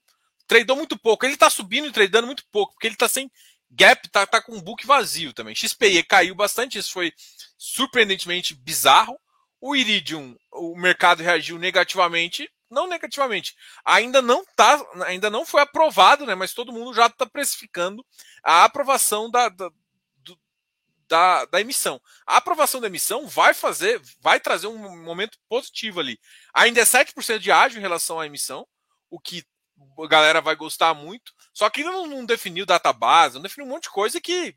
tradou 0.45 0.75
muito 0.75 0.99
pouco. 0.99 1.25
Ele 1.25 1.37
tá 1.37 1.49
subindo 1.49 1.87
e 1.87 1.91
tradando 1.93 2.27
muito 2.27 2.43
pouco, 2.51 2.73
porque 2.73 2.87
ele 2.87 2.97
tá 2.97 3.07
sem 3.07 3.31
Gap 3.71 4.09
tá, 4.09 4.25
tá 4.25 4.41
com 4.41 4.53
um 4.53 4.61
book 4.61 4.85
vazio 4.85 5.33
também. 5.33 5.53
XPE 5.53 6.03
caiu 6.03 6.33
bastante, 6.33 6.79
isso 6.79 6.91
foi 6.91 7.13
surpreendentemente 7.57 8.55
bizarro. 8.55 9.19
O 9.61 9.75
Iridium, 9.75 10.35
o 10.51 10.75
mercado 10.75 11.21
reagiu 11.21 11.59
negativamente, 11.59 12.49
não 12.69 12.87
negativamente. 12.87 13.55
Ainda 13.83 14.21
não 14.21 14.45
tá, 14.55 14.81
ainda 15.05 15.29
não 15.29 15.45
foi 15.45 15.61
aprovado, 15.61 16.25
né? 16.25 16.33
Mas 16.33 16.53
todo 16.53 16.71
mundo 16.71 16.93
já 16.93 17.07
está 17.07 17.25
precificando 17.25 18.05
a 18.43 18.63
aprovação 18.63 19.29
da, 19.29 19.49
da, 19.49 19.69
do, 20.17 20.39
da, 21.07 21.45
da, 21.45 21.61
emissão. 21.61 22.01
A 22.25 22.37
aprovação 22.37 22.79
da 22.79 22.87
emissão 22.87 23.27
vai 23.27 23.53
fazer, 23.53 24.01
vai 24.21 24.39
trazer 24.39 24.67
um 24.67 25.03
momento 25.03 25.37
positivo 25.47 25.99
ali. 25.99 26.19
Ainda 26.53 26.79
é 26.81 26.85
7% 26.85 27.39
de 27.39 27.51
ágio 27.51 27.77
em 27.77 27.81
relação 27.81 28.19
à 28.19 28.25
emissão, 28.25 28.65
o 29.09 29.19
que 29.19 29.43
a 29.99 30.07
galera 30.07 30.41
vai 30.41 30.55
gostar 30.55 30.93
muito. 30.93 31.33
Só 31.53 31.69
que 31.69 31.83
não, 31.83 32.07
não 32.07 32.25
definiu 32.25 32.65
database, 32.65 33.35
não 33.35 33.41
definiu 33.41 33.67
um 33.67 33.73
monte 33.73 33.83
de 33.83 33.89
coisa 33.91 34.19
que. 34.21 34.55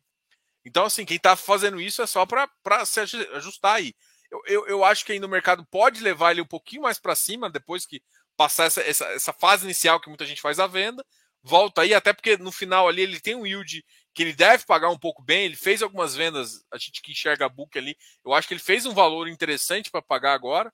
Então, 0.65 0.85
assim, 0.85 1.05
quem 1.05 1.17
está 1.17 1.35
fazendo 1.35 1.81
isso 1.81 2.03
é 2.03 2.07
só 2.07 2.25
para 2.25 2.49
se 2.85 3.01
ajustar 3.01 3.77
aí. 3.77 3.95
eu, 4.31 4.43
eu, 4.47 4.67
eu, 4.69 4.85
acho 4.85 5.05
que 5.05 5.13
ainda 5.13 5.27
o 5.27 5.31
mercado 5.31 5.67
pode 5.71 6.01
levar 6.01 6.31
ele 6.31 6.41
um 6.41 6.47
pouquinho 6.47 6.83
mais 6.83 6.99
para 7.01 7.17
cima 7.17 7.51
depois 7.51 7.85
que 7.85 8.01
passar 8.37 8.67
essa, 8.67 8.81
essa, 8.83 9.05
essa 9.07 9.33
fase 9.33 9.65
inicial 9.65 10.01
que 10.01 10.09
muita 10.09 10.27
gente 10.27 10.41
faz 10.41 10.59
a 10.61 10.67
venda. 10.67 11.05
Volta 11.43 11.83
aí, 11.83 11.93
até 11.93 12.13
porque 12.13 12.37
no 12.37 12.53
final 12.53 12.89
ali 12.89 13.03
ele 13.03 13.19
tem 13.19 13.35
um 13.35 13.47
yield 13.47 13.85
que 14.15 14.23
ele 14.23 14.33
deve 14.33 14.65
pagar 14.65 14.91
um 14.91 14.99
pouco 14.99 15.23
bem. 15.23 15.45
Ele 15.45 15.57
fez 15.57 15.83
algumas 15.83 16.15
vendas, 16.15 16.65
a 16.71 16.79
gente 16.79 17.03
que 17.03 17.13
enxerga 17.13 17.47
a 17.47 17.49
book 17.49 17.77
ali, 17.77 17.97
eu 18.25 18.33
acho 18.33 18.47
que 18.47 18.55
ele 18.55 18.61
fez 18.61 18.87
um 18.87 18.95
valor 18.95 19.29
interessante 19.29 19.91
para 19.91 20.01
pagar 20.01 20.35
agora. 20.35 20.73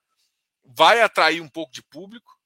Vai 0.64 1.00
atrair 1.00 1.40
um 1.40 1.48
pouco 1.48 1.72
de 1.72 1.82
público. 1.82 2.37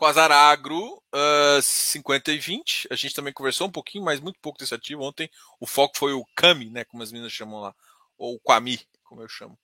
Com 0.00 0.06
a 0.06 0.14
Zaragro, 0.14 0.96
uh, 1.14 1.60
50 1.60 2.32
e 2.32 2.38
20. 2.38 2.88
A 2.90 2.94
gente 2.94 3.14
também 3.14 3.34
conversou 3.34 3.66
um 3.66 3.70
pouquinho, 3.70 4.02
mas 4.02 4.18
muito 4.18 4.40
pouco 4.40 4.58
desse 4.58 4.74
ativo. 4.74 5.02
Ontem 5.02 5.30
o 5.60 5.66
foco 5.66 5.98
foi 5.98 6.14
o 6.14 6.24
CAMI, 6.34 6.70
né? 6.70 6.84
Como 6.84 7.02
as 7.02 7.12
meninas 7.12 7.32
chamam 7.32 7.60
lá. 7.60 7.74
Ou 8.16 8.40
Quami, 8.40 8.80
como 9.04 9.20
eu 9.20 9.28
chamo. 9.28 9.58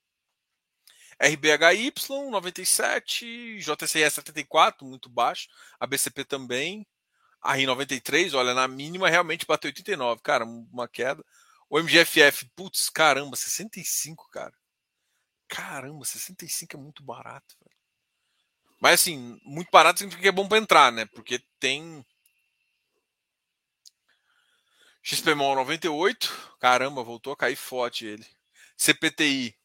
RBHY 1.18 1.90
97, 2.30 3.60
JCE 3.60 4.10
74, 4.10 4.86
muito 4.86 5.08
baixo. 5.08 5.48
A 5.80 5.86
BCP 5.86 6.22
também. 6.26 6.86
A 7.40 7.54
RI 7.54 7.64
93, 7.64 8.34
olha, 8.34 8.52
na 8.52 8.68
mínima 8.68 9.08
realmente 9.08 9.46
bateu 9.46 9.70
89, 9.70 10.20
cara, 10.20 10.44
uma 10.44 10.86
queda. 10.86 11.24
O 11.70 11.78
MGFF, 11.80 12.44
putz, 12.54 12.90
caramba, 12.90 13.36
65, 13.36 14.28
cara. 14.28 14.52
Caramba, 15.48 16.04
65 16.04 16.76
é 16.76 16.78
muito 16.78 17.02
barato, 17.02 17.56
velho. 17.58 17.65
Mas 18.86 19.00
assim, 19.00 19.36
muito 19.42 19.68
barato 19.68 19.98
significa 19.98 20.22
que 20.22 20.28
é 20.28 20.32
bom 20.32 20.46
para 20.46 20.58
entrar, 20.58 20.92
né? 20.92 21.06
Porque 21.06 21.40
tem 21.58 22.06
XPMOL 25.02 25.56
98, 25.56 26.56
caramba, 26.60 27.02
voltou 27.02 27.32
a 27.32 27.36
cair 27.36 27.56
forte 27.56 28.06
ele. 28.06 28.24
CPTI 28.76 29.56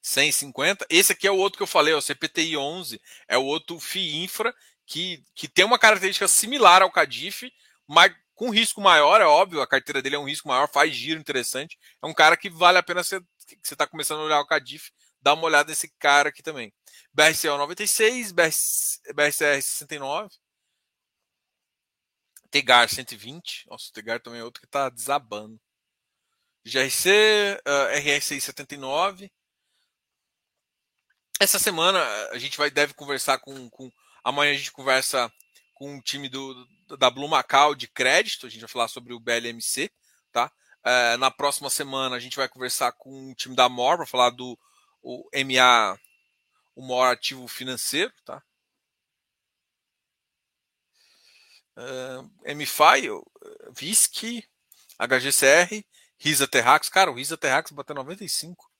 150. 0.00 0.86
Esse 0.88 1.12
aqui 1.12 1.26
é 1.26 1.30
o 1.30 1.36
outro 1.36 1.58
que 1.58 1.62
eu 1.62 1.66
falei, 1.66 1.92
o 1.92 2.00
CPTI 2.00 2.56
11, 2.56 2.98
é 3.28 3.36
o 3.36 3.44
outro 3.44 3.78
FI 3.78 4.24
Infra 4.24 4.54
que, 4.86 5.22
que 5.34 5.46
tem 5.46 5.66
uma 5.66 5.78
característica 5.78 6.26
similar 6.26 6.80
ao 6.80 6.90
Cadif, 6.90 7.52
mas 7.86 8.14
com 8.34 8.48
risco 8.48 8.80
maior, 8.80 9.20
é 9.20 9.26
óbvio, 9.26 9.60
a 9.60 9.66
carteira 9.66 10.00
dele 10.00 10.16
é 10.16 10.18
um 10.18 10.26
risco 10.26 10.48
maior, 10.48 10.70
faz 10.72 10.96
giro 10.96 11.20
interessante. 11.20 11.78
É 12.02 12.06
um 12.06 12.14
cara 12.14 12.34
que 12.34 12.48
vale 12.48 12.78
a 12.78 12.82
pena 12.82 13.04
você 13.04 13.20
você 13.62 13.74
está 13.74 13.86
começando 13.86 14.20
a 14.20 14.24
olhar 14.24 14.40
o 14.40 14.46
Cadif, 14.46 14.90
dá 15.20 15.34
uma 15.34 15.44
olhada 15.44 15.68
nesse 15.68 15.92
cara 15.98 16.30
aqui 16.30 16.42
também. 16.42 16.72
BRCO 17.14 17.58
96, 17.58 18.32
BRCR 18.32 19.62
69, 19.62 20.30
Tegar 22.50 22.88
120. 22.88 23.66
Nossa, 23.68 23.88
o 23.88 23.92
Tegar 23.92 24.20
também 24.20 24.40
é 24.40 24.44
outro 24.44 24.60
que 24.60 24.66
está 24.66 24.88
desabando. 24.88 25.60
GRC, 26.64 27.60
uh, 27.66 27.98
RSI 27.98 28.40
79. 28.40 29.30
Essa 31.40 31.58
semana 31.58 32.00
a 32.30 32.38
gente 32.38 32.56
vai 32.56 32.70
deve 32.70 32.94
conversar 32.94 33.38
com, 33.38 33.68
com 33.70 33.90
amanhã 34.22 34.52
a 34.52 34.56
gente 34.56 34.70
conversa 34.70 35.32
com 35.74 35.96
o 35.96 36.02
time 36.02 36.28
do, 36.28 36.54
da 36.96 37.10
Blue 37.10 37.28
Macau 37.28 37.74
de 37.74 37.88
crédito, 37.88 38.46
a 38.46 38.48
gente 38.48 38.60
vai 38.60 38.68
falar 38.68 38.88
sobre 38.88 39.12
o 39.12 39.18
BLMC, 39.18 39.90
tá? 40.30 40.52
Uh, 40.84 41.18
na 41.18 41.30
próxima 41.30 41.68
semana 41.68 42.14
a 42.14 42.20
gente 42.20 42.36
vai 42.36 42.48
conversar 42.48 42.92
com 42.92 43.30
o 43.30 43.34
time 43.34 43.56
da 43.56 43.68
MOR 43.68 43.96
para 43.96 44.06
falar 44.06 44.30
do 44.30 44.58
o 45.02 45.28
MA, 45.34 45.98
o 46.74 46.82
maior 46.82 47.12
ativo 47.12 47.46
financeiro, 47.48 48.12
tá? 48.24 48.42
Uh, 51.76 52.30
MFI, 52.54 53.08
VISC, 53.70 54.44
HGCR, 54.98 55.84
Risa 56.18 56.46
Terrax. 56.46 56.88
Cara, 56.88 57.10
o 57.10 57.14
Risa 57.14 57.36
Terrax 57.36 57.70
bateu 57.72 57.94
95. 57.94 58.70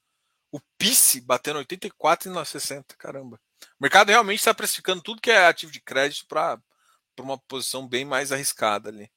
O 0.53 0.61
PIS 0.77 1.17
batendo 1.25 1.59
84 1.59 2.31
e 2.31 2.47
60. 2.47 2.95
Caramba. 2.97 3.41
O 3.63 3.83
mercado 3.83 4.11
realmente 4.11 4.39
está 4.39 4.53
precificando 4.53 5.03
tudo 5.03 5.21
que 5.21 5.31
é 5.31 5.47
ativo 5.47 5.73
de 5.73 5.81
crédito 5.81 6.27
para 6.27 6.61
uma 7.19 7.39
posição 7.39 7.89
bem 7.89 8.05
mais 8.05 8.31
arriscada 8.31 8.91
ali. 8.91 9.11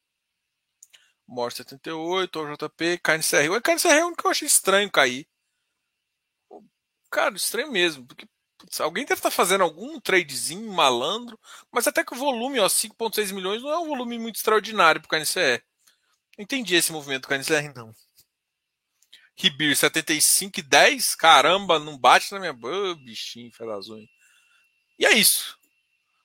MOR 1.28 1.52
78, 1.52 2.40
OJP, 2.40 3.00
KNCR. 3.00 3.50
O 3.52 3.62
KNCR 3.62 3.98
é 3.98 4.06
o 4.06 4.16
que 4.16 4.26
eu 4.26 4.32
achei 4.32 4.48
estranho 4.48 4.92
cair. 4.92 5.28
Cara, 7.12 7.36
estranho 7.36 7.72
mesmo. 7.72 8.06
Porque 8.08 8.28
putz, 8.58 8.80
alguém 8.80 9.06
deve 9.06 9.20
estar 9.20 9.30
tá 9.30 9.36
fazendo 9.36 9.64
algum 9.64 10.00
tradezinho 10.00 10.72
malandro. 10.72 11.40
Mas 11.72 11.88
até 11.88 12.04
que 12.04 12.14
o 12.14 12.18
volume, 12.18 12.60
ó, 12.60 12.68
5,6 12.68 13.34
milhões, 13.34 13.62
não 13.62 13.72
é 13.72 13.80
um 13.80 13.88
volume 13.88 14.20
muito 14.20 14.38
extraordinário 14.38 15.02
para 15.02 15.20
o. 15.20 15.64
Não 16.38 16.44
entendi 16.44 16.76
esse 16.76 16.92
movimento 16.92 17.24
do 17.24 17.28
KNCR, 17.28 17.74
não. 17.76 17.94
Ribir 19.36 19.76
75 19.76 20.60
e 20.60 20.64
10. 20.64 21.16
Caramba, 21.16 21.80
não 21.80 21.98
bate 21.98 22.32
na 22.32 22.40
minha. 22.40 22.52
Oh, 22.54 22.96
bichinho. 22.96 23.52
E 24.98 25.06
é 25.06 25.14
isso. 25.14 25.58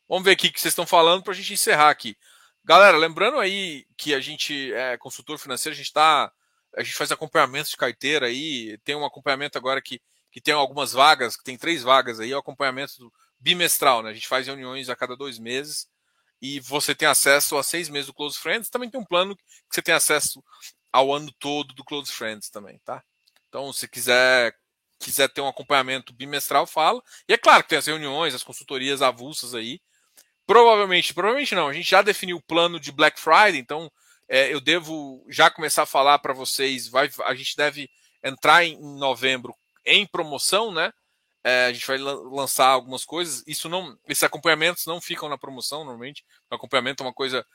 Vamos 0.09 0.25
ver 0.25 0.33
aqui 0.33 0.49
o 0.49 0.53
que 0.53 0.61
vocês 0.61 0.73
estão 0.73 0.87
falando 0.87 1.23
para 1.23 1.33
a 1.33 1.37
gente 1.37 1.53
encerrar 1.53 1.91
aqui. 1.91 2.17
Galera, 2.65 2.97
lembrando 2.97 3.39
aí 3.39 3.87
que 3.97 4.15
a 4.15 4.21
gente 4.21 4.73
é 4.75 4.97
consultor 4.97 5.39
financeiro, 5.39 5.73
a 5.75 5.77
gente 5.77 5.87
está. 5.87 6.33
A 6.77 6.83
gente 6.83 6.95
faz 6.95 7.11
acompanhamento 7.11 7.71
de 7.71 7.77
carteira 7.77 8.27
aí. 8.27 8.79
Tem 8.85 8.95
um 8.95 9.05
acompanhamento 9.05 9.59
agora 9.59 9.81
que, 9.81 10.01
que 10.31 10.41
tem 10.41 10.55
algumas 10.55 10.93
vagas, 10.93 11.37
que 11.37 11.45
tem 11.45 11.59
três 11.59 11.83
vagas 11.83 12.21
aí, 12.21 12.33
é 12.33 12.37
o 12.37 12.41
acompanhamento 12.41 13.13
bimestral, 13.39 14.03
né? 14.03 14.11
A 14.11 14.15
gente 14.15 14.29
faz 14.29 14.47
reuniões 14.47 14.89
a 14.89 14.97
cada 14.97 15.17
dois 15.17 15.39
meses 15.39 15.89
e 16.41 16.61
você 16.61 16.95
tem 16.95 17.09
acesso 17.09 17.57
a 17.59 17.63
seis 17.63 17.89
meses 17.89 18.07
do 18.07 18.15
Close 18.15 18.39
Friends. 18.39 18.71
Também 18.71 18.91
tem 18.91 19.01
um 19.01 19.05
plano 19.05 19.37
que 19.37 19.43
você 19.71 19.83
tem 19.83 19.95
acesso 19.95 20.43
ao 20.93 21.13
ano 21.13 21.33
todo 21.39 21.75
do 21.75 21.85
Close 21.85 22.13
Friends 22.13 22.51
também, 22.51 22.81
tá? 22.85 23.03
Então, 23.49 23.73
se 23.73 23.89
quiser 23.89 24.55
quiser 25.01 25.29
ter 25.29 25.41
um 25.41 25.49
acompanhamento 25.49 26.13
bimestral, 26.13 26.67
fala. 26.67 27.03
E 27.27 27.33
é 27.33 27.39
claro 27.39 27.63
que 27.63 27.71
tem 27.71 27.79
as 27.79 27.87
reuniões, 27.87 28.35
as 28.35 28.43
consultorias 28.43 29.01
avulsas 29.01 29.55
aí. 29.55 29.81
Provavelmente, 30.47 31.15
provavelmente 31.15 31.55
não. 31.55 31.69
A 31.69 31.73
gente 31.73 31.89
já 31.89 32.03
definiu 32.03 32.37
o 32.37 32.43
plano 32.43 32.79
de 32.79 32.93
Black 32.93 33.19
Friday, 33.19 33.59
então 33.59 33.91
é, 34.29 34.53
eu 34.53 34.61
devo 34.61 35.25
já 35.29 35.51
começar 35.51 35.85
a 35.85 35.87
falar 35.87 36.19
para 36.19 36.35
vocês. 36.35 36.87
Vai, 36.87 37.11
a 37.25 37.35
gente 37.35 37.57
deve 37.57 37.89
entrar 38.23 38.63
em, 38.65 38.75
em 38.75 38.99
novembro 38.99 39.55
em 39.85 40.07
promoção, 40.07 40.73
né? 40.73 40.93
É, 41.43 41.67
a 41.67 41.73
gente 41.73 41.87
vai 41.87 41.99
lançar 41.99 42.69
algumas 42.69 43.05
coisas. 43.05 43.43
Isso 43.47 43.69
não, 43.69 43.99
esses 44.09 44.23
acompanhamentos 44.23 44.87
não 44.87 45.01
ficam 45.01 45.29
na 45.29 45.39
promoção 45.39 45.85
normalmente. 45.85 46.25
O 46.51 46.55
acompanhamento 46.55 47.03
é 47.03 47.07
uma 47.07 47.15
coisa. 47.15 47.47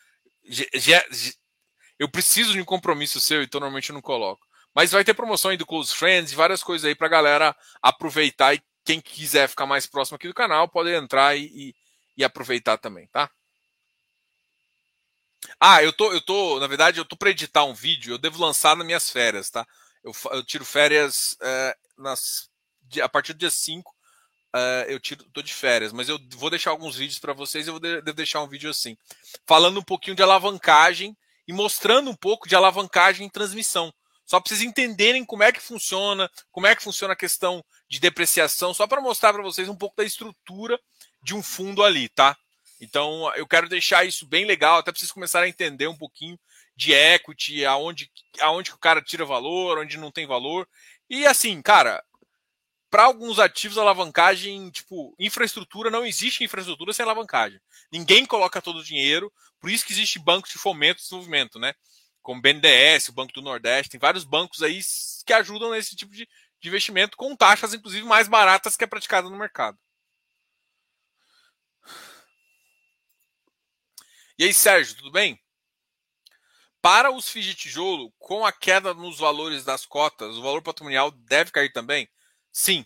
Eu 1.99 2.09
preciso 2.09 2.53
de 2.53 2.61
um 2.61 2.65
compromisso 2.65 3.19
seu, 3.19 3.41
então 3.43 3.59
normalmente 3.59 3.89
eu 3.89 3.93
não 3.93 4.01
coloco. 4.01 4.45
Mas 4.73 4.91
vai 4.91 5.03
ter 5.03 5.13
promoção 5.13 5.51
aí 5.51 5.57
do 5.57 5.65
Close 5.65 5.95
Friends 5.95 6.31
e 6.33 6.35
várias 6.35 6.61
coisas 6.61 6.85
aí 6.85 6.95
pra 6.95 7.07
galera 7.07 7.55
aproveitar 7.81 8.53
e 8.53 8.61
quem 8.83 8.99
quiser 9.01 9.47
ficar 9.47 9.65
mais 9.65 9.87
próximo 9.87 10.15
aqui 10.17 10.27
do 10.27 10.33
canal 10.33 10.67
pode 10.67 10.91
entrar 10.93 11.35
e, 11.37 11.45
e, 11.45 11.75
e 12.17 12.23
aproveitar 12.23 12.77
também, 12.77 13.07
tá? 13.07 13.29
Ah, 15.59 15.83
eu 15.83 15.93
tô, 15.93 16.11
eu 16.11 16.21
tô, 16.21 16.59
na 16.59 16.67
verdade, 16.67 16.99
eu 16.99 17.05
tô 17.05 17.15
para 17.15 17.29
editar 17.29 17.63
um 17.65 17.73
vídeo, 17.73 18.13
eu 18.13 18.17
devo 18.17 18.41
lançar 18.41 18.75
nas 18.75 18.85
minhas 18.85 19.09
férias, 19.09 19.49
tá? 19.49 19.65
Eu, 20.05 20.13
eu 20.33 20.43
tiro 20.43 20.63
férias 20.63 21.35
é, 21.41 21.75
nas, 21.97 22.47
a 23.01 23.09
partir 23.09 23.33
do 23.33 23.39
dia 23.39 23.49
5, 23.49 23.91
é, 24.55 24.85
eu 24.87 24.99
tiro, 24.99 25.23
tô 25.33 25.41
de 25.41 25.51
férias, 25.51 25.91
mas 25.91 26.07
eu 26.07 26.19
vou 26.35 26.51
deixar 26.51 26.69
alguns 26.69 26.95
vídeos 26.95 27.17
para 27.17 27.33
vocês, 27.33 27.65
eu 27.65 27.73
vou 27.73 27.79
de, 27.79 28.13
deixar 28.13 28.43
um 28.43 28.47
vídeo 28.47 28.69
assim, 28.69 28.95
falando 29.47 29.79
um 29.79 29.83
pouquinho 29.83 30.15
de 30.15 30.21
alavancagem 30.21 31.17
e 31.47 31.51
mostrando 31.51 32.11
um 32.11 32.15
pouco 32.15 32.47
de 32.47 32.55
alavancagem 32.55 33.25
em 33.25 33.29
transmissão. 33.29 33.91
Só 34.27 34.39
para 34.39 34.49
vocês 34.49 34.61
entenderem 34.61 35.25
como 35.25 35.41
é 35.41 35.51
que 35.51 35.59
funciona, 35.59 36.29
como 36.51 36.67
é 36.67 36.75
que 36.75 36.83
funciona 36.83 37.13
a 37.13 37.17
questão 37.17 37.65
de 37.89 37.99
depreciação, 37.99 38.75
só 38.75 38.85
para 38.85 39.01
mostrar 39.01 39.33
para 39.33 39.41
vocês 39.41 39.67
um 39.67 39.75
pouco 39.75 39.97
da 39.97 40.03
estrutura 40.03 40.79
de 41.21 41.33
um 41.33 41.41
fundo 41.41 41.83
ali, 41.83 42.09
tá? 42.09 42.37
Então, 42.79 43.33
eu 43.35 43.47
quero 43.47 43.67
deixar 43.67 44.05
isso 44.05 44.27
bem 44.27 44.45
legal, 44.45 44.77
até 44.77 44.91
para 44.91 44.99
vocês 44.99 45.11
começarem 45.11 45.47
a 45.47 45.49
entender 45.49 45.87
um 45.87 45.97
pouquinho 45.97 46.39
de 46.75 46.93
equity, 46.93 47.65
aonde, 47.65 48.11
aonde 48.41 48.71
o 48.71 48.77
cara 48.77 49.01
tira 49.01 49.25
valor, 49.25 49.79
onde 49.79 49.97
não 49.97 50.11
tem 50.11 50.25
valor. 50.27 50.67
E 51.09 51.25
assim, 51.25 51.61
cara, 51.61 52.03
para 52.89 53.03
alguns 53.03 53.39
ativos, 53.39 53.77
alavancagem, 53.77 54.69
tipo, 54.69 55.15
infraestrutura, 55.19 55.89
não 55.89 56.05
existe 56.05 56.43
infraestrutura 56.43 56.93
sem 56.93 57.03
alavancagem. 57.03 57.59
Ninguém 57.91 58.25
coloca 58.25 58.61
todo 58.61 58.79
o 58.79 58.83
dinheiro, 58.83 59.31
por 59.59 59.69
isso 59.69 59.85
que 59.85 59.93
existe 59.93 60.19
banco 60.19 60.47
de 60.47 60.57
fomento 60.57 60.99
e 60.99 61.03
desenvolvimento, 61.03 61.59
né? 61.59 61.73
como 62.25 62.39
o 62.39 62.41
BNDES, 62.41 63.09
o 63.09 63.13
Banco 63.13 63.31
do 63.33 63.41
Nordeste, 63.43 63.91
tem 63.91 63.99
vários 63.99 64.23
bancos 64.25 64.63
aí 64.63 64.81
que 65.25 65.31
ajudam 65.31 65.69
nesse 65.69 65.95
tipo 65.95 66.11
de, 66.11 66.27
de 66.59 66.67
investimento 66.67 67.15
com 67.15 67.35
taxas, 67.35 67.73
inclusive, 67.75 68.03
mais 68.03 68.27
baratas 68.27 68.75
que 68.75 68.83
é 68.83 68.87
praticada 68.87 69.29
no 69.29 69.37
mercado. 69.37 69.77
E 74.39 74.43
aí, 74.43 74.53
Sérgio, 74.53 74.95
tudo 74.97 75.11
bem? 75.11 75.39
Para 76.85 77.09
os 77.09 77.27
FIIs 77.27 77.47
de 77.47 77.55
tijolo, 77.55 78.13
com 78.19 78.45
a 78.45 78.51
queda 78.51 78.93
nos 78.93 79.17
valores 79.17 79.65
das 79.65 79.87
cotas, 79.87 80.37
o 80.37 80.43
valor 80.43 80.61
patrimonial 80.61 81.09
deve 81.09 81.49
cair 81.49 81.73
também? 81.73 82.07
Sim. 82.51 82.85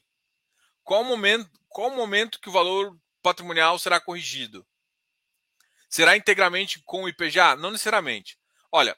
Qual 0.85 1.01
o 1.01 1.03
momento, 1.03 1.51
qual 1.67 1.89
o 1.89 1.95
momento 1.97 2.39
que 2.39 2.47
o 2.47 2.51
valor 2.53 2.97
patrimonial 3.21 3.77
será 3.77 3.99
corrigido? 3.99 4.65
Será 5.89 6.15
integralmente 6.15 6.81
com 6.85 7.03
o 7.03 7.09
IPJA? 7.09 7.57
Não 7.57 7.71
necessariamente. 7.71 8.39
Olha, 8.71 8.97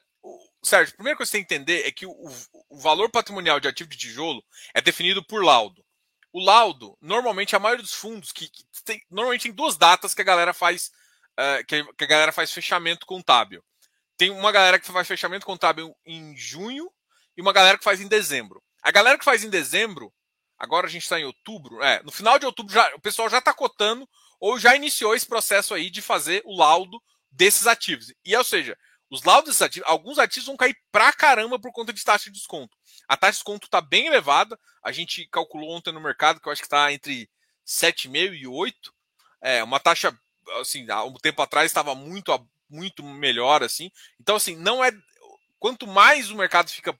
Sérgio, 0.62 0.92
a 0.92 0.96
primeira 0.96 1.16
coisa 1.16 1.32
que 1.32 1.36
você 1.36 1.38
tem 1.38 1.46
que 1.48 1.52
entender 1.52 1.84
é 1.84 1.90
que 1.90 2.06
o, 2.06 2.28
o 2.70 2.78
valor 2.78 3.10
patrimonial 3.10 3.58
de 3.58 3.66
ativo 3.66 3.90
de 3.90 3.98
tijolo 3.98 4.40
é 4.72 4.80
definido 4.80 5.20
por 5.20 5.42
laudo. 5.42 5.84
O 6.32 6.38
laudo, 6.38 6.96
normalmente, 7.00 7.56
a 7.56 7.58
maioria 7.58 7.82
dos 7.82 7.94
fundos, 7.94 8.30
que, 8.30 8.48
que 8.48 8.64
tem, 8.84 9.02
normalmente 9.10 9.42
tem 9.42 9.52
duas 9.52 9.76
datas 9.76 10.14
que 10.14 10.22
a 10.22 10.24
galera 10.24 10.54
faz, 10.54 10.92
uh, 11.32 11.66
que, 11.66 11.82
que, 11.94 12.04
a 12.04 12.06
galera 12.06 12.30
faz 12.30 12.52
fechamento 12.52 13.04
contábil. 13.04 13.64
Tem 14.16 14.30
uma 14.30 14.52
galera 14.52 14.78
que 14.78 14.90
faz 14.90 15.08
fechamento 15.08 15.46
contábil 15.46 15.96
em 16.04 16.36
junho 16.36 16.90
e 17.36 17.42
uma 17.42 17.52
galera 17.52 17.78
que 17.78 17.84
faz 17.84 18.00
em 18.00 18.08
dezembro. 18.08 18.62
A 18.82 18.90
galera 18.90 19.18
que 19.18 19.24
faz 19.24 19.44
em 19.44 19.50
dezembro, 19.50 20.12
agora 20.58 20.86
a 20.86 20.90
gente 20.90 21.02
está 21.02 21.18
em 21.18 21.24
outubro, 21.24 21.82
é, 21.82 22.02
no 22.02 22.12
final 22.12 22.38
de 22.38 22.46
outubro 22.46 22.74
já, 22.74 22.94
o 22.94 23.00
pessoal 23.00 23.28
já 23.30 23.38
está 23.38 23.52
cotando 23.54 24.08
ou 24.40 24.58
já 24.58 24.74
iniciou 24.74 25.14
esse 25.14 25.26
processo 25.26 25.72
aí 25.72 25.88
de 25.88 26.02
fazer 26.02 26.42
o 26.44 26.56
laudo 26.56 27.00
desses 27.30 27.66
ativos. 27.66 28.12
E, 28.24 28.36
ou 28.36 28.44
seja, 28.44 28.76
os 29.08 29.22
laudos 29.22 29.60
ativos, 29.60 29.88
alguns 29.88 30.18
ativos 30.18 30.46
vão 30.46 30.56
cair 30.56 30.76
pra 30.90 31.12
caramba 31.12 31.60
por 31.60 31.70
conta 31.70 31.92
de 31.92 32.02
taxa 32.02 32.30
de 32.30 32.38
desconto. 32.38 32.76
A 33.06 33.16
taxa 33.16 33.32
de 33.32 33.36
desconto 33.38 33.66
está 33.66 33.80
bem 33.80 34.06
elevada. 34.06 34.58
A 34.82 34.90
gente 34.90 35.28
calculou 35.28 35.70
ontem 35.70 35.92
no 35.92 36.00
mercado 36.00 36.40
que 36.40 36.48
eu 36.48 36.52
acho 36.52 36.62
que 36.62 36.66
está 36.66 36.92
entre 36.92 37.28
7,5 37.66 38.34
e 38.34 38.46
8. 38.46 38.94
É, 39.42 39.62
uma 39.62 39.78
taxa, 39.78 40.18
assim, 40.60 40.90
há 40.90 41.04
um 41.04 41.14
tempo 41.14 41.42
atrás 41.42 41.66
estava 41.66 41.94
muito, 41.94 42.32
muito 42.72 43.02
melhor, 43.04 43.62
assim. 43.62 43.90
Então, 44.20 44.36
assim, 44.36 44.56
não 44.56 44.84
é. 44.84 44.90
Quanto 45.58 45.86
mais 45.86 46.30
o 46.30 46.36
mercado 46.36 46.70
fica, 46.70 46.98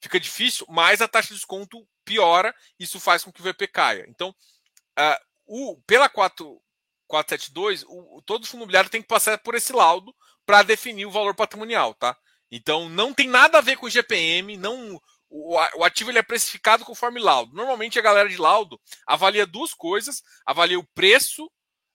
fica 0.00 0.20
difícil, 0.20 0.66
mais 0.68 1.00
a 1.00 1.08
taxa 1.08 1.28
de 1.28 1.34
desconto 1.34 1.86
piora. 2.04 2.54
Isso 2.78 3.00
faz 3.00 3.24
com 3.24 3.32
que 3.32 3.40
o 3.40 3.44
VP 3.44 3.66
caia. 3.68 4.04
Então, 4.08 4.30
uh, 4.30 5.24
o, 5.46 5.80
pela 5.86 6.08
4, 6.08 6.60
472, 7.08 7.84
o, 7.88 8.22
todo 8.24 8.46
fundo 8.46 8.60
imobiliário 8.60 8.90
tem 8.90 9.02
que 9.02 9.08
passar 9.08 9.36
por 9.38 9.54
esse 9.54 9.72
laudo 9.72 10.14
para 10.46 10.62
definir 10.62 11.06
o 11.06 11.10
valor 11.10 11.34
patrimonial, 11.34 11.94
tá? 11.94 12.16
Então 12.50 12.88
não 12.88 13.12
tem 13.14 13.28
nada 13.28 13.58
a 13.58 13.60
ver 13.60 13.76
com 13.76 13.86
o 13.86 13.90
GPM, 13.90 14.56
não 14.56 15.00
o, 15.28 15.56
o 15.76 15.84
ativo 15.84 16.10
ele 16.10 16.18
é 16.18 16.22
precificado 16.22 16.84
conforme 16.84 17.20
laudo. 17.20 17.54
Normalmente 17.54 17.98
a 17.98 18.02
galera 18.02 18.28
de 18.28 18.36
laudo 18.36 18.80
avalia 19.06 19.46
duas 19.46 19.72
coisas, 19.72 20.22
avalia 20.44 20.78
o 20.78 20.86
preço 20.94 21.50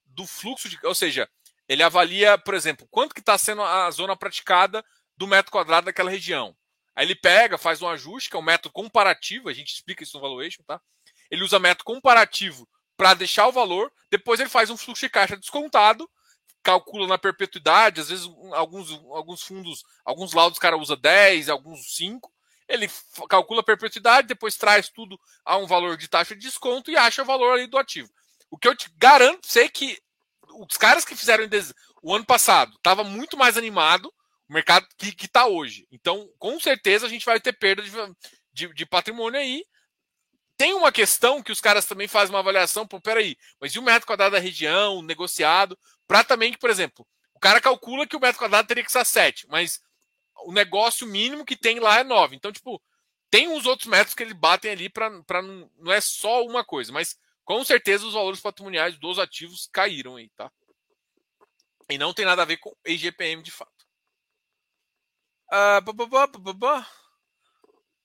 do 0.05 0.25
fluxo 0.25 0.69
de, 0.69 0.79
ou 0.83 0.95
seja, 0.95 1.29
ele 1.67 1.83
avalia, 1.83 2.37
por 2.37 2.53
exemplo, 2.53 2.87
quanto 2.89 3.13
que 3.13 3.19
está 3.19 3.37
sendo 3.37 3.61
a 3.61 3.89
zona 3.91 4.15
praticada 4.15 4.83
do 5.17 5.27
metro 5.27 5.51
quadrado 5.51 5.85
daquela 5.85 6.09
região. 6.09 6.55
Aí 6.95 7.05
ele 7.05 7.15
pega, 7.15 7.57
faz 7.57 7.81
um 7.81 7.89
ajuste, 7.89 8.29
que 8.29 8.35
é 8.35 8.39
um 8.39 8.43
método 8.43 8.71
comparativo, 8.71 9.49
a 9.49 9.53
gente 9.53 9.73
explica 9.73 10.03
isso 10.03 10.17
no 10.17 10.21
valuation, 10.21 10.63
tá? 10.65 10.79
Ele 11.29 11.43
usa 11.43 11.59
método 11.59 11.83
comparativo 11.83 12.67
para 12.95 13.13
deixar 13.13 13.47
o 13.47 13.51
valor, 13.51 13.91
depois 14.09 14.39
ele 14.39 14.49
faz 14.49 14.69
um 14.69 14.77
fluxo 14.77 15.05
de 15.05 15.09
caixa 15.09 15.35
descontado 15.35 16.09
calcula 16.65 17.05
na 17.05 17.17
perpetuidade, 17.19 18.01
às 18.01 18.09
vezes 18.09 18.27
alguns, 18.53 18.91
alguns 19.11 19.43
fundos, 19.43 19.83
alguns 20.03 20.33
laudos 20.33 20.57
o 20.57 20.61
cara 20.61 20.75
usa 20.75 20.97
10, 20.97 21.47
alguns 21.47 21.95
5. 21.95 22.33
Ele 22.67 22.89
calcula 23.29 23.61
a 23.61 23.63
perpetuidade, 23.63 24.27
depois 24.27 24.57
traz 24.57 24.89
tudo 24.89 25.19
a 25.45 25.57
um 25.57 25.67
valor 25.67 25.95
de 25.95 26.07
taxa 26.07 26.35
de 26.35 26.41
desconto 26.41 26.89
e 26.89 26.97
acha 26.97 27.21
o 27.21 27.25
valor 27.25 27.53
ali 27.53 27.67
do 27.67 27.77
ativo. 27.77 28.09
O 28.49 28.57
que 28.57 28.67
eu 28.67 28.75
te 28.75 28.89
garanto, 28.97 29.45
sei 29.45 29.69
que 29.69 30.01
os 30.59 30.77
caras 30.77 31.05
que 31.05 31.15
fizeram 31.15 31.47
o 32.01 32.13
ano 32.13 32.25
passado 32.25 32.73
estava 32.75 33.03
muito 33.03 33.37
mais 33.37 33.57
animado 33.57 34.13
o 34.47 34.53
mercado 34.53 34.87
que 34.97 35.25
está 35.25 35.47
hoje. 35.47 35.87
Então, 35.91 36.29
com 36.37 36.59
certeza, 36.59 37.05
a 37.05 37.09
gente 37.09 37.25
vai 37.25 37.39
ter 37.39 37.53
perda 37.53 37.81
de, 37.81 37.91
de, 38.53 38.73
de 38.73 38.85
patrimônio 38.85 39.39
aí. 39.39 39.65
Tem 40.57 40.73
uma 40.73 40.91
questão 40.91 41.41
que 41.41 41.51
os 41.51 41.59
caras 41.59 41.85
também 41.85 42.07
fazem 42.07 42.33
uma 42.33 42.39
avaliação, 42.39 42.87
pô, 42.87 43.01
peraí, 43.01 43.35
mas 43.59 43.73
e 43.73 43.79
o 43.79 43.81
metro 43.81 44.07
quadrado 44.07 44.33
da 44.33 44.39
região, 44.39 45.01
negociado? 45.01 45.77
Para 46.07 46.23
também 46.23 46.51
que, 46.51 46.59
por 46.59 46.69
exemplo, 46.69 47.05
o 47.33 47.39
cara 47.39 47.59
calcula 47.59 48.07
que 48.07 48.15
o 48.15 48.19
metro 48.19 48.39
quadrado 48.39 48.67
teria 48.67 48.83
que 48.83 48.91
ser 48.91 49.05
7, 49.05 49.47
mas 49.49 49.81
o 50.45 50.53
negócio 50.53 51.07
mínimo 51.07 51.43
que 51.43 51.57
tem 51.57 51.79
lá 51.79 51.99
é 51.99 52.03
9. 52.03 52.35
Então, 52.35 52.51
tipo, 52.51 52.81
tem 53.29 53.49
uns 53.49 53.65
outros 53.65 53.89
metros 53.89 54.13
que 54.13 54.23
eles 54.23 54.33
batem 54.33 54.71
ali 54.71 54.89
para 54.89 55.09
não 55.41 55.91
é 55.91 55.99
só 55.99 56.45
uma 56.45 56.63
coisa, 56.63 56.93
mas 56.93 57.17
com 57.45 57.63
certeza 57.63 58.05
os 58.05 58.13
valores 58.13 58.41
patrimoniais 58.41 58.97
dos 58.97 59.19
ativos 59.19 59.69
caíram 59.71 60.17
aí, 60.17 60.29
tá? 60.29 60.51
E 61.89 61.97
não 61.97 62.13
tem 62.13 62.25
nada 62.25 62.41
a 62.41 62.45
ver 62.45 62.57
com 62.57 62.75
IGPM 62.85 63.41
de 63.43 63.51
fato. 63.51 63.71
Uh, 65.53 65.81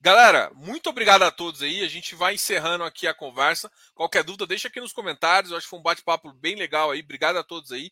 Galera, 0.03 0.51
muito 0.55 0.89
obrigado 0.89 1.23
a 1.23 1.31
todos 1.31 1.63
aí. 1.63 1.83
A 1.83 1.89
gente 1.89 2.15
vai 2.15 2.35
encerrando 2.35 2.85
aqui 2.85 3.07
a 3.07 3.15
conversa. 3.15 3.71
Qualquer 3.95 4.23
dúvida, 4.23 4.47
deixa 4.47 4.69
aqui 4.69 4.81
nos 4.81 4.93
comentários. 4.93 5.51
Eu 5.51 5.59
acho 5.59 5.67
que 5.67 5.71
foi 5.71 5.79
um 5.79 5.83
bate-papo 5.83 6.33
bem 6.33 6.55
legal 6.55 6.91
aí. 6.91 7.01
Obrigado 7.01 7.37
a 7.37 7.43
todos 7.43 7.73
aí. 7.73 7.91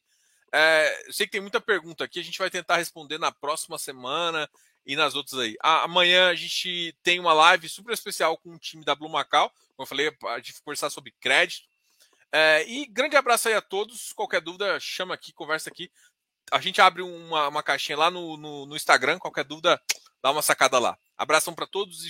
É, 0.52 1.06
eu 1.06 1.12
sei 1.12 1.26
que 1.26 1.32
tem 1.32 1.40
muita 1.40 1.60
pergunta 1.60 2.04
aqui. 2.04 2.20
A 2.20 2.24
gente 2.24 2.38
vai 2.38 2.50
tentar 2.50 2.76
responder 2.76 3.18
na 3.18 3.30
próxima 3.32 3.78
semana 3.78 4.48
e 4.86 4.96
nas 4.96 5.14
outras 5.14 5.38
aí. 5.38 5.56
Amanhã 5.60 6.30
a 6.30 6.34
gente 6.34 6.96
tem 7.02 7.20
uma 7.20 7.32
live 7.34 7.68
super 7.68 7.92
especial 7.92 8.38
com 8.38 8.54
o 8.54 8.58
time 8.58 8.84
da 8.84 8.94
Blue 8.94 9.10
Macau. 9.10 9.52
Como 9.78 9.84
eu 9.84 9.86
falei, 9.86 10.12
a 10.34 10.38
gente 10.38 10.60
conversar 10.64 10.90
sobre 10.90 11.14
crédito. 11.20 11.68
É, 12.32 12.68
e 12.68 12.84
grande 12.86 13.16
abraço 13.16 13.46
aí 13.46 13.54
a 13.54 13.62
todos. 13.62 14.12
Qualquer 14.12 14.40
dúvida, 14.40 14.76
chama 14.80 15.14
aqui, 15.14 15.32
conversa 15.32 15.70
aqui. 15.70 15.88
A 16.50 16.60
gente 16.60 16.80
abre 16.80 17.00
uma, 17.00 17.46
uma 17.46 17.62
caixinha 17.62 17.96
lá 17.96 18.10
no, 18.10 18.36
no, 18.36 18.66
no 18.66 18.74
Instagram. 18.74 19.20
Qualquer 19.20 19.44
dúvida, 19.44 19.80
dá 20.20 20.32
uma 20.32 20.42
sacada 20.42 20.80
lá. 20.80 20.98
Abração 21.16 21.54
para 21.54 21.64
todos 21.64 22.02
e 22.02 22.06